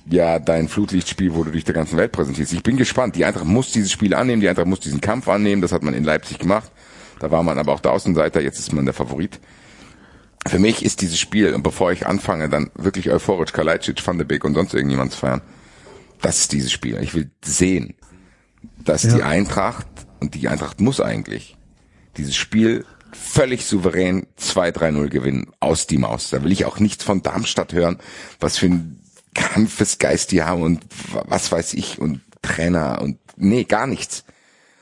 ja 0.10 0.40
dein 0.40 0.68
Flutlichtspiel, 0.68 1.34
wo 1.34 1.44
du 1.44 1.52
dich 1.52 1.64
der 1.64 1.74
ganzen 1.74 1.98
Welt 1.98 2.12
präsentierst. 2.12 2.54
Ich 2.54 2.64
bin 2.64 2.78
gespannt. 2.78 3.16
Die 3.16 3.26
Eintracht 3.26 3.46
muss 3.46 3.72
dieses 3.72 3.92
Spiel 3.92 4.14
annehmen, 4.14 4.42
die 4.42 4.50
Eintracht 4.50 4.68
muss 4.68 4.80
diesen 4.80 5.02
Kampf 5.02 5.28
annehmen. 5.28 5.62
Das 5.62 5.72
hat 5.72 5.84
man 5.84 5.94
in 5.94 6.04
Leipzig 6.04 6.40
gemacht. 6.40 6.72
Da 7.20 7.32
war 7.32 7.44
man 7.44 7.58
aber 7.58 7.74
auch 7.74 7.80
der 7.80 7.94
Außenseiter, 7.94 8.42
jetzt 8.42 8.60
ist 8.60 8.74
man 8.74 8.86
der 8.86 8.94
Favorit. 8.94 9.40
Für 10.46 10.60
mich 10.60 10.86
ist 10.86 11.02
dieses 11.02 11.20
Spiel, 11.20 11.54
und 11.54 11.64
bevor 11.64 11.92
ich 11.92 12.06
anfange, 12.08 12.48
dann 12.48 12.72
wirklich 12.76 13.10
euphorisch 13.10 13.52
Kalajdzic, 13.52 14.06
Van 14.06 14.18
de 14.18 14.26
Beek 14.26 14.46
und 14.46 14.54
sonst 14.54 14.74
irgendjemand 14.74 15.12
zu 15.12 15.20
feiern, 15.20 15.42
das 16.22 16.40
ist 16.40 16.52
dieses 16.54 16.72
Spiel. 16.72 16.98
Ich 17.02 17.14
will 17.16 17.32
sehen, 17.44 17.96
dass 18.78 19.02
die 19.02 19.24
Eintracht, 19.24 19.88
und 20.20 20.36
die 20.36 20.48
Eintracht 20.48 20.80
muss 20.80 21.02
eigentlich, 21.02 21.58
dieses 22.16 22.36
Spiel 22.36 22.86
völlig 23.14 23.66
souverän 23.66 24.28
2-3-0 24.40 25.10
gewinnen, 25.10 25.52
aus 25.60 25.88
die 25.88 25.98
Maus. 25.98 26.30
Da 26.30 26.44
will 26.44 26.52
ich 26.52 26.66
auch 26.66 26.80
nichts 26.80 27.04
von 27.04 27.22
Darmstadt 27.22 27.74
hören, 27.74 27.98
was 28.40 28.58
für 28.58 28.68
ein 28.68 29.02
Kampfesgeist 29.34 30.32
die 30.32 30.44
haben 30.44 30.64
und 30.64 30.86
was 31.28 31.52
weiß 31.52 31.74
ich 31.76 32.00
und 32.00 32.22
Trainer 32.42 33.02
und 33.02 33.20
nee, 33.36 33.64
gar 33.64 33.88
nichts. 33.88 34.24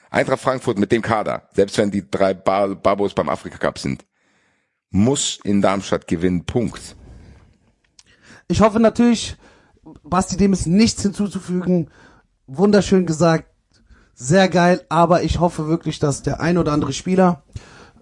Eintracht 0.09 0.41
Frankfurt 0.41 0.79
mit 0.79 0.91
dem 0.91 1.01
Kader, 1.01 1.49
selbst 1.53 1.77
wenn 1.77 1.91
die 1.91 2.09
drei 2.09 2.33
Bar 2.33 2.75
Babos 2.75 3.13
beim 3.13 3.27
Afrika 3.27 3.57
Cup 3.57 3.79
sind, 3.79 4.05
muss 4.89 5.39
in 5.43 5.61
Darmstadt 5.61 6.07
gewinnen, 6.07 6.45
Punkt. 6.45 6.95
Ich 8.47 8.61
hoffe 8.61 8.79
natürlich, 8.79 9.35
Basti, 10.03 10.37
dem 10.37 10.53
ist 10.53 10.67
nichts 10.67 11.01
hinzuzufügen. 11.01 11.89
Wunderschön 12.47 13.05
gesagt, 13.05 13.49
sehr 14.13 14.47
geil, 14.47 14.85
aber 14.87 15.23
ich 15.23 15.39
hoffe 15.39 15.67
wirklich, 15.67 15.99
dass 15.99 16.23
der 16.23 16.39
ein 16.39 16.57
oder 16.57 16.71
andere 16.71 16.93
Spieler, 16.93 17.43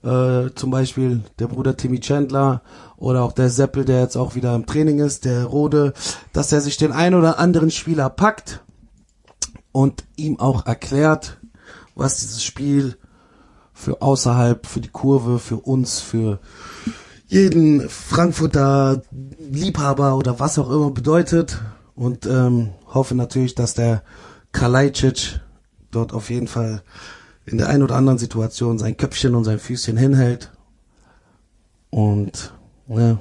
äh, 0.04 0.50
zum 0.56 0.72
Beispiel 0.72 1.24
der 1.40 1.48
Bruder 1.48 1.78
Timmy 1.78 2.00
Chandler 2.00 2.62
oder 2.98 3.24
auch 3.24 3.32
der 3.32 3.50
Seppel, 3.50 3.86
der 3.86 4.02
jetzt 4.02 4.18
auch 4.18 4.36
wieder 4.36 4.54
im 4.56 4.66
Training 4.66 5.00
ist, 5.00 5.26
der 5.26 5.46
Rode, 5.46 5.94
dass 6.34 6.52
er 6.52 6.62
sich 6.62 6.78
den 6.78 6.92
ein 6.92 7.16
oder 7.16 7.40
anderen 7.40 7.72
Spieler 7.72 8.10
packt 8.10 8.62
und 9.72 10.04
ihm 10.16 10.40
auch 10.40 10.66
erklärt, 10.66 11.40
was 11.96 12.20
dieses 12.20 12.44
Spiel 12.44 12.98
für 13.74 14.02
außerhalb, 14.02 14.66
für 14.66 14.82
die 14.82 14.90
Kurve, 14.90 15.40
für 15.40 15.58
uns, 15.58 16.00
für 16.00 16.40
jeden 17.28 17.90
Frankfurter 17.90 19.02
Liebhaber 19.40 20.16
oder 20.16 20.40
was 20.40 20.60
auch 20.60 20.70
immer 20.70 20.92
bedeutet. 20.92 21.62
Und 21.96 22.26
ähm, 22.26 22.70
hoffe 22.94 23.16
natürlich, 23.16 23.56
dass 23.56 23.74
der 23.74 24.04
Kalajdzic 24.52 25.42
dort 25.92 26.14
auf 26.14 26.30
jeden 26.30 26.48
Fall 26.48 26.84
in 27.46 27.58
der 27.58 27.70
einen 27.70 27.84
oder 27.84 27.96
anderen 27.96 28.20
Situation 28.20 28.80
sein 28.80 28.98
Köpfchen 28.98 29.36
und 29.36 29.44
sein 29.44 29.60
Füßchen 29.60 29.98
hinhält. 29.98 30.52
Und 31.90 32.54
ja, 32.88 33.20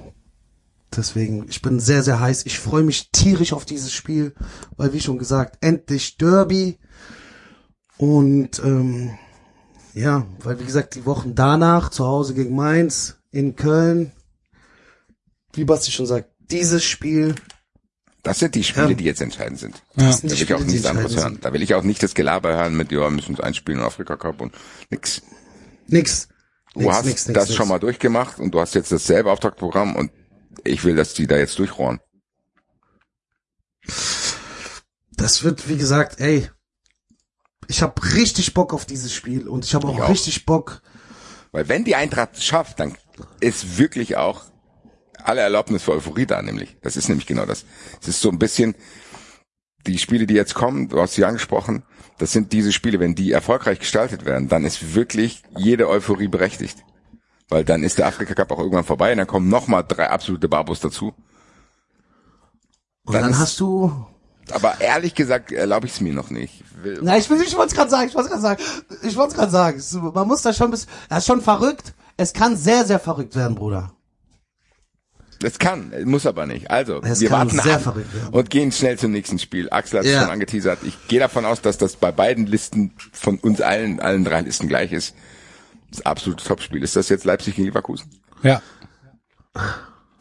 deswegen, 0.97 1.47
ich 1.49 1.63
bin 1.63 1.81
sehr, 1.81 2.03
sehr 2.03 2.21
heiß. 2.21 2.47
Ich 2.47 2.59
freue 2.59 2.85
mich 2.85 3.11
tierisch 3.11 3.53
auf 3.53 3.65
dieses 3.65 3.93
Spiel, 3.93 4.35
weil 4.77 4.93
wie 4.93 5.01
schon 5.01 5.19
gesagt, 5.19 5.59
endlich 5.61 6.17
Derby. 6.17 6.79
Und 7.99 8.61
ähm, 8.65 9.11
ja, 9.95 10.27
weil 10.41 10.59
wie 10.59 10.65
gesagt, 10.65 10.95
die 10.95 11.07
Wochen 11.07 11.35
danach 11.35 11.91
zu 11.91 12.07
Hause 12.07 12.35
gegen 12.35 12.55
Mainz, 12.55 13.19
in 13.31 13.57
Köln, 13.57 14.13
wie 15.55 15.65
Basti 15.65 15.91
schon 15.91 16.07
sagt, 16.07 16.31
dieses 16.39 16.85
Spiel. 16.85 17.35
Das 18.23 18.39
sind 18.39 18.55
die 18.55 18.63
Spiele, 18.63 18.91
ja. 18.91 18.95
die 18.95 19.05
jetzt 19.05 19.21
entscheidend 19.21 19.59
sind. 19.59 19.83
Ja. 19.97 20.11
Da 20.11 20.23
will 20.23 20.33
ich 20.33 20.55
auch 20.55 20.61
nichts 20.61 20.87
anderes 20.87 21.17
hören. 21.17 21.39
Da 21.41 21.53
will 21.53 21.63
ich 21.63 21.75
auch 21.75 21.83
nicht 21.83 22.03
das 22.03 22.15
Gelaber 22.15 22.55
hören 22.55 22.77
mit, 22.77 22.93
ja, 22.93 23.01
wir 23.01 23.11
müssen 23.11 23.33
uns 23.33 23.41
einspielen 23.41 23.81
in 23.81 23.87
Afrika 23.87 24.17
Cup 24.17 24.41
und 24.41 24.55
nix. 24.91 25.23
Nix. 25.89 26.29
Du 26.75 26.81
nix, 26.81 26.95
hast 26.95 27.05
nix, 27.07 27.25
das 27.25 27.49
nix, 27.49 27.57
schon 27.57 27.69
mal 27.69 27.81
durchgemacht 27.81 28.39
und 28.39 28.53
du 28.53 28.61
hast 28.61 28.75
jetzt 28.75 28.93
dasselbe 28.93 29.31
Auftragprogramm 29.31 29.97
und 29.97 30.13
ich 30.65 30.85
will, 30.85 30.95
dass 30.95 31.15
die 31.15 31.27
da 31.27 31.37
jetzt 31.37 31.59
durchrohren. 31.59 32.01
Das 35.11 35.43
wird, 35.43 35.69
wie 35.69 35.77
gesagt, 35.77 36.21
ey, 36.21 36.49
ich 37.67 37.83
habe 37.83 38.15
richtig 38.15 38.55
Bock 38.55 38.73
auf 38.73 38.87
dieses 38.87 39.13
Spiel 39.13 39.49
und 39.49 39.65
ich 39.65 39.75
habe 39.75 39.89
auch, 39.89 39.99
auch 39.99 40.09
richtig 40.09 40.47
Bock. 40.47 40.81
Weil 41.51 41.69
wenn 41.69 41.85
die 41.85 41.97
Eintracht 41.97 42.43
schafft, 42.43 42.79
dann 42.79 42.97
ist 43.41 43.79
wirklich 43.79 44.17
auch 44.17 44.45
alle 45.25 45.41
Erlaubnis 45.41 45.83
für 45.83 45.93
Euphorie 45.93 46.27
da, 46.27 46.43
nämlich. 46.43 46.77
Das 46.83 46.97
ist 46.97 47.09
nämlich 47.09 47.27
genau 47.27 47.47
das. 47.47 47.65
Es 48.01 48.09
ist 48.09 48.21
so 48.21 48.31
ein 48.31 48.39
bisschen, 48.39 48.75
die 49.87 49.99
Spiele, 49.99 50.27
die 50.27 50.35
jetzt 50.35 50.55
kommen, 50.55 50.89
du 50.89 51.01
hast 51.01 51.15
sie 51.15 51.25
angesprochen, 51.25 51.83
das 52.19 52.33
sind 52.33 52.53
diese 52.53 52.73
Spiele, 52.73 53.01
wenn 53.01 53.15
die 53.15 53.33
erfolgreich 53.33 53.81
gestaltet 53.81 54.25
werden, 54.25 54.49
dann 54.49 54.65
ist 54.65 54.95
wirklich 54.95 55.43
jede 55.57 55.89
Euphorie 55.89 56.29
berechtigt. 56.29 56.85
Weil 57.49 57.65
dann 57.65 57.83
ist 57.83 57.99
der 57.99 58.07
Afrika 58.07 58.35
Cup 58.35 58.51
auch 58.53 58.59
irgendwann 58.59 58.85
vorbei 58.85 59.13
und 59.13 59.19
dann 59.19 59.27
kommen 59.27 59.49
nochmal 59.49 59.85
drei 59.87 60.09
absolute 60.09 60.49
Babos 60.49 60.81
dazu. 60.81 61.15
Und 63.05 63.15
dann, 63.15 63.23
dann 63.23 63.39
hast 63.39 63.59
du 63.59 64.07
aber 64.51 64.81
ehrlich 64.81 65.15
gesagt 65.15 65.53
erlaube 65.53 65.87
ich 65.87 65.93
es 65.93 66.01
mir 66.01 66.13
noch 66.13 66.31
nicht. 66.31 66.65
Will 66.83 66.99
Na, 67.03 67.17
ich 67.17 67.31
will, 67.31 67.41
ich 67.41 67.57
wollte 67.57 67.71
es 67.71 67.75
gerade 67.75 67.91
sagen, 67.91 68.09
ich 68.09 68.15
wollte 68.15 68.27
es 68.27 68.31
gerade 68.31 68.43
sagen, 68.43 68.63
ich 69.03 69.17
wollte 69.17 69.33
es 69.33 69.39
gerade 69.39 69.53
sagen. 69.53 70.13
Man 70.15 70.29
muss 70.29 70.43
da 70.43 70.53
schon 70.53 70.71
bis, 70.71 70.87
das 71.09 71.19
ist 71.19 71.27
schon 71.27 71.41
verrückt. 71.41 71.95
Es 72.17 72.33
kann 72.33 72.57
sehr, 72.57 72.85
sehr 72.85 72.99
verrückt 72.99 73.37
werden, 73.37 73.55
Bruder. 73.55 73.95
Es 75.43 75.59
kann, 75.59 75.93
muss 76.05 76.27
aber 76.27 76.47
nicht. 76.47 76.71
Also, 76.71 77.01
es 77.03 77.21
wir 77.21 77.31
warten 77.31 77.59
sehr 77.59 77.79
verrückt 77.79 78.15
werden. 78.15 78.29
und 78.33 78.51
gehen 78.51 78.73
schnell 78.73 78.99
zum 78.99 79.13
nächsten 79.13 79.39
Spiel. 79.39 79.69
Axel 79.71 80.01
hat 80.01 80.07
es 80.07 80.13
ja. 80.13 80.23
schon 80.23 80.31
angeteasert. 80.31 80.79
Ich 80.85 80.97
gehe 81.09 81.21
davon 81.21 81.45
aus, 81.45 81.61
dass 81.61 81.79
das 81.79 81.97
bei 81.97 82.13
beiden 82.13 82.47
Listen 82.47 82.93
von 83.13 83.39
uns 83.39 83.61
allen, 83.61 84.01
allen 84.01 84.25
drei 84.25 84.41
Listen 84.43 84.69
gleich 84.69 84.93
ist. 84.93 85.15
Das 85.91 86.07
absolute 86.07 86.45
Topspiel. 86.45 86.83
Ist 86.83 86.97
das 86.97 87.09
jetzt 87.09 87.25
Leipzig 87.25 87.57
gegen 87.57 87.67
Leverkusen? 87.67 88.11
Ja. 88.43 88.63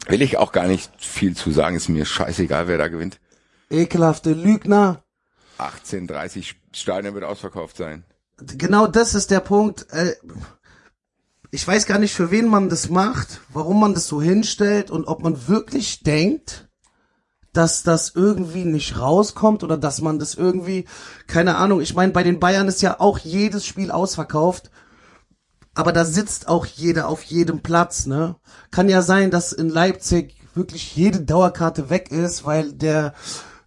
Will 0.08 0.22
ich 0.22 0.36
auch 0.36 0.52
gar 0.52 0.66
nicht 0.66 0.90
viel 0.98 1.36
zu 1.36 1.50
sagen. 1.50 1.76
Ist 1.76 1.88
mir 1.88 2.04
scheißegal, 2.04 2.68
wer 2.68 2.78
da 2.78 2.88
gewinnt 2.88 3.18
ekelhafte 3.72 4.32
Lügner. 4.32 5.02
18.30 5.58 6.54
Stadion 6.72 7.14
wird 7.14 7.24
ausverkauft 7.24 7.76
sein. 7.76 8.04
Genau 8.36 8.86
das 8.86 9.14
ist 9.14 9.30
der 9.30 9.40
Punkt. 9.40 9.86
Äh, 9.90 10.14
ich 11.54 11.68
weiß 11.68 11.84
gar 11.84 11.98
nicht, 11.98 12.14
für 12.14 12.30
wen 12.30 12.48
man 12.48 12.70
das 12.70 12.88
macht, 12.88 13.42
warum 13.52 13.78
man 13.78 13.92
das 13.92 14.08
so 14.08 14.22
hinstellt 14.22 14.90
und 14.90 15.06
ob 15.06 15.22
man 15.22 15.48
wirklich 15.48 16.02
denkt, 16.02 16.70
dass 17.52 17.82
das 17.82 18.12
irgendwie 18.14 18.64
nicht 18.64 18.98
rauskommt 18.98 19.62
oder 19.62 19.76
dass 19.76 20.00
man 20.00 20.18
das 20.18 20.34
irgendwie, 20.34 20.86
keine 21.26 21.56
Ahnung, 21.56 21.82
ich 21.82 21.94
meine, 21.94 22.12
bei 22.12 22.22
den 22.22 22.40
Bayern 22.40 22.68
ist 22.68 22.80
ja 22.80 23.00
auch 23.00 23.18
jedes 23.18 23.66
Spiel 23.66 23.90
ausverkauft, 23.90 24.70
aber 25.74 25.92
da 25.92 26.06
sitzt 26.06 26.48
auch 26.48 26.64
jeder 26.64 27.06
auf 27.08 27.22
jedem 27.22 27.60
Platz, 27.60 28.06
ne? 28.06 28.36
Kann 28.70 28.88
ja 28.88 29.02
sein, 29.02 29.30
dass 29.30 29.52
in 29.52 29.68
Leipzig 29.68 30.34
wirklich 30.54 30.96
jede 30.96 31.20
Dauerkarte 31.20 31.90
weg 31.90 32.10
ist, 32.10 32.46
weil 32.46 32.72
der 32.72 33.12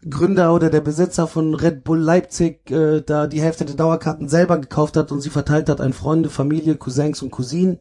Gründer 0.08 0.54
oder 0.54 0.70
der 0.70 0.82
Besitzer 0.82 1.28
von 1.28 1.56
Red 1.56 1.84
Bull 1.84 2.00
Leipzig 2.00 2.70
äh, 2.70 3.02
da 3.02 3.26
die 3.26 3.42
Hälfte 3.42 3.66
der 3.66 3.76
Dauerkarten 3.76 4.30
selber 4.30 4.60
gekauft 4.60 4.98
hat 4.98 5.12
und 5.12 5.22
sie 5.22 5.32
verteilt 5.32 5.68
hat 5.68 5.82
an 5.82 5.94
Freunde, 5.94 6.30
Familie, 6.30 6.76
Cousins 6.76 7.24
und 7.24 7.32
Cousinen. 7.32 7.80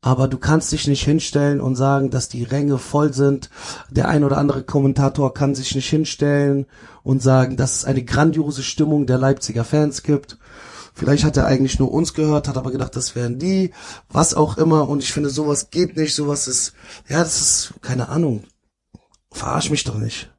Aber 0.00 0.28
du 0.28 0.38
kannst 0.38 0.72
dich 0.72 0.88
nicht 0.88 1.04
hinstellen 1.04 1.60
und 1.60 1.76
sagen, 1.76 2.10
dass 2.10 2.28
die 2.28 2.42
Ränge 2.42 2.78
voll 2.78 3.12
sind. 3.12 3.50
Der 3.90 4.08
ein 4.08 4.24
oder 4.24 4.38
andere 4.38 4.64
Kommentator 4.64 5.34
kann 5.34 5.54
sich 5.54 5.74
nicht 5.74 5.88
hinstellen 5.88 6.66
und 7.02 7.22
sagen, 7.22 7.56
dass 7.56 7.76
es 7.76 7.84
eine 7.84 8.04
grandiose 8.04 8.62
Stimmung 8.62 9.06
der 9.06 9.18
Leipziger 9.18 9.64
Fans 9.64 10.02
gibt. 10.02 10.38
Vielleicht 10.94 11.24
hat 11.24 11.36
er 11.36 11.46
eigentlich 11.46 11.78
nur 11.78 11.92
uns 11.92 12.14
gehört, 12.14 12.48
hat 12.48 12.56
aber 12.56 12.72
gedacht, 12.72 12.96
das 12.96 13.14
wären 13.14 13.38
die, 13.38 13.72
was 14.08 14.34
auch 14.34 14.58
immer. 14.58 14.88
Und 14.88 15.02
ich 15.02 15.12
finde, 15.12 15.30
sowas 15.30 15.70
geht 15.70 15.96
nicht, 15.96 16.14
sowas 16.14 16.48
ist, 16.48 16.72
ja, 17.08 17.18
das 17.18 17.40
ist, 17.40 17.74
keine 17.82 18.08
Ahnung. 18.08 18.44
Verarsch 19.30 19.70
mich 19.70 19.84
doch 19.84 19.98
nicht 19.98 20.30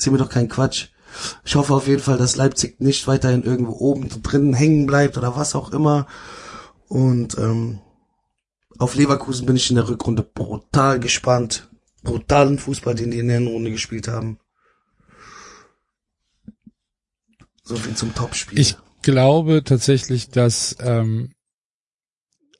zieh 0.00 0.10
mir 0.10 0.18
doch 0.18 0.30
keinen 0.30 0.48
Quatsch. 0.48 0.88
Ich 1.44 1.54
hoffe 1.56 1.74
auf 1.74 1.86
jeden 1.86 2.02
Fall, 2.02 2.18
dass 2.18 2.36
Leipzig 2.36 2.80
nicht 2.80 3.06
weiterhin 3.06 3.42
irgendwo 3.42 3.72
oben 3.72 4.08
drin 4.22 4.54
hängen 4.54 4.86
bleibt 4.86 5.18
oder 5.18 5.36
was 5.36 5.54
auch 5.54 5.72
immer. 5.72 6.06
Und 6.88 7.36
ähm, 7.38 7.80
auf 8.78 8.94
Leverkusen 8.94 9.46
bin 9.46 9.56
ich 9.56 9.70
in 9.70 9.76
der 9.76 9.88
Rückrunde 9.88 10.22
brutal 10.22 11.00
gespannt. 11.00 11.68
Brutalen 12.02 12.58
Fußball, 12.58 12.94
den 12.94 13.10
die 13.10 13.18
in 13.18 13.28
der 13.28 13.40
Runde 13.40 13.70
gespielt 13.70 14.08
haben. 14.08 14.38
So 17.62 17.76
viel 17.76 17.94
zum 17.94 18.14
Topspiel. 18.14 18.58
Ich 18.58 18.76
glaube 19.02 19.62
tatsächlich, 19.64 20.30
dass, 20.30 20.76
ähm, 20.80 21.34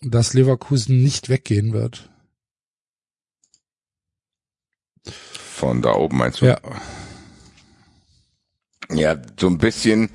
dass 0.02 0.34
Leverkusen 0.34 1.02
nicht 1.02 1.28
weggehen 1.28 1.72
wird. 1.72 2.10
Von 5.04 5.82
da 5.82 5.94
oben 5.94 6.18
meinst 6.18 6.42
du? 6.42 6.46
Ja. 6.46 6.60
Ja, 8.92 9.16
so 9.38 9.46
ein 9.46 9.58
bisschen 9.58 10.10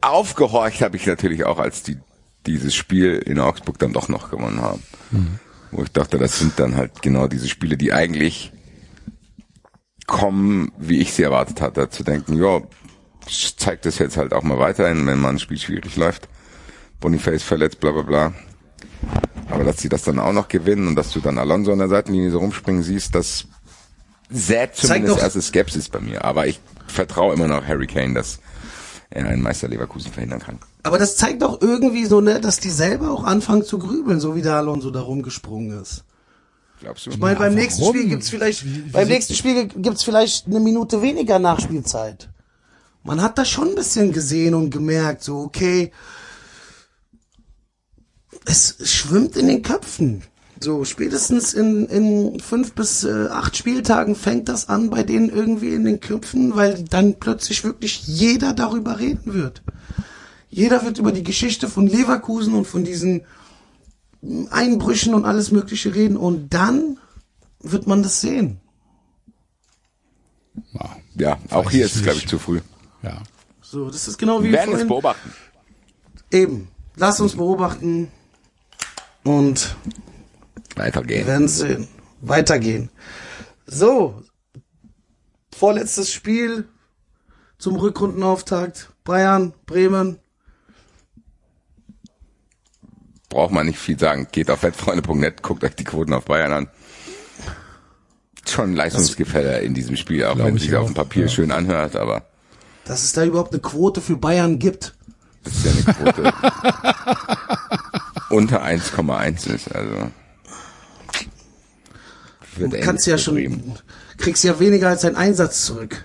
aufgehorcht 0.00 0.80
habe 0.82 0.96
ich 0.96 1.06
natürlich 1.06 1.44
auch, 1.44 1.58
als 1.58 1.82
die 1.82 1.98
dieses 2.46 2.74
Spiel 2.74 3.16
in 3.16 3.38
Augsburg 3.38 3.78
dann 3.78 3.92
doch 3.92 4.08
noch 4.08 4.30
gewonnen 4.30 4.60
haben. 4.60 4.82
Mhm. 5.10 5.38
Wo 5.70 5.82
ich 5.82 5.92
dachte, 5.92 6.18
das 6.18 6.38
sind 6.38 6.58
dann 6.58 6.76
halt 6.76 7.02
genau 7.02 7.26
diese 7.26 7.48
Spiele, 7.48 7.76
die 7.76 7.92
eigentlich 7.92 8.52
kommen, 10.06 10.72
wie 10.78 10.98
ich 10.98 11.12
sie 11.12 11.22
erwartet 11.22 11.60
hatte, 11.60 11.90
zu 11.90 12.02
denken, 12.02 12.42
ja, 12.42 12.62
zeigt 13.58 13.84
das 13.84 13.98
jetzt 13.98 14.16
halt 14.16 14.32
auch 14.32 14.42
mal 14.42 14.58
weiterhin, 14.58 15.06
wenn 15.06 15.20
man 15.20 15.36
ein 15.36 15.38
Spiel 15.38 15.58
schwierig 15.58 15.96
läuft. 15.96 16.28
Boniface 17.00 17.42
verletzt, 17.42 17.80
bla 17.80 17.90
bla 17.92 18.02
bla. 18.02 18.34
Aber 19.50 19.64
dass 19.64 19.78
sie 19.78 19.90
das 19.90 20.02
dann 20.02 20.18
auch 20.18 20.32
noch 20.32 20.48
gewinnen 20.48 20.88
und 20.88 20.96
dass 20.96 21.12
du 21.12 21.20
dann 21.20 21.38
Alonso 21.38 21.72
an 21.72 21.78
der 21.78 21.88
Seitenlinie 21.88 22.30
so 22.30 22.38
rumspringen 22.38 22.82
siehst, 22.82 23.14
das 23.14 23.46
sät 24.30 24.74
zumindest 24.74 25.18
erste 25.18 25.42
Skepsis 25.42 25.90
bei 25.90 26.00
mir. 26.00 26.24
Aber 26.24 26.46
ich 26.46 26.60
vertraue 26.90 27.34
immer 27.34 27.48
noch 27.48 27.66
Harry 27.66 27.86
Kane, 27.86 28.14
dass 28.14 28.40
er 29.10 29.26
einen 29.26 29.42
Meister 29.42 29.68
Leverkusen 29.68 30.12
verhindern 30.12 30.40
kann. 30.40 30.58
Aber 30.82 30.98
das 30.98 31.16
zeigt 31.16 31.42
doch 31.42 31.60
irgendwie 31.60 32.04
so, 32.06 32.20
ne, 32.20 32.40
dass 32.40 32.60
die 32.60 32.70
selber 32.70 33.10
auch 33.10 33.24
anfangen 33.24 33.64
zu 33.64 33.78
grübeln, 33.78 34.20
so 34.20 34.36
wie 34.36 34.42
der 34.42 34.54
Alonso 34.54 34.90
da 34.90 35.00
rumgesprungen 35.00 35.80
ist. 35.80 36.04
Glaubst 36.80 37.06
du? 37.06 37.10
Ich 37.10 37.18
meine, 37.18 37.38
beim 37.38 37.54
nächsten 37.54 37.84
Spiel 37.84 38.08
gibt's 38.08 38.30
vielleicht, 38.30 38.64
wie, 38.64 38.86
wie 38.86 38.90
beim 38.90 39.08
nächsten 39.08 39.34
Spiel 39.34 39.66
gibt's 39.66 40.04
vielleicht 40.04 40.46
eine 40.46 40.60
Minute 40.60 41.02
weniger 41.02 41.38
Nachspielzeit. 41.38 42.28
Man 43.02 43.22
hat 43.22 43.38
das 43.38 43.48
schon 43.48 43.68
ein 43.68 43.74
bisschen 43.74 44.12
gesehen 44.12 44.54
und 44.54 44.70
gemerkt, 44.70 45.22
so, 45.22 45.38
okay, 45.38 45.92
es 48.44 48.76
schwimmt 48.84 49.36
in 49.36 49.48
den 49.48 49.62
Köpfen. 49.62 50.22
So, 50.60 50.84
spätestens 50.84 51.54
in, 51.54 51.86
in 51.86 52.40
fünf 52.40 52.72
bis 52.72 53.04
äh, 53.04 53.28
acht 53.30 53.56
Spieltagen 53.56 54.16
fängt 54.16 54.48
das 54.48 54.68
an 54.68 54.90
bei 54.90 55.02
denen 55.04 55.28
irgendwie 55.28 55.72
in 55.72 55.84
den 55.84 56.00
Köpfen, 56.00 56.56
weil 56.56 56.82
dann 56.84 57.14
plötzlich 57.14 57.62
wirklich 57.62 58.06
jeder 58.06 58.54
darüber 58.54 58.98
reden 58.98 59.34
wird. 59.34 59.62
Jeder 60.50 60.84
wird 60.84 60.98
über 60.98 61.12
die 61.12 61.22
Geschichte 61.22 61.68
von 61.68 61.86
Leverkusen 61.86 62.54
und 62.54 62.66
von 62.66 62.84
diesen 62.84 63.22
Einbrüchen 64.50 65.14
und 65.14 65.24
alles 65.24 65.52
Mögliche 65.52 65.94
reden 65.94 66.16
und 66.16 66.52
dann 66.52 66.98
wird 67.60 67.86
man 67.86 68.02
das 68.02 68.20
sehen. 68.20 68.60
Ja, 71.14 71.38
auch 71.50 71.70
hier 71.70 71.84
ist 71.84 71.96
es, 71.96 72.02
glaube 72.02 72.18
ich, 72.18 72.26
zu 72.26 72.38
früh. 72.38 72.60
Ja. 73.02 73.22
So, 73.60 73.90
das 73.90 74.08
ist 74.08 74.18
genau 74.18 74.40
wie. 74.40 74.46
Wir 74.46 74.52
werden 74.54 74.70
vorhin. 74.70 74.86
es 74.86 74.88
beobachten. 74.88 75.32
Eben. 76.30 76.68
Lass 76.96 77.20
uns 77.20 77.36
beobachten 77.36 78.08
und 79.22 79.76
Weitergehen. 80.78 81.20
Wir 81.20 81.26
werden 81.26 81.48
sehen. 81.48 81.88
Weitergehen. 82.20 82.90
So. 83.66 84.22
Vorletztes 85.54 86.12
Spiel 86.12 86.68
zum 87.58 87.76
Rückrundenauftakt. 87.76 88.90
Bayern, 89.04 89.52
Bremen. 89.66 90.18
braucht 93.28 93.52
man 93.52 93.66
nicht 93.66 93.78
viel 93.78 93.98
sagen. 93.98 94.28
Geht 94.32 94.50
auf 94.50 94.62
wettfreunde.net, 94.62 95.42
guckt 95.42 95.64
euch 95.64 95.74
die 95.74 95.84
Quoten 95.84 96.12
auf 96.12 96.24
Bayern 96.24 96.52
an. 96.52 96.68
Schon 98.48 98.74
Leistungsgefälle 98.74 99.60
in 99.60 99.74
diesem 99.74 99.96
Spiel, 99.96 100.24
auch 100.24 100.38
wenn 100.38 100.56
es 100.56 100.62
sich 100.62 100.74
auf 100.74 100.86
dem 100.86 100.94
Papier 100.94 101.24
ja. 101.24 101.28
schön 101.28 101.52
anhört, 101.52 101.96
aber. 101.96 102.22
Dass 102.86 103.04
es 103.04 103.12
da 103.12 103.24
überhaupt 103.24 103.52
eine 103.52 103.60
Quote 103.60 104.00
für 104.00 104.16
Bayern 104.16 104.58
gibt. 104.58 104.94
Das 105.44 105.54
ist 105.54 105.64
ja 105.66 105.72
eine 105.72 106.12
Quote 106.12 106.32
unter 108.34 108.64
1,1 108.64 109.54
ist, 109.54 109.74
also. 109.74 110.10
Du 112.58 112.80
kannst 112.80 113.06
ja 113.06 113.18
schon, 113.18 113.78
kriegst 114.16 114.44
ja 114.44 114.58
weniger 114.60 114.88
als 114.88 115.02
deinen 115.02 115.16
Einsatz 115.16 115.64
zurück. 115.64 116.04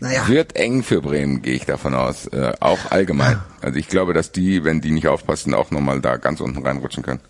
Naja. 0.00 0.28
Wird 0.28 0.54
eng 0.54 0.84
für 0.84 1.00
Bremen, 1.00 1.42
gehe 1.42 1.54
ich 1.54 1.66
davon 1.66 1.94
aus. 1.94 2.26
Äh, 2.28 2.52
auch 2.60 2.90
allgemein. 2.90 3.32
Ja. 3.32 3.44
Also 3.60 3.78
ich 3.78 3.88
glaube, 3.88 4.14
dass 4.14 4.30
die, 4.30 4.64
wenn 4.64 4.80
die 4.80 4.92
nicht 4.92 5.08
aufpassen, 5.08 5.54
auch 5.54 5.70
nochmal 5.70 6.00
da 6.00 6.16
ganz 6.16 6.40
unten 6.40 6.64
reinrutschen 6.64 7.02
können. 7.02 7.20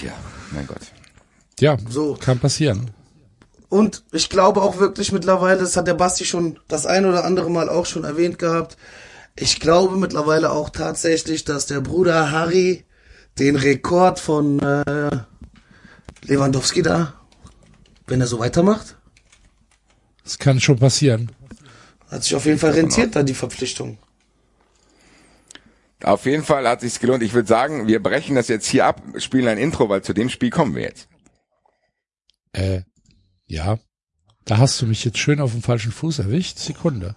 Ja, 0.00 0.12
mein 0.52 0.66
Gott. 0.66 0.80
Ja, 1.60 1.76
so 1.88 2.16
kann 2.18 2.38
passieren. 2.38 2.90
Und 3.68 4.04
ich 4.12 4.30
glaube 4.30 4.62
auch 4.62 4.78
wirklich 4.78 5.12
mittlerweile, 5.12 5.60
das 5.60 5.76
hat 5.76 5.86
der 5.86 5.94
Basti 5.94 6.24
schon 6.24 6.58
das 6.68 6.86
ein 6.86 7.04
oder 7.04 7.24
andere 7.24 7.50
Mal 7.50 7.68
auch 7.68 7.84
schon 7.84 8.04
erwähnt 8.04 8.38
gehabt. 8.38 8.78
Ich 9.36 9.60
glaube 9.60 9.96
mittlerweile 9.96 10.50
auch 10.50 10.70
tatsächlich, 10.70 11.44
dass 11.44 11.66
der 11.66 11.80
Bruder 11.80 12.30
Harry 12.30 12.84
den 13.38 13.56
Rekord 13.56 14.18
von 14.18 14.60
äh, 14.60 15.10
Lewandowski 16.28 16.82
da, 16.82 17.14
wenn 18.06 18.20
er 18.20 18.26
so 18.26 18.38
weitermacht, 18.38 18.96
das 20.22 20.38
kann 20.38 20.60
schon 20.60 20.78
passieren. 20.78 21.32
Hat 22.10 22.22
sich 22.22 22.34
auf 22.34 22.44
jeden 22.44 22.58
Fall 22.58 22.72
rentiert 22.72 23.16
dann 23.16 23.24
die 23.24 23.34
Verpflichtung. 23.34 23.98
Auf 26.02 26.26
jeden 26.26 26.44
Fall 26.44 26.68
hat 26.68 26.82
sich's 26.82 27.00
gelohnt. 27.00 27.22
Ich 27.22 27.32
würde 27.32 27.48
sagen, 27.48 27.86
wir 27.86 28.02
brechen 28.02 28.36
das 28.36 28.48
jetzt 28.48 28.66
hier 28.66 28.84
ab, 28.84 29.02
spielen 29.16 29.48
ein 29.48 29.58
Intro, 29.58 29.88
weil 29.88 30.02
zu 30.02 30.12
dem 30.12 30.28
Spiel 30.28 30.50
kommen 30.50 30.74
wir 30.74 30.82
jetzt. 30.82 31.08
Äh, 32.52 32.82
ja. 33.46 33.78
Da 34.44 34.58
hast 34.58 34.80
du 34.80 34.86
mich 34.86 35.04
jetzt 35.04 35.18
schön 35.18 35.40
auf 35.40 35.52
dem 35.52 35.62
falschen 35.62 35.92
Fuß 35.92 36.20
erwischt. 36.20 36.58
Sekunde. 36.58 37.16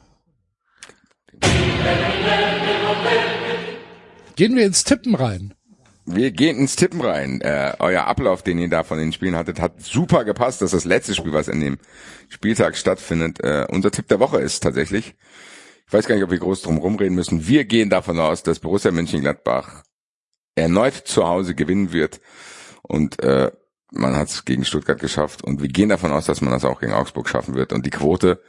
Gehen 4.36 4.56
wir 4.56 4.66
ins 4.66 4.84
Tippen 4.84 5.16
rein. 5.16 5.54
Wir 6.06 6.32
gehen 6.32 6.58
ins 6.58 6.76
Tippen 6.76 7.02
rein. 7.02 7.42
Äh, 7.42 7.74
euer 7.80 8.06
Ablauf, 8.06 8.42
den 8.42 8.58
ihr 8.58 8.70
da 8.70 8.84
von 8.84 8.98
den 8.98 9.14
Spielen 9.14 9.36
hattet, 9.36 9.62
hat 9.62 9.82
super 9.82 10.24
gepasst. 10.26 10.62
Das 10.62 10.74
ist 10.74 10.86
das 10.86 10.86
letzte 10.86 11.14
Spiel, 11.16 11.34
was 11.34 11.48
in 11.48 11.62
dem 11.62 11.78
Spieltag 12.30 12.76
stattfindet. 12.76 13.40
Äh, 13.42 13.68
unser 13.70 13.92
Tipp 13.92 14.08
der 14.08 14.20
Woche 14.20 14.40
ist 14.40 14.62
tatsächlich, 14.62 15.16
ich 15.86 15.94
weiß 15.94 16.08
gar 16.08 16.16
nicht, 16.16 16.24
ob 16.24 16.32
wir 16.32 16.40
groß 16.40 16.64
drum 16.64 16.78
rumreden 16.78 17.16
müssen. 17.16 17.48
Wir 17.48 17.66
gehen 17.66 17.90
davon 17.90 18.20
aus, 18.20 18.44
dass 18.44 18.60
Borussia 18.60 18.92
Mönchengladbach 18.92 19.84
erneut 20.56 20.96
zu 20.96 21.28
Hause 21.28 21.54
gewinnen 21.54 21.94
wird. 21.94 22.20
Und 22.82 23.22
äh, 23.22 23.52
man 23.92 24.16
hat 24.16 24.30
es 24.30 24.46
gegen 24.46 24.66
Stuttgart 24.66 25.00
geschafft. 25.00 25.44
Und 25.44 25.62
wir 25.62 25.68
gehen 25.68 25.90
davon 25.90 26.12
aus, 26.12 26.26
dass 26.26 26.42
man 26.42 26.52
das 26.52 26.66
auch 26.66 26.80
gegen 26.80 26.94
Augsburg 26.94 27.30
schaffen 27.30 27.56
wird. 27.56 27.74
Und 27.74 27.86
die 27.86 27.92
Quote 27.92 28.42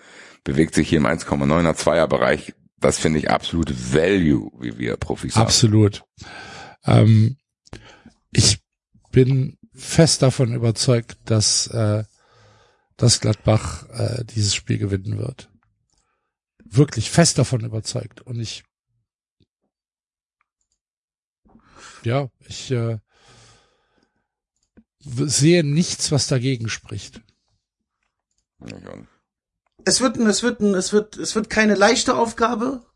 bewegt 0.44 0.74
sich 0.74 0.88
hier 0.88 0.98
im 0.98 1.06
1,9er 1.06 1.74
Zweier 1.74 2.08
Bereich. 2.08 2.54
Das 2.78 2.98
finde 2.98 3.18
ich 3.18 3.30
absolut 3.30 3.72
Value, 3.94 4.50
wie 4.58 4.78
wir 4.78 4.96
Profis. 4.96 5.36
Absolut. 5.36 6.04
Ähm, 6.84 7.36
ich 8.32 8.60
bin 9.12 9.58
fest 9.74 10.22
davon 10.22 10.54
überzeugt, 10.54 11.18
dass, 11.26 11.68
äh, 11.68 12.04
dass 12.96 13.20
Gladbach 13.20 13.88
äh, 13.90 14.24
dieses 14.24 14.54
Spiel 14.54 14.78
gewinnen 14.78 15.18
wird. 15.18 15.50
Wirklich 16.64 17.10
fest 17.10 17.38
davon 17.38 17.60
überzeugt. 17.60 18.22
Und 18.22 18.40
ich, 18.40 18.64
ja, 22.02 22.28
ich 22.46 22.70
äh, 22.70 22.98
sehe 25.00 25.64
nichts, 25.64 26.10
was 26.10 26.26
dagegen 26.26 26.68
spricht. 26.68 27.20
Es 29.84 30.00
wird, 30.00 30.16
es 30.16 30.42
wird, 30.42 30.60
es 30.60 30.92
wird, 30.92 31.16
es 31.16 31.34
wird 31.34 31.50
keine 31.50 31.74
leichte 31.74 32.14
Aufgabe, 32.14 32.86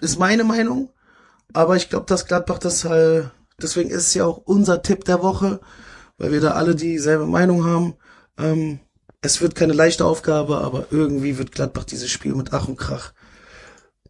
ist 0.00 0.18
meine 0.18 0.44
Meinung. 0.44 0.92
Aber 1.52 1.76
ich 1.76 1.88
glaube, 1.88 2.06
dass 2.06 2.26
Gladbach 2.26 2.58
das 2.58 2.84
halt 2.84 3.30
Deswegen 3.60 3.90
ist 3.90 4.08
es 4.08 4.14
ja 4.14 4.24
auch 4.24 4.38
unser 4.38 4.82
Tipp 4.82 5.04
der 5.04 5.22
Woche, 5.22 5.60
weil 6.18 6.32
wir 6.32 6.40
da 6.40 6.52
alle 6.52 6.74
dieselbe 6.74 7.26
Meinung 7.26 7.64
haben. 7.64 7.94
Ähm, 8.38 8.80
es 9.20 9.40
wird 9.40 9.54
keine 9.54 9.72
leichte 9.72 10.04
Aufgabe, 10.04 10.58
aber 10.58 10.86
irgendwie 10.90 11.38
wird 11.38 11.52
Gladbach 11.52 11.84
dieses 11.84 12.10
Spiel 12.10 12.34
mit 12.34 12.52
Ach 12.52 12.68
und 12.68 12.76
Krach 12.76 13.12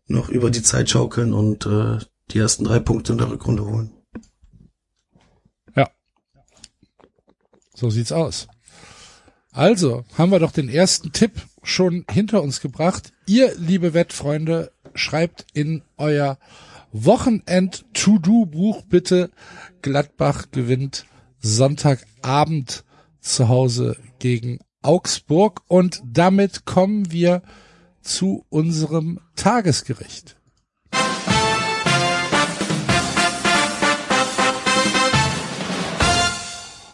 noch 0.06 0.28
über 0.28 0.50
die 0.50 0.62
Zeit 0.62 0.90
schaukeln 0.90 1.32
und 1.32 1.66
äh, 1.66 1.98
die 2.30 2.38
ersten 2.38 2.64
drei 2.64 2.78
Punkte 2.78 3.12
in 3.12 3.18
der 3.18 3.30
Rückrunde 3.30 3.64
holen. 3.64 3.92
Ja. 5.74 5.88
So 7.74 7.90
sieht's 7.90 8.12
aus. 8.12 8.48
Also, 9.52 10.04
haben 10.18 10.32
wir 10.32 10.40
doch 10.40 10.50
den 10.50 10.68
ersten 10.68 11.12
Tipp 11.12 11.32
schon 11.62 12.04
hinter 12.10 12.42
uns 12.42 12.60
gebracht. 12.60 13.12
Ihr, 13.26 13.54
liebe 13.56 13.94
Wettfreunde, 13.94 14.72
schreibt 14.94 15.46
in 15.52 15.82
euer 15.96 16.38
Wochenend-To-Do-Buch 16.94 18.82
bitte. 18.88 19.30
Gladbach 19.82 20.46
gewinnt 20.52 21.06
Sonntagabend 21.40 22.84
zu 23.20 23.48
Hause 23.48 23.96
gegen 24.20 24.60
Augsburg 24.80 25.62
und 25.66 26.00
damit 26.06 26.66
kommen 26.66 27.10
wir 27.10 27.42
zu 28.00 28.46
unserem 28.48 29.18
Tagesgericht. 29.34 30.36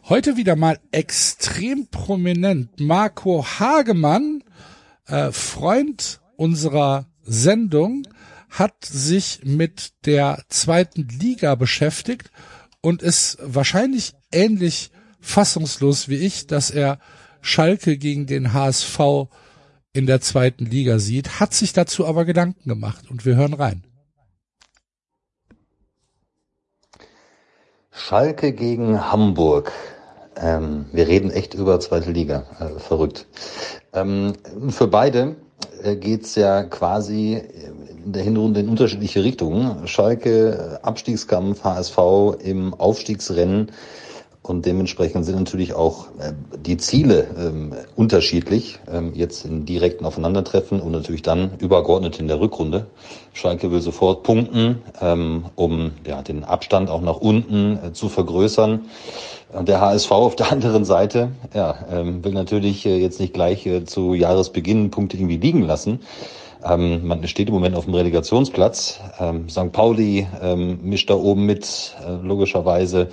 Heute 0.08 0.36
wieder 0.38 0.56
mal 0.56 0.80
extrem 0.92 1.88
prominent 1.88 2.80
Marco 2.80 3.44
Hagemann, 3.44 4.42
äh, 5.06 5.30
Freund 5.30 6.20
unserer 6.36 7.06
Sendung, 7.22 8.06
hat 8.50 8.84
sich 8.84 9.40
mit 9.44 9.92
der 10.06 10.42
zweiten 10.48 11.08
Liga 11.08 11.54
beschäftigt 11.54 12.30
und 12.80 13.02
ist 13.02 13.38
wahrscheinlich 13.40 14.14
ähnlich 14.32 14.90
fassungslos 15.20 16.08
wie 16.08 16.16
ich, 16.16 16.46
dass 16.46 16.70
er 16.70 16.98
Schalke 17.40 17.96
gegen 17.96 18.26
den 18.26 18.52
HSV 18.52 19.28
in 19.92 20.06
der 20.06 20.20
zweiten 20.20 20.66
Liga 20.66 20.98
sieht, 20.98 21.40
hat 21.40 21.54
sich 21.54 21.72
dazu 21.72 22.06
aber 22.06 22.24
Gedanken 22.24 22.68
gemacht 22.68 23.10
und 23.10 23.24
wir 23.24 23.36
hören 23.36 23.54
rein. 23.54 23.84
Schalke 27.90 28.52
gegen 28.52 29.10
Hamburg. 29.10 29.72
Ähm, 30.36 30.86
wir 30.92 31.06
reden 31.08 31.30
echt 31.30 31.54
über 31.54 31.80
zweite 31.80 32.12
Liga. 32.12 32.46
Äh, 32.58 32.78
verrückt. 32.78 33.26
Ähm, 33.92 34.34
für 34.70 34.86
beide 34.86 35.36
geht's 36.00 36.34
ja 36.34 36.62
quasi 36.64 37.40
in 38.04 38.12
der 38.12 38.22
Hinrunde 38.22 38.60
in 38.60 38.68
unterschiedliche 38.68 39.22
Richtungen. 39.22 39.86
Schalke, 39.86 40.78
Abstiegskampf, 40.82 41.64
HSV 41.64 41.98
im 42.42 42.74
Aufstiegsrennen. 42.74 43.70
Und 44.50 44.66
dementsprechend 44.66 45.24
sind 45.24 45.36
natürlich 45.36 45.74
auch 45.74 46.08
äh, 46.18 46.32
die 46.58 46.76
Ziele 46.76 47.28
ähm, 47.38 47.72
unterschiedlich, 47.94 48.80
ähm, 48.92 49.12
jetzt 49.14 49.44
in 49.44 49.64
direkten 49.64 50.04
Aufeinandertreffen 50.04 50.80
und 50.80 50.90
natürlich 50.90 51.22
dann 51.22 51.52
übergeordnet 51.60 52.18
in 52.18 52.26
der 52.26 52.40
Rückrunde. 52.40 52.86
Schalke 53.32 53.70
will 53.70 53.80
sofort 53.80 54.24
punkten, 54.24 54.82
ähm, 55.00 55.44
um 55.54 55.92
den 56.26 56.42
Abstand 56.42 56.90
auch 56.90 57.00
nach 57.00 57.18
unten 57.18 57.78
äh, 57.78 57.92
zu 57.92 58.08
vergrößern. 58.08 58.80
Der 59.60 59.80
HSV 59.80 60.10
auf 60.10 60.34
der 60.34 60.50
anderen 60.52 60.84
Seite 60.84 61.30
ja, 61.54 61.86
ähm, 61.88 62.24
will 62.24 62.32
natürlich 62.32 62.84
äh, 62.86 62.98
jetzt 62.98 63.20
nicht 63.20 63.32
gleich 63.32 63.64
äh, 63.66 63.84
zu 63.84 64.14
Jahresbeginn 64.14 64.90
Punkte 64.90 65.16
irgendwie 65.16 65.36
liegen 65.36 65.62
lassen. 65.62 66.00
Ähm, 66.64 67.06
man 67.06 67.26
steht 67.26 67.48
im 67.48 67.54
Moment 67.54 67.74
auf 67.76 67.84
dem 67.84 67.94
Relegationsplatz. 67.94 69.00
Ähm, 69.18 69.48
St. 69.48 69.72
Pauli 69.72 70.26
ähm, 70.42 70.80
mischt 70.82 71.08
da 71.10 71.14
oben 71.14 71.46
mit, 71.46 71.94
äh, 72.06 72.26
logischerweise. 72.26 73.08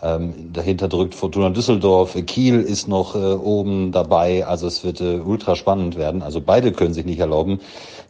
Ähm, 0.00 0.52
dahinter 0.52 0.88
drückt 0.88 1.14
Fortuna 1.14 1.50
Düsseldorf. 1.50 2.16
Kiel 2.26 2.60
ist 2.60 2.88
noch 2.88 3.14
äh, 3.14 3.18
oben 3.18 3.92
dabei. 3.92 4.46
Also 4.46 4.66
es 4.66 4.84
wird 4.84 5.00
äh, 5.00 5.20
ultra 5.20 5.56
spannend 5.56 5.96
werden. 5.96 6.22
Also 6.22 6.40
beide 6.40 6.72
können 6.72 6.94
sich 6.94 7.04
nicht 7.04 7.20
erlauben, 7.20 7.60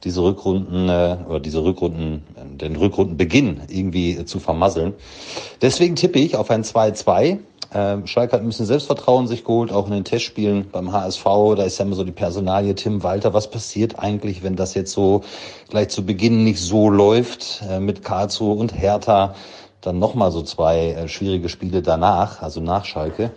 diese 0.05 0.23
Rückrunden 0.23 0.89
äh, 0.89 1.17
oder 1.29 1.41
diese 1.41 1.65
Rückrunden, 1.65 2.23
äh, 2.37 2.57
den 2.57 2.77
Rückrundenbeginn 2.77 3.63
irgendwie 3.69 4.13
äh, 4.17 4.25
zu 4.27 4.41
vermasseln. 4.41 4.95
Deswegen 5.61 5.97
tippe 5.97 6.19
ich 6.19 6.37
auf 6.37 6.51
ein 6.51 6.65
2-2. 6.65 7.39
Ähm, 7.75 8.07
Schalke 8.07 8.35
hat 8.35 8.43
ein 8.43 8.47
bisschen 8.47 8.67
Selbstvertrauen 8.67 9.27
sich 9.27 9.45
geholt, 9.45 9.73
auch 9.73 9.87
in 9.87 9.93
den 9.93 10.05
Testspielen 10.05 10.69
beim 10.71 10.93
HSV. 10.93 11.25
Da 11.57 11.63
ist 11.63 11.79
ja 11.79 11.87
immer 11.87 11.97
so 11.97 12.05
die 12.05 12.13
Personalie 12.13 12.75
Tim 12.75 13.03
Walter. 13.03 13.33
Was 13.33 13.51
passiert 13.51 13.99
eigentlich, 13.99 14.43
wenn 14.43 14.57
das 14.57 14.75
jetzt 14.75 14.93
so 14.93 15.23
gleich 15.71 15.89
zu 15.89 16.05
Beginn 16.05 16.45
nicht 16.45 16.61
so 16.61 16.91
läuft 16.91 17.63
äh, 17.69 17.81
mit 17.81 18.05
Karlsruhe 18.05 18.55
und 18.55 18.79
Hertha? 18.79 19.35
Dann 19.81 19.99
nochmal 19.99 20.31
so 20.31 20.43
zwei 20.43 20.91
äh, 20.91 21.09
schwierige 21.09 21.49
Spiele 21.49 21.83
danach, 21.83 22.43
also 22.43 22.61
nach 22.61 22.85
Schalke. 22.85 23.31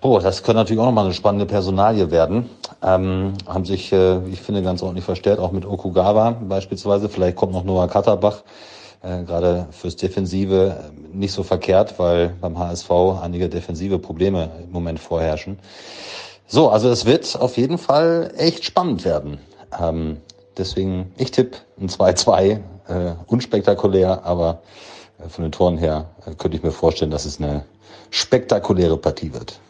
Boah, 0.00 0.20
das 0.20 0.42
könnte 0.42 0.58
natürlich 0.58 0.80
auch 0.80 0.86
nochmal 0.86 1.06
eine 1.06 1.14
spannende 1.14 1.46
Personalie 1.46 2.10
werden. 2.10 2.50
Ähm, 2.82 3.32
haben 3.46 3.64
sich, 3.64 3.90
äh, 3.92 4.18
ich 4.28 4.42
finde, 4.42 4.62
ganz 4.62 4.82
ordentlich 4.82 5.06
verstärkt, 5.06 5.40
auch 5.40 5.52
mit 5.52 5.64
Okugawa 5.64 6.32
beispielsweise. 6.32 7.08
Vielleicht 7.08 7.36
kommt 7.36 7.54
noch 7.54 7.64
Noah 7.64 7.88
Katterbach 7.88 8.42
gerade 9.04 9.68
fürs 9.70 9.96
Defensive 9.96 10.76
äh, 10.78 11.16
nicht 11.16 11.32
so 11.32 11.42
verkehrt, 11.42 11.98
weil 11.98 12.30
beim 12.40 12.58
HSV 12.58 12.90
einige 13.20 13.48
defensive 13.48 13.98
Probleme 13.98 14.50
im 14.62 14.72
Moment 14.72 14.98
vorherrschen. 14.98 15.58
So, 16.46 16.70
also 16.70 16.90
es 16.90 17.04
wird 17.04 17.36
auf 17.38 17.56
jeden 17.56 17.78
Fall 17.78 18.32
echt 18.36 18.64
spannend 18.64 19.04
werden. 19.04 19.38
Ähm, 19.78 20.18
deswegen, 20.56 21.12
ich 21.16 21.30
tippe 21.30 21.58
ein 21.80 21.88
2-2, 21.88 22.60
äh, 22.88 23.14
unspektakulär, 23.26 24.24
aber 24.24 24.62
äh, 25.18 25.28
von 25.28 25.42
den 25.42 25.52
Toren 25.52 25.78
her 25.78 26.10
äh, 26.26 26.34
könnte 26.34 26.56
ich 26.56 26.62
mir 26.62 26.72
vorstellen, 26.72 27.10
dass 27.10 27.24
es 27.24 27.38
eine 27.38 27.64
spektakuläre 28.10 28.96
Partie 28.96 29.32
wird. 29.32 29.60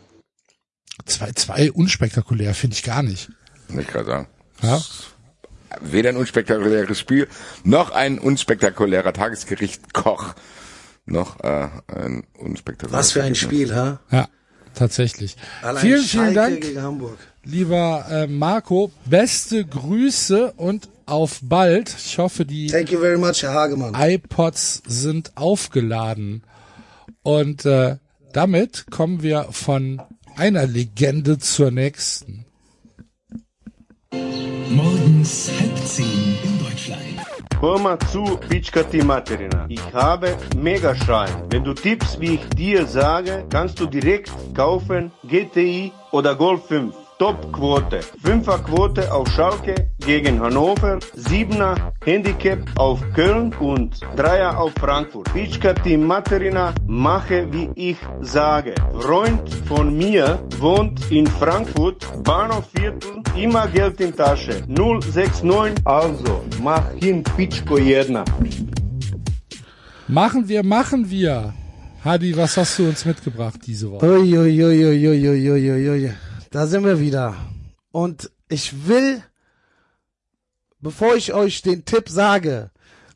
2-2 1.07 1.71
unspektakulär, 1.73 2.55
finde 2.55 2.75
ich 2.75 2.83
gar 2.83 3.03
nicht. 3.03 3.31
Ich 3.69 3.87
gerade 3.87 4.05
sagen. 4.05 4.29
Ja? 4.63 4.81
Weder 5.81 6.11
ein 6.11 6.17
unspektakuläres 6.17 6.99
Spiel, 6.99 7.29
noch 7.65 7.91
ein 7.91 8.19
unspektakulärer 8.19 9.13
Tagesgericht 9.13 9.93
Koch, 9.95 10.35
noch 11.07 11.41
äh, 11.41 11.69
ein 11.89 12.25
unspektakuläres 12.39 13.07
Was 13.07 13.13
für 13.13 13.23
ein 13.23 13.35
Spiel, 13.35 13.75
ha? 13.75 14.01
Ja, 14.11 14.29
tatsächlich. 14.75 15.37
Allein 15.63 15.81
vielen, 15.81 16.03
vielen 16.03 16.25
Schalke 16.25 16.35
Dank, 16.35 16.61
gegen 16.63 16.83
Hamburg. 16.83 17.19
lieber 17.45 18.07
äh, 18.11 18.27
Marco. 18.27 18.91
Beste 19.05 19.65
Grüße 19.65 20.53
und 20.57 20.89
auf 21.07 21.41
bald. 21.43 21.95
Ich 22.05 22.19
hoffe, 22.19 22.45
die 22.47 22.69
Thank 22.69 22.91
you 22.91 22.99
very 23.01 23.19
much, 23.19 23.43
Herr 23.43 23.53
Hagemann. 23.53 23.95
iPods 23.95 24.83
sind 24.87 25.33
aufgeladen. 25.37 26.43
Und 27.23 27.65
äh, 27.67 27.97
damit 28.33 28.87
kommen 28.91 29.23
wir 29.23 29.49
von 29.51 30.01
einer 30.37 30.67
Legende 30.67 31.39
zur 31.39 31.71
nächsten. 31.71 32.45
Morgens 34.69 35.51
halb 35.59 35.77
zehn 35.79 36.39
in 36.43 36.59
Deutschland. 36.59 37.01
Hör 37.61 37.79
mal 37.79 37.99
zu, 38.13 38.25
Pitschkati 38.49 39.03
Materina. 39.03 39.67
Ich 39.69 39.81
habe 39.93 40.37
Megaschein. 40.57 41.31
Wenn 41.51 41.65
du 41.65 41.73
tippst, 41.73 42.21
wie 42.21 42.35
ich 42.35 42.49
dir 42.51 42.87
sage, 42.87 43.45
kannst 43.49 43.81
du 43.81 43.87
direkt 43.87 44.31
kaufen 44.55 45.13
GTI 45.23 45.93
oder 46.13 46.35
Golf 46.35 46.67
5. 46.67 47.04
Top-Quote. 47.19 48.01
Fünfer-Quote 48.25 49.13
auf 49.13 49.29
Schalke 49.29 49.91
gegen 50.01 50.41
Hannover, 50.41 50.99
Siebener 51.15 51.93
Handicap 52.05 52.59
auf 52.77 53.01
Köln 53.15 53.55
und 53.61 54.01
Dreier 54.17 54.59
auf 54.59 54.73
Frankfurt. 54.81 55.33
Pitschkati 55.33 55.97
Materina, 55.97 56.75
mache 56.87 57.47
wie 57.53 57.71
ich 57.77 57.97
sage. 58.21 58.75
Freund 59.01 59.49
von 59.67 59.97
mir 59.97 60.41
wohnt 60.59 61.11
in 61.13 61.27
Frankfurt, 61.27 62.05
Bahnhofviertel, 62.25 63.23
immer 63.37 63.69
Geld 63.69 64.01
in 64.01 64.15
Tasche. 64.15 64.63
069, 64.67 65.87
also 65.87 66.43
mach 66.63 66.91
hin 67.01 67.23
Pitschko 67.23 67.79
jedna. 67.79 68.25
Machen 70.09 70.49
wir, 70.49 70.65
machen 70.65 71.09
wir. 71.09 71.55
Hadi, 72.05 72.37
was 72.37 72.57
hast 72.59 72.79
du 72.79 72.89
uns 72.89 73.07
mitgebracht 73.07 73.61
diese 73.67 73.91
Woche? 73.91 74.05
Uiuiuiuiuiuiui. 74.05 76.11
Da 76.55 76.69
sind 76.69 76.85
wir 76.85 77.01
wieder. 77.01 77.35
Und 77.91 78.31
ich 78.49 78.87
will, 78.87 79.25
bevor 80.79 81.17
ich 81.17 81.35
euch 81.35 81.63
den 81.63 81.85
Tipp 81.85 82.09
sage, 82.09 82.71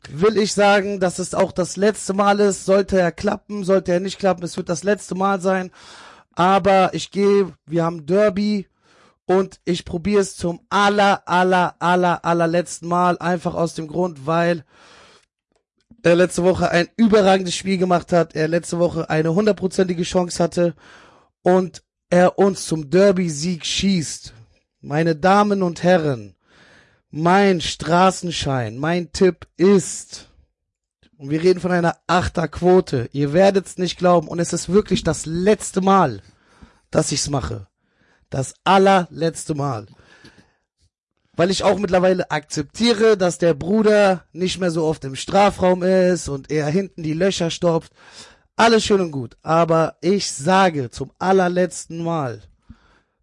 will 0.09 0.37
ich 0.37 0.51
sagen, 0.51 0.99
dass 0.99 1.19
es 1.19 1.33
auch 1.33 1.53
das 1.53 1.77
letzte 1.77 2.13
Mal 2.13 2.41
ist. 2.41 2.65
Sollte 2.65 2.99
er 2.99 3.13
klappen, 3.13 3.63
sollte 3.63 3.93
er 3.93 4.01
nicht 4.01 4.19
klappen, 4.19 4.43
es 4.43 4.57
wird 4.57 4.67
das 4.67 4.83
letzte 4.83 5.15
Mal 5.15 5.39
sein. 5.39 5.71
Aber 6.33 6.93
ich 6.93 7.11
gehe, 7.11 7.53
wir 7.65 7.85
haben 7.85 8.05
Derby 8.05 8.67
und 9.25 9.61
ich 9.63 9.85
probiere 9.85 10.19
es 10.19 10.35
zum 10.35 10.59
aller, 10.69 11.25
aller, 11.25 11.77
aller, 11.79 12.25
allerletzten 12.25 12.89
Mal. 12.89 13.17
Einfach 13.19 13.55
aus 13.55 13.73
dem 13.73 13.87
Grund, 13.87 14.27
weil 14.27 14.65
er 16.03 16.17
letzte 16.17 16.43
Woche 16.43 16.71
ein 16.71 16.89
überragendes 16.97 17.55
Spiel 17.55 17.77
gemacht 17.77 18.11
hat, 18.11 18.35
er 18.35 18.49
letzte 18.49 18.79
Woche 18.79 19.09
eine 19.09 19.33
hundertprozentige 19.33 20.03
Chance 20.03 20.43
hatte 20.43 20.75
und 21.41 21.83
er 22.09 22.39
uns 22.39 22.65
zum 22.65 22.89
Derby-Sieg 22.89 23.65
schießt. 23.65 24.33
Meine 24.81 25.15
Damen 25.15 25.61
und 25.61 25.83
Herren, 25.83 26.35
mein 27.11 27.61
Straßenschein, 27.61 28.77
mein 28.77 29.11
Tipp 29.11 29.47
ist, 29.57 30.29
und 31.17 31.29
wir 31.29 31.43
reden 31.43 31.59
von 31.59 31.71
einer 31.71 31.97
Achterquote, 32.07 33.09
ihr 33.11 33.33
werdet's 33.33 33.77
nicht 33.77 33.97
glauben, 33.97 34.27
und 34.27 34.39
es 34.39 34.53
ist 34.53 34.69
wirklich 34.69 35.03
das 35.03 35.25
letzte 35.25 35.81
Mal, 35.81 36.21
dass 36.91 37.11
ich's 37.11 37.29
mache. 37.29 37.67
Das 38.29 38.53
allerletzte 38.63 39.53
Mal. 39.53 39.87
Weil 41.33 41.51
ich 41.51 41.63
auch 41.63 41.79
mittlerweile 41.79 42.31
akzeptiere, 42.31 43.17
dass 43.17 43.37
der 43.37 43.53
Bruder 43.53 44.23
nicht 44.31 44.59
mehr 44.59 44.71
so 44.71 44.85
oft 44.85 45.03
im 45.03 45.15
Strafraum 45.15 45.83
ist 45.83 46.29
und 46.29 46.51
er 46.51 46.67
hinten 46.67 47.03
die 47.03 47.13
Löcher 47.13 47.49
stopft. 47.49 47.91
Alles 48.59 48.83
schön 48.83 48.99
und 48.99 49.11
gut. 49.11 49.37
Aber 49.41 49.95
ich 50.01 50.29
sage 50.29 50.89
zum 50.89 51.13
allerletzten 51.17 52.03
Mal, 52.03 52.41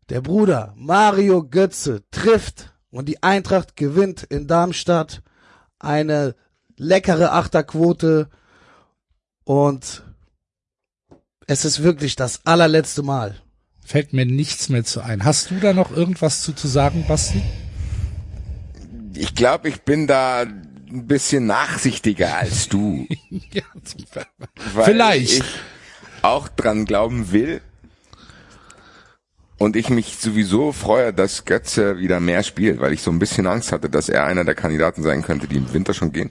der 0.09 0.22
Bruder 0.22 0.72
Mario 0.76 1.47
Götze 1.47 2.05
trifft 2.11 2.72
und 2.91 3.07
die 3.07 3.22
Eintracht 3.22 3.76
gewinnt 3.76 4.22
in 4.22 4.47
Darmstadt 4.47 5.22
eine 5.78 6.34
leckere 6.78 7.32
Achterquote 7.32 8.30
und 9.45 10.05
es 11.47 11.66
ist 11.66 11.82
wirklich 11.82 12.16
das 12.16 12.47
allerletzte 12.47 13.03
Mal. 13.03 13.37
Fällt 13.84 14.14
mir 14.14 14.24
nichts 14.24 14.70
mehr 14.70 14.84
zu 14.84 15.03
ein. 15.03 15.26
Hast 15.26 15.51
du 15.51 15.61
da 15.61 15.74
noch 15.74 15.95
irgendwas 15.95 16.41
zu, 16.41 16.55
zu 16.55 16.66
sagen, 16.66 17.05
Basti? 17.07 17.43
Ich 19.14 19.34
glaube, 19.34 19.68
ich 19.68 19.82
bin 19.82 20.07
da 20.07 20.47
ein 20.97 21.07
bisschen 21.07 21.47
nachsichtiger 21.47 22.36
als 22.36 22.68
du. 22.68 23.07
ja, 23.30 23.62
weil 24.74 24.84
Vielleicht. 24.84 25.40
ich 25.40 25.44
auch 26.22 26.49
dran 26.49 26.84
glauben 26.84 27.32
will. 27.32 27.61
Und 29.59 29.74
ich 29.74 29.88
mich 29.88 30.18
sowieso 30.18 30.72
freue, 30.72 31.14
dass 31.14 31.47
Götze 31.47 31.99
wieder 31.99 32.20
mehr 32.20 32.42
spielt, 32.42 32.78
weil 32.78 32.92
ich 32.92 33.01
so 33.01 33.11
ein 33.11 33.18
bisschen 33.18 33.47
Angst 33.47 33.72
hatte, 33.72 33.88
dass 33.88 34.11
er 34.11 34.26
einer 34.26 34.44
der 34.44 34.55
Kandidaten 34.55 35.03
sein 35.03 35.22
könnte, 35.22 35.49
die 35.49 35.57
im 35.57 35.72
Winter 35.72 35.94
schon 35.94 36.12
gehen. 36.12 36.30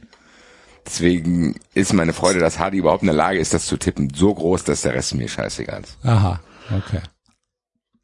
Deswegen 0.85 1.59
ist 1.73 1.93
meine 1.93 2.13
Freude, 2.13 2.39
dass 2.39 2.59
Hardy 2.59 2.77
überhaupt 2.77 3.01
in 3.01 3.07
der 3.07 3.15
Lage 3.15 3.39
ist, 3.39 3.55
das 3.55 3.65
zu 3.65 3.77
tippen, 3.77 4.13
so 4.13 4.31
groß, 4.31 4.63
dass 4.65 4.83
der 4.83 4.93
Rest 4.93 5.15
mir 5.15 5.27
scheißegal 5.27 5.81
ist. 5.81 5.97
Aha, 6.03 6.39
okay. 6.77 7.01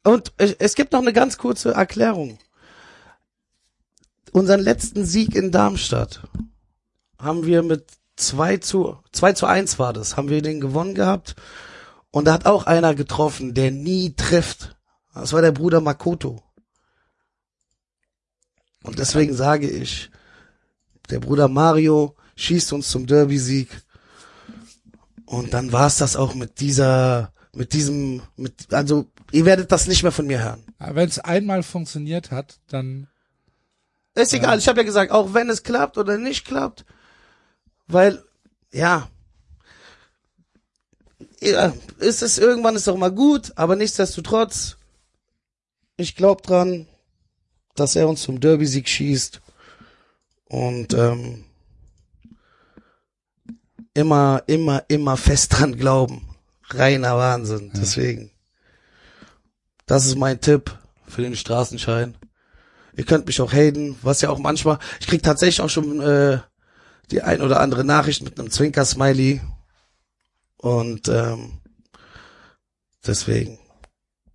Und 0.02 0.32
es 0.38 0.54
es 0.54 0.74
gibt 0.74 0.92
noch 0.92 1.02
eine 1.02 1.12
ganz 1.12 1.38
kurze 1.38 1.72
Erklärung. 1.72 2.38
Unseren 4.32 4.60
letzten 4.60 5.04
Sieg 5.04 5.36
in 5.36 5.52
Darmstadt 5.52 6.22
haben 7.22 7.46
wir 7.46 7.62
mit 7.62 7.86
2 8.16 8.58
zu, 8.58 8.98
2 9.12 9.32
zu 9.32 9.46
1 9.46 9.78
war 9.78 9.92
das, 9.92 10.16
haben 10.16 10.28
wir 10.28 10.42
den 10.42 10.60
gewonnen 10.60 10.94
gehabt. 10.94 11.36
Und 12.10 12.26
da 12.26 12.34
hat 12.34 12.46
auch 12.46 12.66
einer 12.66 12.94
getroffen, 12.94 13.54
der 13.54 13.70
nie 13.70 14.14
trifft. 14.14 14.76
Das 15.14 15.32
war 15.32 15.40
der 15.40 15.52
Bruder 15.52 15.80
Makoto. 15.80 16.42
Und 18.82 18.98
deswegen 18.98 19.34
sage 19.34 19.68
ich, 19.68 20.10
der 21.10 21.20
Bruder 21.20 21.48
Mario 21.48 22.16
schießt 22.36 22.72
uns 22.72 22.88
zum 22.88 23.06
Derby-Sieg. 23.06 23.68
Und 25.24 25.54
dann 25.54 25.72
war's 25.72 25.98
das 25.98 26.16
auch 26.16 26.34
mit 26.34 26.60
dieser, 26.60 27.32
mit 27.54 27.72
diesem, 27.72 28.22
mit, 28.36 28.72
also 28.74 29.06
ihr 29.30 29.46
werdet 29.46 29.72
das 29.72 29.86
nicht 29.86 30.02
mehr 30.02 30.12
von 30.12 30.26
mir 30.26 30.42
hören. 30.42 30.64
Wenn 30.78 31.08
es 31.08 31.18
einmal 31.18 31.62
funktioniert 31.62 32.30
hat, 32.30 32.60
dann 32.68 33.08
Ist 34.14 34.34
egal, 34.34 34.58
ich 34.58 34.68
habe 34.68 34.80
ja 34.80 34.84
gesagt, 34.84 35.12
auch 35.12 35.32
wenn 35.32 35.48
es 35.48 35.62
klappt 35.62 35.96
oder 35.96 36.18
nicht 36.18 36.44
klappt, 36.44 36.84
weil, 37.86 38.22
ja, 38.72 39.08
ja, 41.40 41.72
ist 41.98 42.22
es 42.22 42.38
irgendwann 42.38 42.76
ist 42.76 42.86
doch 42.86 42.96
mal 42.96 43.10
gut, 43.10 43.52
aber 43.56 43.74
nichtsdestotrotz, 43.74 44.76
ich 45.96 46.14
glaube 46.14 46.42
dran, 46.42 46.86
dass 47.74 47.96
er 47.96 48.08
uns 48.08 48.22
zum 48.22 48.38
Derby-Sieg 48.38 48.88
schießt 48.88 49.40
und 50.44 50.94
ähm, 50.94 51.44
immer, 53.94 54.42
immer, 54.46 54.84
immer 54.88 55.16
fest 55.16 55.58
dran 55.58 55.76
glauben. 55.76 56.28
Reiner 56.70 57.16
Wahnsinn, 57.16 57.72
deswegen. 57.74 58.30
Das 59.86 60.06
ist 60.06 60.16
mein 60.16 60.40
Tipp 60.40 60.78
für 61.08 61.22
den 61.22 61.36
Straßenschein. 61.36 62.14
Ihr 62.94 63.04
könnt 63.04 63.26
mich 63.26 63.40
auch 63.40 63.52
haten, 63.52 63.96
was 64.02 64.20
ja 64.20 64.30
auch 64.30 64.38
manchmal, 64.38 64.78
ich 65.00 65.06
krieg 65.06 65.22
tatsächlich 65.22 65.60
auch 65.60 65.70
schon 65.70 66.00
äh, 66.00 66.38
die 67.12 67.22
ein 67.22 67.42
oder 67.42 67.60
andere 67.60 67.84
Nachricht 67.84 68.22
mit 68.22 68.38
einem 68.38 68.50
Zwinker-Smiley. 68.50 69.40
Und 70.56 71.08
ähm, 71.08 71.58
deswegen, 73.06 73.58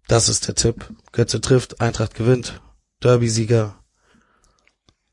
das 0.08 0.30
ist 0.30 0.48
der 0.48 0.56
Tipp. 0.56 0.94
Götze 1.12 1.42
trifft, 1.42 1.82
Eintracht 1.82 2.16
gewinnt, 2.16 2.62
Derby-Sieger. 3.04 3.76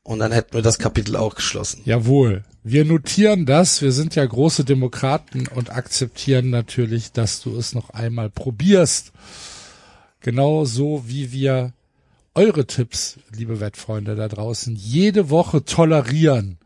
Und 0.03 0.19
dann 0.19 0.31
hätten 0.31 0.53
wir 0.53 0.61
das 0.61 0.77
Kapitel 0.77 1.15
auch 1.15 1.33
geschlossen. 1.35 1.81
Jawohl. 1.85 2.43
Wir 2.63 2.85
notieren 2.85 3.45
das. 3.45 3.81
Wir 3.81 3.91
sind 3.91 4.15
ja 4.15 4.25
große 4.25 4.63
Demokraten 4.63 5.47
und 5.47 5.71
akzeptieren 5.71 6.51
natürlich, 6.51 7.11
dass 7.11 7.41
du 7.41 7.57
es 7.57 7.73
noch 7.73 7.89
einmal 7.89 8.29
probierst. 8.29 9.11
Genauso 10.19 11.03
wie 11.07 11.31
wir 11.31 11.73
eure 12.35 12.67
Tipps, 12.67 13.17
liebe 13.31 13.59
Wettfreunde 13.59 14.15
da 14.15 14.27
draußen, 14.27 14.75
jede 14.75 15.29
Woche 15.29 15.63
tolerieren. 15.63 16.59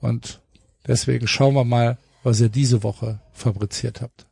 Und 0.00 0.40
Deswegen 0.86 1.28
schauen 1.28 1.54
wir 1.54 1.64
mal, 1.64 1.98
was 2.22 2.40
ihr 2.40 2.48
diese 2.48 2.82
Woche 2.82 3.20
fabriziert 3.32 4.00
habt. 4.00 4.26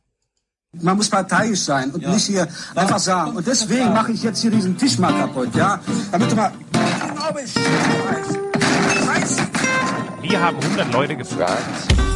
Man 0.73 0.97
muss 0.97 1.09
parteiisch 1.09 1.61
sein 1.61 1.89
und 1.91 2.05
nicht 2.05 2.25
hier 2.27 2.47
einfach 2.75 2.99
sagen. 2.99 3.35
Und 3.37 3.47
deswegen 3.47 3.91
mache 3.93 4.11
ich 4.11 4.21
jetzt 4.21 4.41
hier 4.41 4.51
diesen 4.51 4.77
Tisch 4.77 4.99
mal 4.99 5.11
kaputt, 5.13 5.55
ja? 5.55 5.79
Damit 6.11 6.31
du 6.31 6.35
mal. 6.35 6.51
Wir 10.21 10.41
haben 10.41 10.57
100 10.57 10.93
Leute 10.93 11.15
gefragt. 11.15 12.08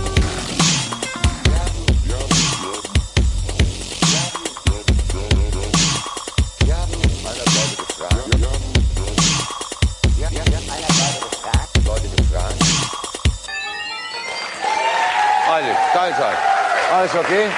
Alles 17.03 17.15
okay? 17.15 17.49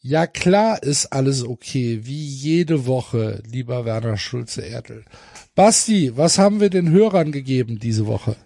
Ja, 0.00 0.26
klar 0.26 0.82
ist 0.82 1.12
alles 1.12 1.44
okay, 1.44 2.00
wie 2.04 2.24
jede 2.24 2.86
Woche, 2.86 3.42
lieber 3.44 3.84
Werner 3.84 4.16
Schulze-Erdl. 4.16 5.04
Basti, 5.54 6.16
was 6.16 6.38
haben 6.38 6.58
wir 6.58 6.70
den 6.70 6.90
Hörern 6.90 7.32
gegeben 7.32 7.78
diese 7.78 8.06
Woche? 8.06 8.36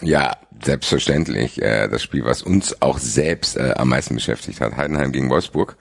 Ja, 0.00 0.36
selbstverständlich. 0.60 1.62
Äh, 1.62 1.86
das 1.86 2.02
Spiel, 2.02 2.24
was 2.24 2.42
uns 2.42 2.82
auch 2.82 2.98
selbst 2.98 3.56
äh, 3.56 3.74
am 3.76 3.90
meisten 3.90 4.16
beschäftigt 4.16 4.60
hat, 4.60 4.76
Heidenheim 4.76 5.12
gegen 5.12 5.30
Wolfsburg. 5.30 5.76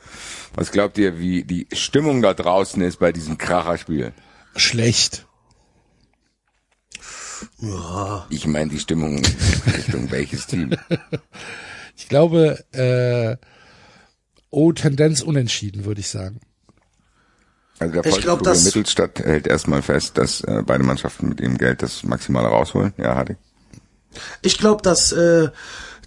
Was 0.54 0.72
glaubt 0.72 1.00
ihr, 1.00 1.18
wie 1.18 1.44
die 1.44 1.66
Stimmung 1.74 2.22
da 2.22 2.36
draußen 2.36 2.80
ist 2.84 3.00
bei 3.00 3.12
diesem 3.12 3.40
Kracherspiel? 3.40 4.14
Schlecht. 4.56 5.26
Ja. 7.58 8.28
Ich 8.30 8.46
meine 8.46 8.70
die 8.70 8.80
Stimmung 8.80 9.20
Richtung 9.66 10.12
welches 10.12 10.46
Team? 10.46 10.78
Ich 11.96 12.10
glaube, 12.10 12.64
äh, 12.74 13.38
oh, 14.50 14.72
Tendenz 14.72 15.22
unentschieden, 15.22 15.86
würde 15.86 16.02
ich 16.02 16.10
sagen. 16.10 16.40
Also 17.80 17.94
der 18.02 18.06
Ich 18.06 18.22
glaub, 18.22 18.40
Volksklub 18.40 18.44
das- 18.44 18.66
Mittelstadt 18.66 19.20
hält 19.20 19.48
erstmal 19.48 19.82
fest, 19.82 20.18
dass 20.18 20.42
äh, 20.42 20.62
beide 20.66 20.84
Mannschaften 20.84 21.30
mit 21.30 21.42
ihrem 21.42 21.58
Geld 21.58 21.82
das 21.82 22.04
Maximale 22.04 22.48
rausholen. 22.48 22.94
Ja, 22.98 23.16
hatte 23.16 23.38
Ich 24.42 24.58
glaube, 24.58 24.82
dass 24.82 25.12
äh, 25.12 25.50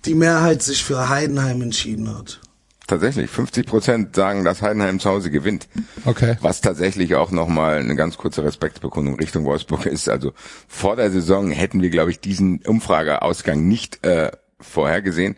die 0.05 0.15
Mehrheit 0.15 0.63
sich 0.63 0.85
für 0.85 1.09
Heidenheim 1.09 1.63
entschieden 1.63 2.17
hat. 2.17 2.41
Tatsächlich, 2.87 3.29
50 3.31 3.67
Prozent 3.67 4.15
sagen, 4.15 4.45
dass 4.45 4.63
Heidenheim 4.63 5.01
zu 5.01 5.11
Hause 5.11 5.33
gewinnt. 5.33 5.67
Okay. 6.05 6.37
Was 6.41 6.61
tatsächlich 6.61 7.17
auch 7.17 7.33
nochmal 7.33 7.79
eine 7.79 7.97
ganz 7.97 8.17
kurze 8.17 8.45
Respektbekundung 8.45 9.17
Richtung 9.17 9.45
Wolfsburg 9.45 9.87
ist. 9.87 10.09
Also 10.09 10.33
vor 10.69 10.95
der 10.95 11.11
Saison 11.11 11.51
hätten 11.51 11.83
wir, 11.83 11.91
glaube 11.91 12.13
ich, 12.13 12.21
diesen 12.21 12.61
Umfrageausgang 12.65 13.67
nicht 13.67 14.07
äh, 14.07 14.31
vorhergesehen. 14.61 15.37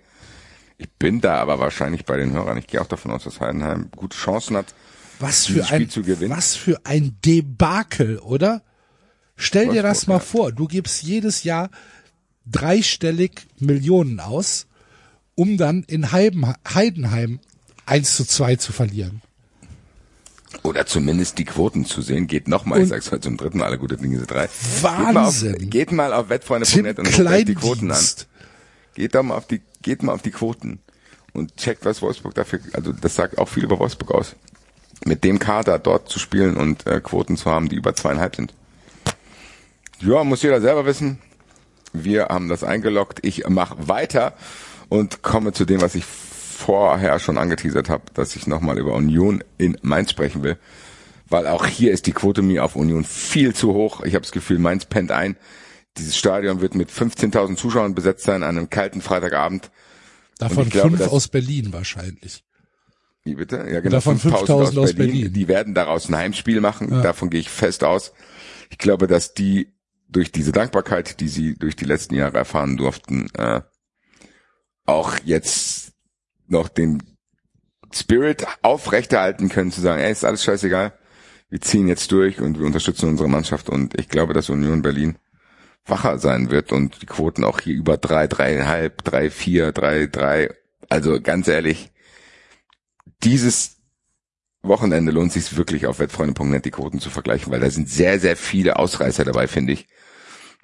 Ich 0.78 0.88
bin 0.98 1.20
da 1.20 1.36
aber 1.36 1.58
wahrscheinlich 1.58 2.04
bei 2.04 2.16
den 2.16 2.32
Hörern. 2.32 2.56
Ich 2.56 2.68
gehe 2.68 2.80
auch 2.80 2.86
davon 2.86 3.10
aus, 3.10 3.24
dass 3.24 3.40
Heidenheim 3.40 3.90
gute 3.94 4.16
Chancen 4.16 4.56
hat. 4.56 4.74
Was 5.18 5.46
für 5.46 5.68
ein, 5.68 5.90
zu 5.90 6.02
gewinnen. 6.02 6.36
was 6.36 6.54
für 6.54 6.80
ein 6.84 7.16
Debakel, 7.24 8.18
oder? 8.20 8.62
Stell 9.34 9.68
dir 9.70 9.82
das 9.82 10.06
Wolfsburg, 10.06 10.08
mal 10.08 10.14
ja. 10.14 10.20
vor. 10.20 10.52
Du 10.52 10.68
gibst 10.68 11.02
jedes 11.02 11.42
Jahr 11.42 11.70
dreistellig 12.46 13.46
Millionen 13.58 14.20
aus, 14.20 14.66
um 15.34 15.56
dann 15.56 15.82
in 15.82 16.12
Heidenheim, 16.12 16.54
Heidenheim 16.72 17.40
1 17.86 18.16
zu 18.16 18.24
2 18.24 18.56
zu 18.56 18.72
verlieren. 18.72 19.22
Oder 20.62 20.86
zumindest 20.86 21.38
die 21.38 21.44
Quoten 21.44 21.84
zu 21.84 22.02
sehen. 22.02 22.26
Geht 22.26 22.48
nochmal, 22.48 22.82
ich 22.82 22.88
sag's 22.88 23.10
heute 23.10 23.22
zum 23.22 23.36
dritten 23.36 23.58
Mal, 23.58 23.66
alle 23.66 23.78
gute 23.78 23.96
Dinge 23.96 24.18
sind 24.18 24.30
drei. 24.30 24.48
Wahnsinn. 24.80 25.70
Geht 25.70 25.92
mal 25.92 26.12
auf, 26.12 26.28
geht 26.28 26.42
mal 26.42 26.42
auf 26.52 26.58
wettfreunde.net 26.60 26.98
und 26.98 27.12
guckt 27.12 27.28
euch 27.28 27.44
die 27.44 27.54
Quoten 27.54 27.90
an. 27.90 28.04
Geht 28.94 29.14
doch 29.14 29.22
mal 29.22 29.36
auf 29.36 29.46
die, 29.46 29.60
geht 29.82 30.02
mal 30.02 30.12
auf 30.12 30.22
die 30.22 30.30
Quoten 30.30 30.80
und 31.32 31.56
checkt, 31.56 31.84
was 31.84 32.02
Wolfsburg 32.02 32.34
dafür, 32.34 32.60
also 32.72 32.92
das 32.92 33.14
sagt 33.14 33.38
auch 33.38 33.48
viel 33.48 33.64
über 33.64 33.78
Wolfsburg 33.78 34.12
aus. 34.12 34.36
Mit 35.04 35.24
dem 35.24 35.38
Kader 35.38 35.78
dort 35.78 36.08
zu 36.08 36.18
spielen 36.18 36.56
und 36.56 36.86
äh, 36.86 37.00
Quoten 37.00 37.36
zu 37.36 37.50
haben, 37.50 37.68
die 37.68 37.76
über 37.76 37.94
zweieinhalb 37.94 38.34
sind. 38.34 38.52
Ja, 40.00 40.24
muss 40.24 40.42
jeder 40.42 40.60
selber 40.60 40.86
wissen. 40.86 41.18
Wir 41.92 42.26
haben 42.26 42.48
das 42.48 42.64
eingeloggt. 42.64 43.20
Ich 43.22 43.48
mache 43.48 43.88
weiter 43.88 44.34
und 44.88 45.22
komme 45.22 45.52
zu 45.52 45.64
dem, 45.64 45.80
was 45.80 45.94
ich 45.94 46.04
vorher 46.04 47.18
schon 47.20 47.38
angeteasert 47.38 47.88
habe, 47.88 48.04
dass 48.14 48.34
ich 48.34 48.46
nochmal 48.46 48.78
über 48.78 48.94
Union 48.94 49.44
in 49.58 49.78
Mainz 49.82 50.10
sprechen 50.10 50.42
will. 50.42 50.58
Weil 51.28 51.46
auch 51.46 51.66
hier 51.66 51.92
ist 51.92 52.06
die 52.06 52.12
Quote 52.12 52.42
mir 52.42 52.64
auf 52.64 52.74
Union 52.74 53.04
viel 53.04 53.54
zu 53.54 53.74
hoch. 53.74 54.02
Ich 54.02 54.14
habe 54.14 54.22
das 54.22 54.32
Gefühl, 54.32 54.58
Mainz 54.58 54.86
pennt 54.86 55.12
ein. 55.12 55.36
Dieses 55.96 56.16
Stadion 56.16 56.60
wird 56.60 56.74
mit 56.74 56.90
15.000 56.90 57.56
Zuschauern 57.56 57.94
besetzt 57.94 58.24
sein 58.24 58.42
an 58.42 58.56
einem 58.56 58.70
kalten 58.70 59.00
Freitagabend. 59.00 59.70
Davon 60.38 60.68
glaube, 60.68 60.96
fünf 60.96 61.08
aus 61.10 61.28
Berlin 61.28 61.72
wahrscheinlich. 61.72 62.44
Wie 63.24 63.34
bitte? 63.34 63.56
Ja, 63.56 63.80
genau. 63.80 63.96
Davon 63.96 64.18
5.000 64.18 64.78
aus 64.78 64.94
Berlin. 64.94 65.32
Die 65.32 65.48
werden 65.48 65.74
daraus 65.74 66.08
ein 66.08 66.16
Heimspiel 66.16 66.60
machen. 66.60 66.90
Davon 67.02 67.30
gehe 67.30 67.40
ich 67.40 67.50
fest 67.50 67.82
aus. 67.84 68.12
Ich 68.70 68.78
glaube, 68.78 69.06
dass 69.06 69.34
die 69.34 69.74
durch 70.08 70.32
diese 70.32 70.52
Dankbarkeit, 70.52 71.20
die 71.20 71.28
sie 71.28 71.54
durch 71.54 71.76
die 71.76 71.84
letzten 71.84 72.14
Jahre 72.14 72.38
erfahren 72.38 72.76
durften, 72.76 73.28
äh, 73.34 73.60
auch 74.86 75.18
jetzt 75.24 75.92
noch 76.46 76.68
den 76.68 77.02
Spirit 77.92 78.46
aufrechterhalten 78.62 79.48
können, 79.48 79.70
zu 79.70 79.80
sagen, 79.80 80.00
ey, 80.00 80.10
ist 80.10 80.24
alles 80.24 80.44
scheißegal. 80.44 80.92
Wir 81.50 81.60
ziehen 81.60 81.88
jetzt 81.88 82.12
durch 82.12 82.40
und 82.40 82.58
wir 82.58 82.66
unterstützen 82.66 83.08
unsere 83.08 83.28
Mannschaft. 83.28 83.68
Und 83.68 83.98
ich 83.98 84.08
glaube, 84.08 84.32
dass 84.32 84.48
Union 84.50 84.82
Berlin 84.82 85.18
wacher 85.88 86.18
sein 86.18 86.50
wird 86.50 86.72
und 86.72 87.02
die 87.02 87.06
Quoten 87.06 87.44
auch 87.44 87.60
hier 87.60 87.74
über 87.74 87.96
drei, 87.96 88.26
dreieinhalb, 88.26 89.04
drei, 89.04 89.30
vier, 89.30 89.72
drei, 89.72 90.06
drei. 90.06 90.50
Also 90.88 91.20
ganz 91.20 91.48
ehrlich, 91.48 91.90
dieses 93.22 93.76
Wochenende 94.62 95.12
lohnt 95.12 95.32
sich 95.32 95.56
wirklich 95.56 95.86
auf 95.86 95.98
wettfreunde.net 95.98 96.64
die 96.64 96.70
Quoten 96.70 97.00
zu 97.00 97.10
vergleichen, 97.10 97.52
weil 97.52 97.60
da 97.60 97.70
sind 97.70 97.88
sehr, 97.88 98.20
sehr 98.20 98.36
viele 98.36 98.78
Ausreißer 98.78 99.24
dabei, 99.24 99.46
finde 99.46 99.72
ich. 99.72 99.86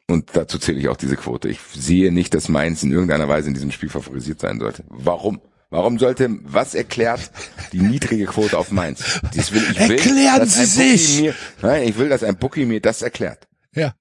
Und 0.07 0.31
dazu 0.35 0.59
zähle 0.59 0.79
ich 0.79 0.89
auch 0.89 0.97
diese 0.97 1.17
Quote. 1.17 1.49
Ich 1.49 1.61
sehe 1.73 2.13
nicht, 2.13 2.35
dass 2.35 2.49
Mainz 2.49 2.83
in 2.83 2.93
irgendeiner 2.93 3.29
Weise 3.29 3.49
in 3.49 3.55
diesem 3.55 3.71
Spiel 3.71 3.89
favorisiert 3.89 4.41
sein 4.41 4.59
sollte. 4.59 4.85
Warum? 4.89 5.41
Warum 5.71 5.99
sollte, 5.99 6.29
was 6.43 6.75
erklärt 6.75 7.31
die 7.73 7.81
niedrige 7.81 8.27
Quote 8.27 8.57
auf 8.57 8.71
Mainz? 8.71 9.21
Will, 9.33 9.41
ich 9.41 9.53
will, 9.53 9.91
Erklären 9.91 10.47
Sie 10.47 10.67
sich! 10.67 11.21
Mir, 11.23 11.35
nein, 11.63 11.83
ich 11.85 11.99
will, 11.99 12.09
dass 12.09 12.23
ein 12.23 12.37
Bookie 12.37 12.67
mir 12.67 12.81
das 12.81 13.03
erklärt. 13.03 13.49
Ja. 13.75 13.95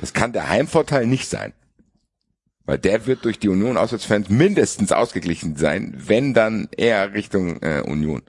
Das 0.00 0.12
kann 0.12 0.32
der 0.32 0.48
Heimvorteil 0.48 1.06
nicht 1.06 1.28
sein. 1.28 1.52
Weil 2.66 2.78
der 2.78 3.06
wird 3.06 3.24
durch 3.24 3.38
die 3.38 3.48
Union-Auswärtsfans 3.48 4.30
mindestens 4.30 4.90
ausgeglichen 4.90 5.56
sein, 5.56 5.94
wenn 5.96 6.32
dann 6.32 6.68
eher 6.74 7.12
Richtung 7.12 7.60
äh, 7.62 7.82
Union. 7.84 8.22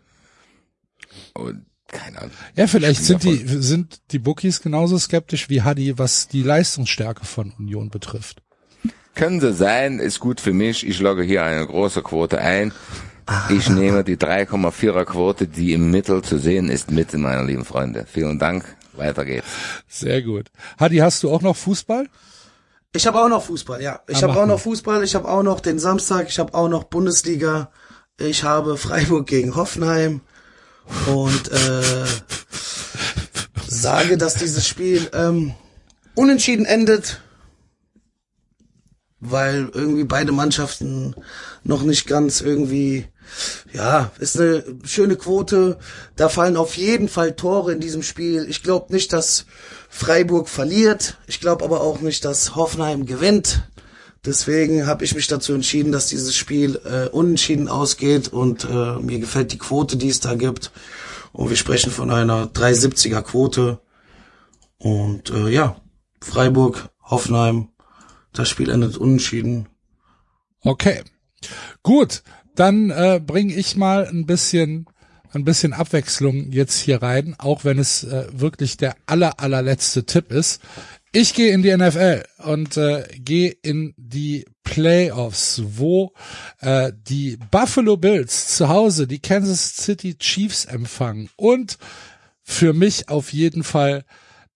Und 1.33 1.65
keine 1.87 2.17
Ahnung. 2.17 2.31
Ja, 2.55 2.67
vielleicht 2.67 3.03
sind 3.03 3.23
die, 3.23 3.45
sind 3.45 4.01
die 4.11 4.19
Bookies 4.19 4.61
genauso 4.61 4.97
skeptisch 4.97 5.49
wie 5.49 5.61
Hadi, 5.61 5.97
was 5.97 6.27
die 6.27 6.43
Leistungsstärke 6.43 7.25
von 7.25 7.53
Union 7.57 7.89
betrifft. 7.89 8.41
Können 9.13 9.39
sie 9.39 9.53
sein, 9.53 9.99
ist 9.99 10.19
gut 10.19 10.41
für 10.41 10.51
mich. 10.51 10.85
Ich 10.85 10.99
logge 10.99 11.23
hier 11.23 11.45
eine 11.45 11.65
große 11.65 12.01
Quote 12.01 12.39
ein. 12.39 12.73
Ich 13.49 13.69
nehme 13.69 14.03
die 14.03 14.17
3,4er 14.17 15.05
Quote, 15.05 15.47
die 15.47 15.73
im 15.73 15.89
Mittel 15.89 16.21
zu 16.21 16.37
sehen 16.37 16.69
ist, 16.69 16.91
mit, 16.91 17.13
meine 17.13 17.43
lieben 17.43 17.65
Freunde. 17.65 18.05
Vielen 18.11 18.39
Dank. 18.39 18.65
Weiter 18.97 19.25
geht's. 19.25 19.47
Sehr 19.87 20.21
gut. 20.21 20.47
Hadi, 20.79 20.97
hast 20.97 21.23
du 21.23 21.31
auch 21.31 21.41
noch 21.41 21.55
Fußball? 21.55 22.07
Ich 22.95 23.05
habe 23.07 23.21
auch 23.21 23.27
noch 23.29 23.43
Fußball, 23.43 23.81
ja. 23.81 23.99
Ich 24.07 24.17
Ah, 24.23 24.29
habe 24.29 24.39
auch 24.41 24.45
noch 24.45 24.59
Fußball, 24.59 25.03
ich 25.03 25.15
habe 25.15 25.27
auch 25.27 25.43
noch 25.43 25.59
den 25.59 25.79
Samstag, 25.79 26.27
ich 26.29 26.39
habe 26.39 26.53
auch 26.53 26.69
noch 26.69 26.85
Bundesliga, 26.85 27.71
ich 28.17 28.43
habe 28.43 28.77
Freiburg 28.85 29.27
gegen 29.27 29.55
Hoffenheim 29.55 30.21
und 31.07 31.51
äh, 31.51 32.05
sage, 33.67 34.17
dass 34.17 34.35
dieses 34.35 34.65
Spiel 34.67 35.09
ähm, 35.13 35.53
unentschieden 36.15 36.65
endet, 36.65 37.21
weil 39.19 39.69
irgendwie 39.73 40.03
beide 40.05 40.31
Mannschaften 40.31 41.15
noch 41.63 41.83
nicht 41.83 42.07
ganz 42.07 42.41
irgendwie, 42.41 43.07
ja, 43.73 44.11
ist 44.19 44.39
eine 44.39 44.63
schöne 44.83 45.15
Quote. 45.15 45.77
Da 46.15 46.29
fallen 46.29 46.57
auf 46.57 46.77
jeden 46.77 47.09
Fall 47.09 47.35
Tore 47.35 47.73
in 47.73 47.79
diesem 47.79 48.03
Spiel. 48.03 48.45
Ich 48.49 48.63
glaube 48.63 48.93
nicht, 48.93 49.13
dass 49.13 49.45
Freiburg 49.89 50.49
verliert. 50.49 51.17
Ich 51.27 51.39
glaube 51.39 51.63
aber 51.63 51.81
auch 51.81 52.01
nicht, 52.01 52.25
dass 52.25 52.55
Hoffenheim 52.55 53.05
gewinnt. 53.05 53.63
Deswegen 54.25 54.87
habe 54.87 55.05
ich 55.05 55.13
mich 55.13 55.27
dazu 55.27 55.53
entschieden, 55.53 55.91
dass 55.91 56.07
dieses 56.07 56.35
Spiel 56.35 56.81
äh, 56.83 57.09
unentschieden 57.09 57.67
ausgeht 57.67 58.29
und 58.29 58.65
äh, 58.65 58.95
mir 58.95 59.19
gefällt 59.19 59.51
die 59.51 59.59
Quote, 59.59 59.97
die 59.97 60.09
es 60.09 60.19
da 60.19 60.33
gibt. 60.33 60.71
Und 61.31 61.49
wir 61.49 61.57
sprechen 61.57 61.91
von 61.91 62.09
einer 62.09 62.47
370er 62.47 63.21
Quote. 63.21 63.79
Und 64.77 65.29
äh, 65.29 65.49
ja, 65.49 65.79
Freiburg, 66.21 66.89
Hoffenheim, 67.03 67.69
das 68.33 68.49
Spiel 68.49 68.69
endet 68.69 68.97
unentschieden. 68.97 69.67
Okay. 70.61 71.03
Gut, 71.83 72.23
dann 72.55 72.89
äh, 72.89 73.21
bringe 73.25 73.53
ich 73.53 73.75
mal 73.75 74.07
ein 74.07 74.25
bisschen 74.25 74.87
ein 75.35 75.43
bisschen 75.43 75.73
Abwechslung 75.73 76.51
jetzt 76.51 76.79
hier 76.79 77.01
rein, 77.01 77.35
auch 77.37 77.65
wenn 77.65 77.77
es 77.77 78.05
äh, 78.05 78.27
wirklich 78.31 78.77
der 78.77 78.95
aller 79.05 79.39
allerletzte 79.39 80.05
Tipp 80.05 80.31
ist. 80.31 80.61
Ich 81.11 81.33
gehe 81.33 81.51
in 81.51 81.61
die 81.61 81.75
NFL 81.75 82.23
und 82.39 82.77
äh, 82.77 83.07
gehe 83.19 83.49
in 83.49 83.93
die 83.97 84.45
Playoffs, 84.63 85.61
wo 85.65 86.13
äh, 86.59 86.91
die 87.07 87.37
Buffalo 87.51 87.97
Bills 87.97 88.55
zu 88.55 88.69
Hause 88.69 89.07
die 89.07 89.19
Kansas 89.19 89.77
City 89.77 90.17
Chiefs 90.17 90.65
empfangen 90.65 91.29
und 91.35 91.77
für 92.41 92.73
mich 92.73 93.09
auf 93.09 93.33
jeden 93.33 93.63
Fall 93.63 94.05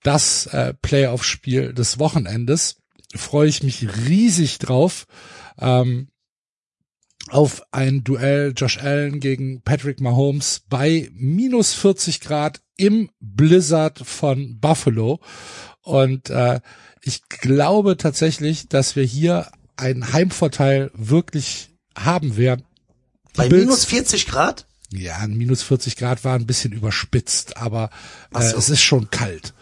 das 0.04 0.48
äh, 0.48 0.74
Playoff-Spiel 0.74 1.74
des 1.74 2.00
Wochenendes. 2.00 2.78
Freue 3.16 3.50
ich 3.50 3.64
mich 3.64 3.88
riesig 4.08 4.60
drauf. 4.60 5.08
Ähm, 5.60 6.10
auf 7.32 7.62
ein 7.72 8.04
Duell 8.04 8.54
Josh 8.56 8.78
Allen 8.80 9.20
gegen 9.20 9.62
Patrick 9.62 10.02
Mahomes 10.02 10.62
bei 10.70 11.10
minus 11.14 11.74
40 11.74 12.22
Grad 12.22 12.62
im 12.78 13.10
Blizzard 13.20 14.00
von 14.00 14.60
Buffalo. 14.60 15.20
Und 15.82 16.30
äh, 16.30 16.60
ich 17.02 17.22
glaube 17.30 17.98
tatsächlich, 17.98 18.68
dass 18.68 18.96
wir 18.96 19.04
hier 19.04 19.52
einen 19.78 20.12
Heimvorteil 20.14 20.92
wirklich 20.94 21.70
haben 21.98 22.38
werden. 22.38 22.66
Die 23.34 23.38
Bei 23.38 23.50
Bills- 23.50 23.66
minus 23.66 23.86
40 23.86 24.28
Grad? 24.28 24.66
ja, 24.92 25.18
ein 25.18 25.38
minus 25.38 25.62
40 25.62 25.98
Grad 25.98 26.24
war 26.24 26.36
ein 26.36 26.48
bisschen 26.48 26.72
überspitzt, 26.74 27.58
aber 27.58 27.92
äh, 28.34 28.42
so. 28.42 28.58
es 28.58 28.70
ist 28.70 28.82
schon 28.82 29.10
kalt. 29.12 29.54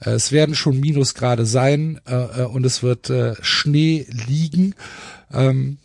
Äh, 0.00 0.10
Es 0.10 0.32
werden 0.32 0.54
schon 0.56 0.80
Minusgrade 0.80 1.46
sein 1.46 2.00
äh, 2.06 2.14
äh, 2.42 2.44
und 2.46 2.66
es 2.66 2.82
wird 2.82 3.08
äh, 3.08 3.34
Schnee 3.40 4.06
liegen. 4.10 4.74
Ähm, 5.32 5.78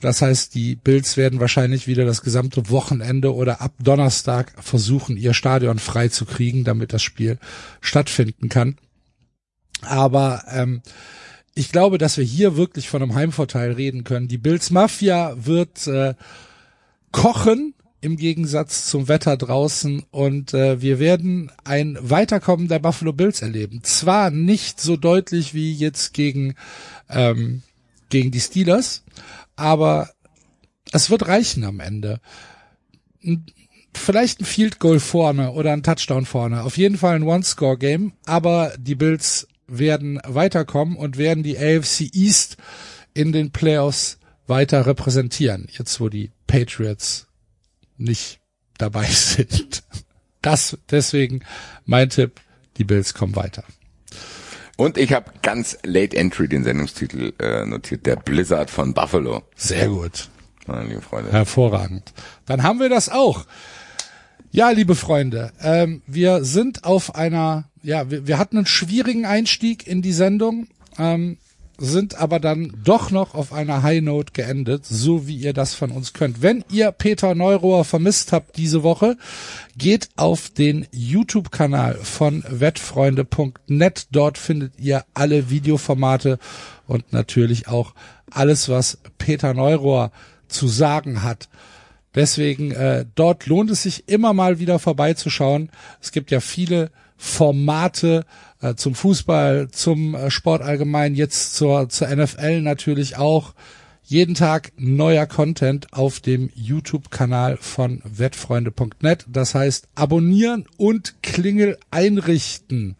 das 0.00 0.22
heißt, 0.22 0.54
die 0.54 0.76
Bills 0.76 1.16
werden 1.16 1.40
wahrscheinlich 1.40 1.86
wieder 1.86 2.04
das 2.04 2.22
gesamte 2.22 2.68
Wochenende 2.70 3.34
oder 3.34 3.60
ab 3.60 3.72
Donnerstag 3.78 4.52
versuchen, 4.62 5.16
ihr 5.16 5.34
Stadion 5.34 5.78
frei 5.78 6.08
zu 6.08 6.24
kriegen, 6.24 6.64
damit 6.64 6.92
das 6.92 7.02
Spiel 7.02 7.38
stattfinden 7.80 8.48
kann. 8.48 8.76
Aber 9.82 10.44
ähm, 10.50 10.82
ich 11.54 11.72
glaube, 11.72 11.98
dass 11.98 12.18
wir 12.18 12.24
hier 12.24 12.56
wirklich 12.56 12.88
von 12.88 13.02
einem 13.02 13.14
Heimvorteil 13.14 13.72
reden 13.72 14.04
können. 14.04 14.28
Die 14.28 14.38
Bills 14.38 14.70
Mafia 14.70 15.34
wird 15.38 15.86
äh, 15.86 16.14
kochen 17.12 17.74
im 18.02 18.16
Gegensatz 18.16 18.86
zum 18.88 19.08
Wetter 19.08 19.36
draußen 19.36 20.04
und 20.10 20.52
äh, 20.52 20.82
wir 20.82 20.98
werden 20.98 21.50
ein 21.64 21.96
Weiterkommen 22.00 22.68
der 22.68 22.78
Buffalo 22.78 23.12
Bills 23.12 23.40
erleben. 23.40 23.82
Zwar 23.82 24.30
nicht 24.30 24.80
so 24.80 24.96
deutlich 24.96 25.54
wie 25.54 25.72
jetzt 25.72 26.12
gegen 26.12 26.54
ähm, 27.08 27.62
gegen 28.08 28.30
die 28.30 28.40
Steelers, 28.40 29.02
aber 29.56 30.10
es 30.92 31.10
wird 31.10 31.26
reichen 31.26 31.64
am 31.64 31.80
Ende. 31.80 32.20
Vielleicht 33.94 34.40
ein 34.40 34.44
Field 34.44 34.78
Goal 34.78 35.00
vorne 35.00 35.52
oder 35.52 35.72
ein 35.72 35.82
Touchdown 35.82 36.26
vorne. 36.26 36.62
Auf 36.62 36.76
jeden 36.76 36.98
Fall 36.98 37.16
ein 37.16 37.22
One-Score-Game, 37.22 38.12
aber 38.26 38.72
die 38.78 38.94
Bills 38.94 39.48
werden 39.66 40.20
weiterkommen 40.24 40.96
und 40.96 41.16
werden 41.16 41.42
die 41.42 41.58
AFC 41.58 42.14
East 42.14 42.56
in 43.14 43.32
den 43.32 43.50
Playoffs 43.50 44.18
weiter 44.46 44.86
repräsentieren. 44.86 45.66
Jetzt, 45.70 46.00
wo 46.00 46.08
die 46.08 46.30
Patriots 46.46 47.26
nicht 47.96 48.40
dabei 48.78 49.06
sind. 49.10 49.82
Das 50.42 50.78
deswegen 50.90 51.44
mein 51.84 52.10
Tipp, 52.10 52.40
die 52.76 52.84
Bills 52.84 53.14
kommen 53.14 53.34
weiter. 53.34 53.64
Und 54.76 54.98
ich 54.98 55.12
habe 55.14 55.32
ganz 55.42 55.78
late 55.84 56.16
entry 56.16 56.48
den 56.48 56.62
Sendungstitel 56.62 57.32
äh, 57.38 57.64
notiert, 57.64 58.04
der 58.04 58.16
Blizzard 58.16 58.70
von 58.70 58.92
Buffalo. 58.92 59.42
Sehr 59.56 59.88
gut. 59.88 60.28
Meine 60.66 60.88
lieben 60.88 61.02
Freunde. 61.02 61.32
Hervorragend. 61.32 62.12
Dann 62.44 62.62
haben 62.62 62.80
wir 62.80 62.88
das 62.88 63.08
auch. 63.08 63.46
Ja, 64.50 64.70
liebe 64.70 64.94
Freunde, 64.94 65.52
ähm, 65.60 66.02
wir 66.06 66.44
sind 66.44 66.84
auf 66.84 67.14
einer, 67.14 67.68
ja, 67.82 68.10
wir, 68.10 68.26
wir 68.26 68.38
hatten 68.38 68.56
einen 68.56 68.66
schwierigen 68.66 69.26
Einstieg 69.26 69.86
in 69.86 70.02
die 70.02 70.12
Sendung, 70.12 70.68
ähm, 70.98 71.38
sind 71.78 72.16
aber 72.16 72.40
dann 72.40 72.72
doch 72.84 73.10
noch 73.10 73.34
auf 73.34 73.52
einer 73.52 73.82
High 73.82 74.02
Note 74.02 74.32
geendet, 74.32 74.86
so 74.86 75.26
wie 75.26 75.36
ihr 75.36 75.52
das 75.52 75.74
von 75.74 75.90
uns 75.90 76.12
könnt. 76.12 76.42
Wenn 76.42 76.64
ihr 76.70 76.92
Peter 76.92 77.34
Neurohr 77.34 77.84
vermisst 77.84 78.32
habt 78.32 78.56
diese 78.56 78.82
Woche, 78.82 79.16
geht 79.76 80.08
auf 80.16 80.50
den 80.50 80.86
YouTube-Kanal 80.92 81.96
von 81.96 82.44
wettfreunde.net. 82.48 84.08
Dort 84.10 84.38
findet 84.38 84.78
ihr 84.78 85.04
alle 85.14 85.50
Videoformate 85.50 86.38
und 86.86 87.12
natürlich 87.12 87.68
auch 87.68 87.94
alles, 88.30 88.68
was 88.68 88.98
Peter 89.18 89.54
Neurohr 89.54 90.12
zu 90.48 90.68
sagen 90.68 91.22
hat. 91.22 91.48
Deswegen, 92.14 92.70
äh, 92.72 93.04
dort 93.14 93.46
lohnt 93.46 93.70
es 93.70 93.82
sich 93.82 94.08
immer 94.08 94.32
mal 94.32 94.58
wieder 94.58 94.78
vorbeizuschauen. 94.78 95.70
Es 96.00 96.12
gibt 96.12 96.30
ja 96.30 96.40
viele 96.40 96.90
Formate 97.16 98.24
äh, 98.60 98.74
zum 98.74 98.94
Fußball, 98.94 99.68
zum 99.70 100.14
äh, 100.14 100.30
Sport 100.30 100.62
allgemein, 100.62 101.14
jetzt 101.14 101.54
zur, 101.54 101.88
zur 101.88 102.08
NFL 102.08 102.60
natürlich 102.62 103.16
auch. 103.16 103.54
Jeden 104.08 104.36
Tag 104.36 104.72
neuer 104.76 105.26
Content 105.26 105.92
auf 105.92 106.20
dem 106.20 106.50
YouTube-Kanal 106.54 107.56
von 107.56 108.02
wettfreunde.net. 108.04 109.26
Das 109.28 109.56
heißt, 109.56 109.88
abonnieren 109.96 110.66
und 110.76 111.20
Klingel 111.22 111.76
einrichten. 111.90 112.94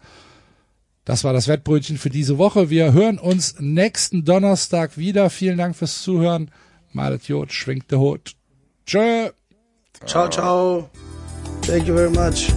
Das 1.04 1.22
war 1.22 1.32
das 1.32 1.46
Wettbrötchen 1.46 1.98
für 1.98 2.10
diese 2.10 2.38
Woche. 2.38 2.70
Wir 2.70 2.92
hören 2.92 3.18
uns 3.18 3.54
nächsten 3.60 4.24
Donnerstag 4.24 4.98
wieder. 4.98 5.30
Vielen 5.30 5.58
Dank 5.58 5.76
fürs 5.76 6.02
Zuhören. 6.02 6.50
Malet 6.92 7.28
Jod, 7.28 7.52
schwingt 7.52 7.92
der 7.92 8.00
Hut. 8.00 8.34
Tschö. 8.84 9.30
Ciao, 10.04 10.28
ciao. 10.28 10.90
Thank 11.62 11.86
you 11.86 11.94
very 11.94 12.10
much. 12.10 12.52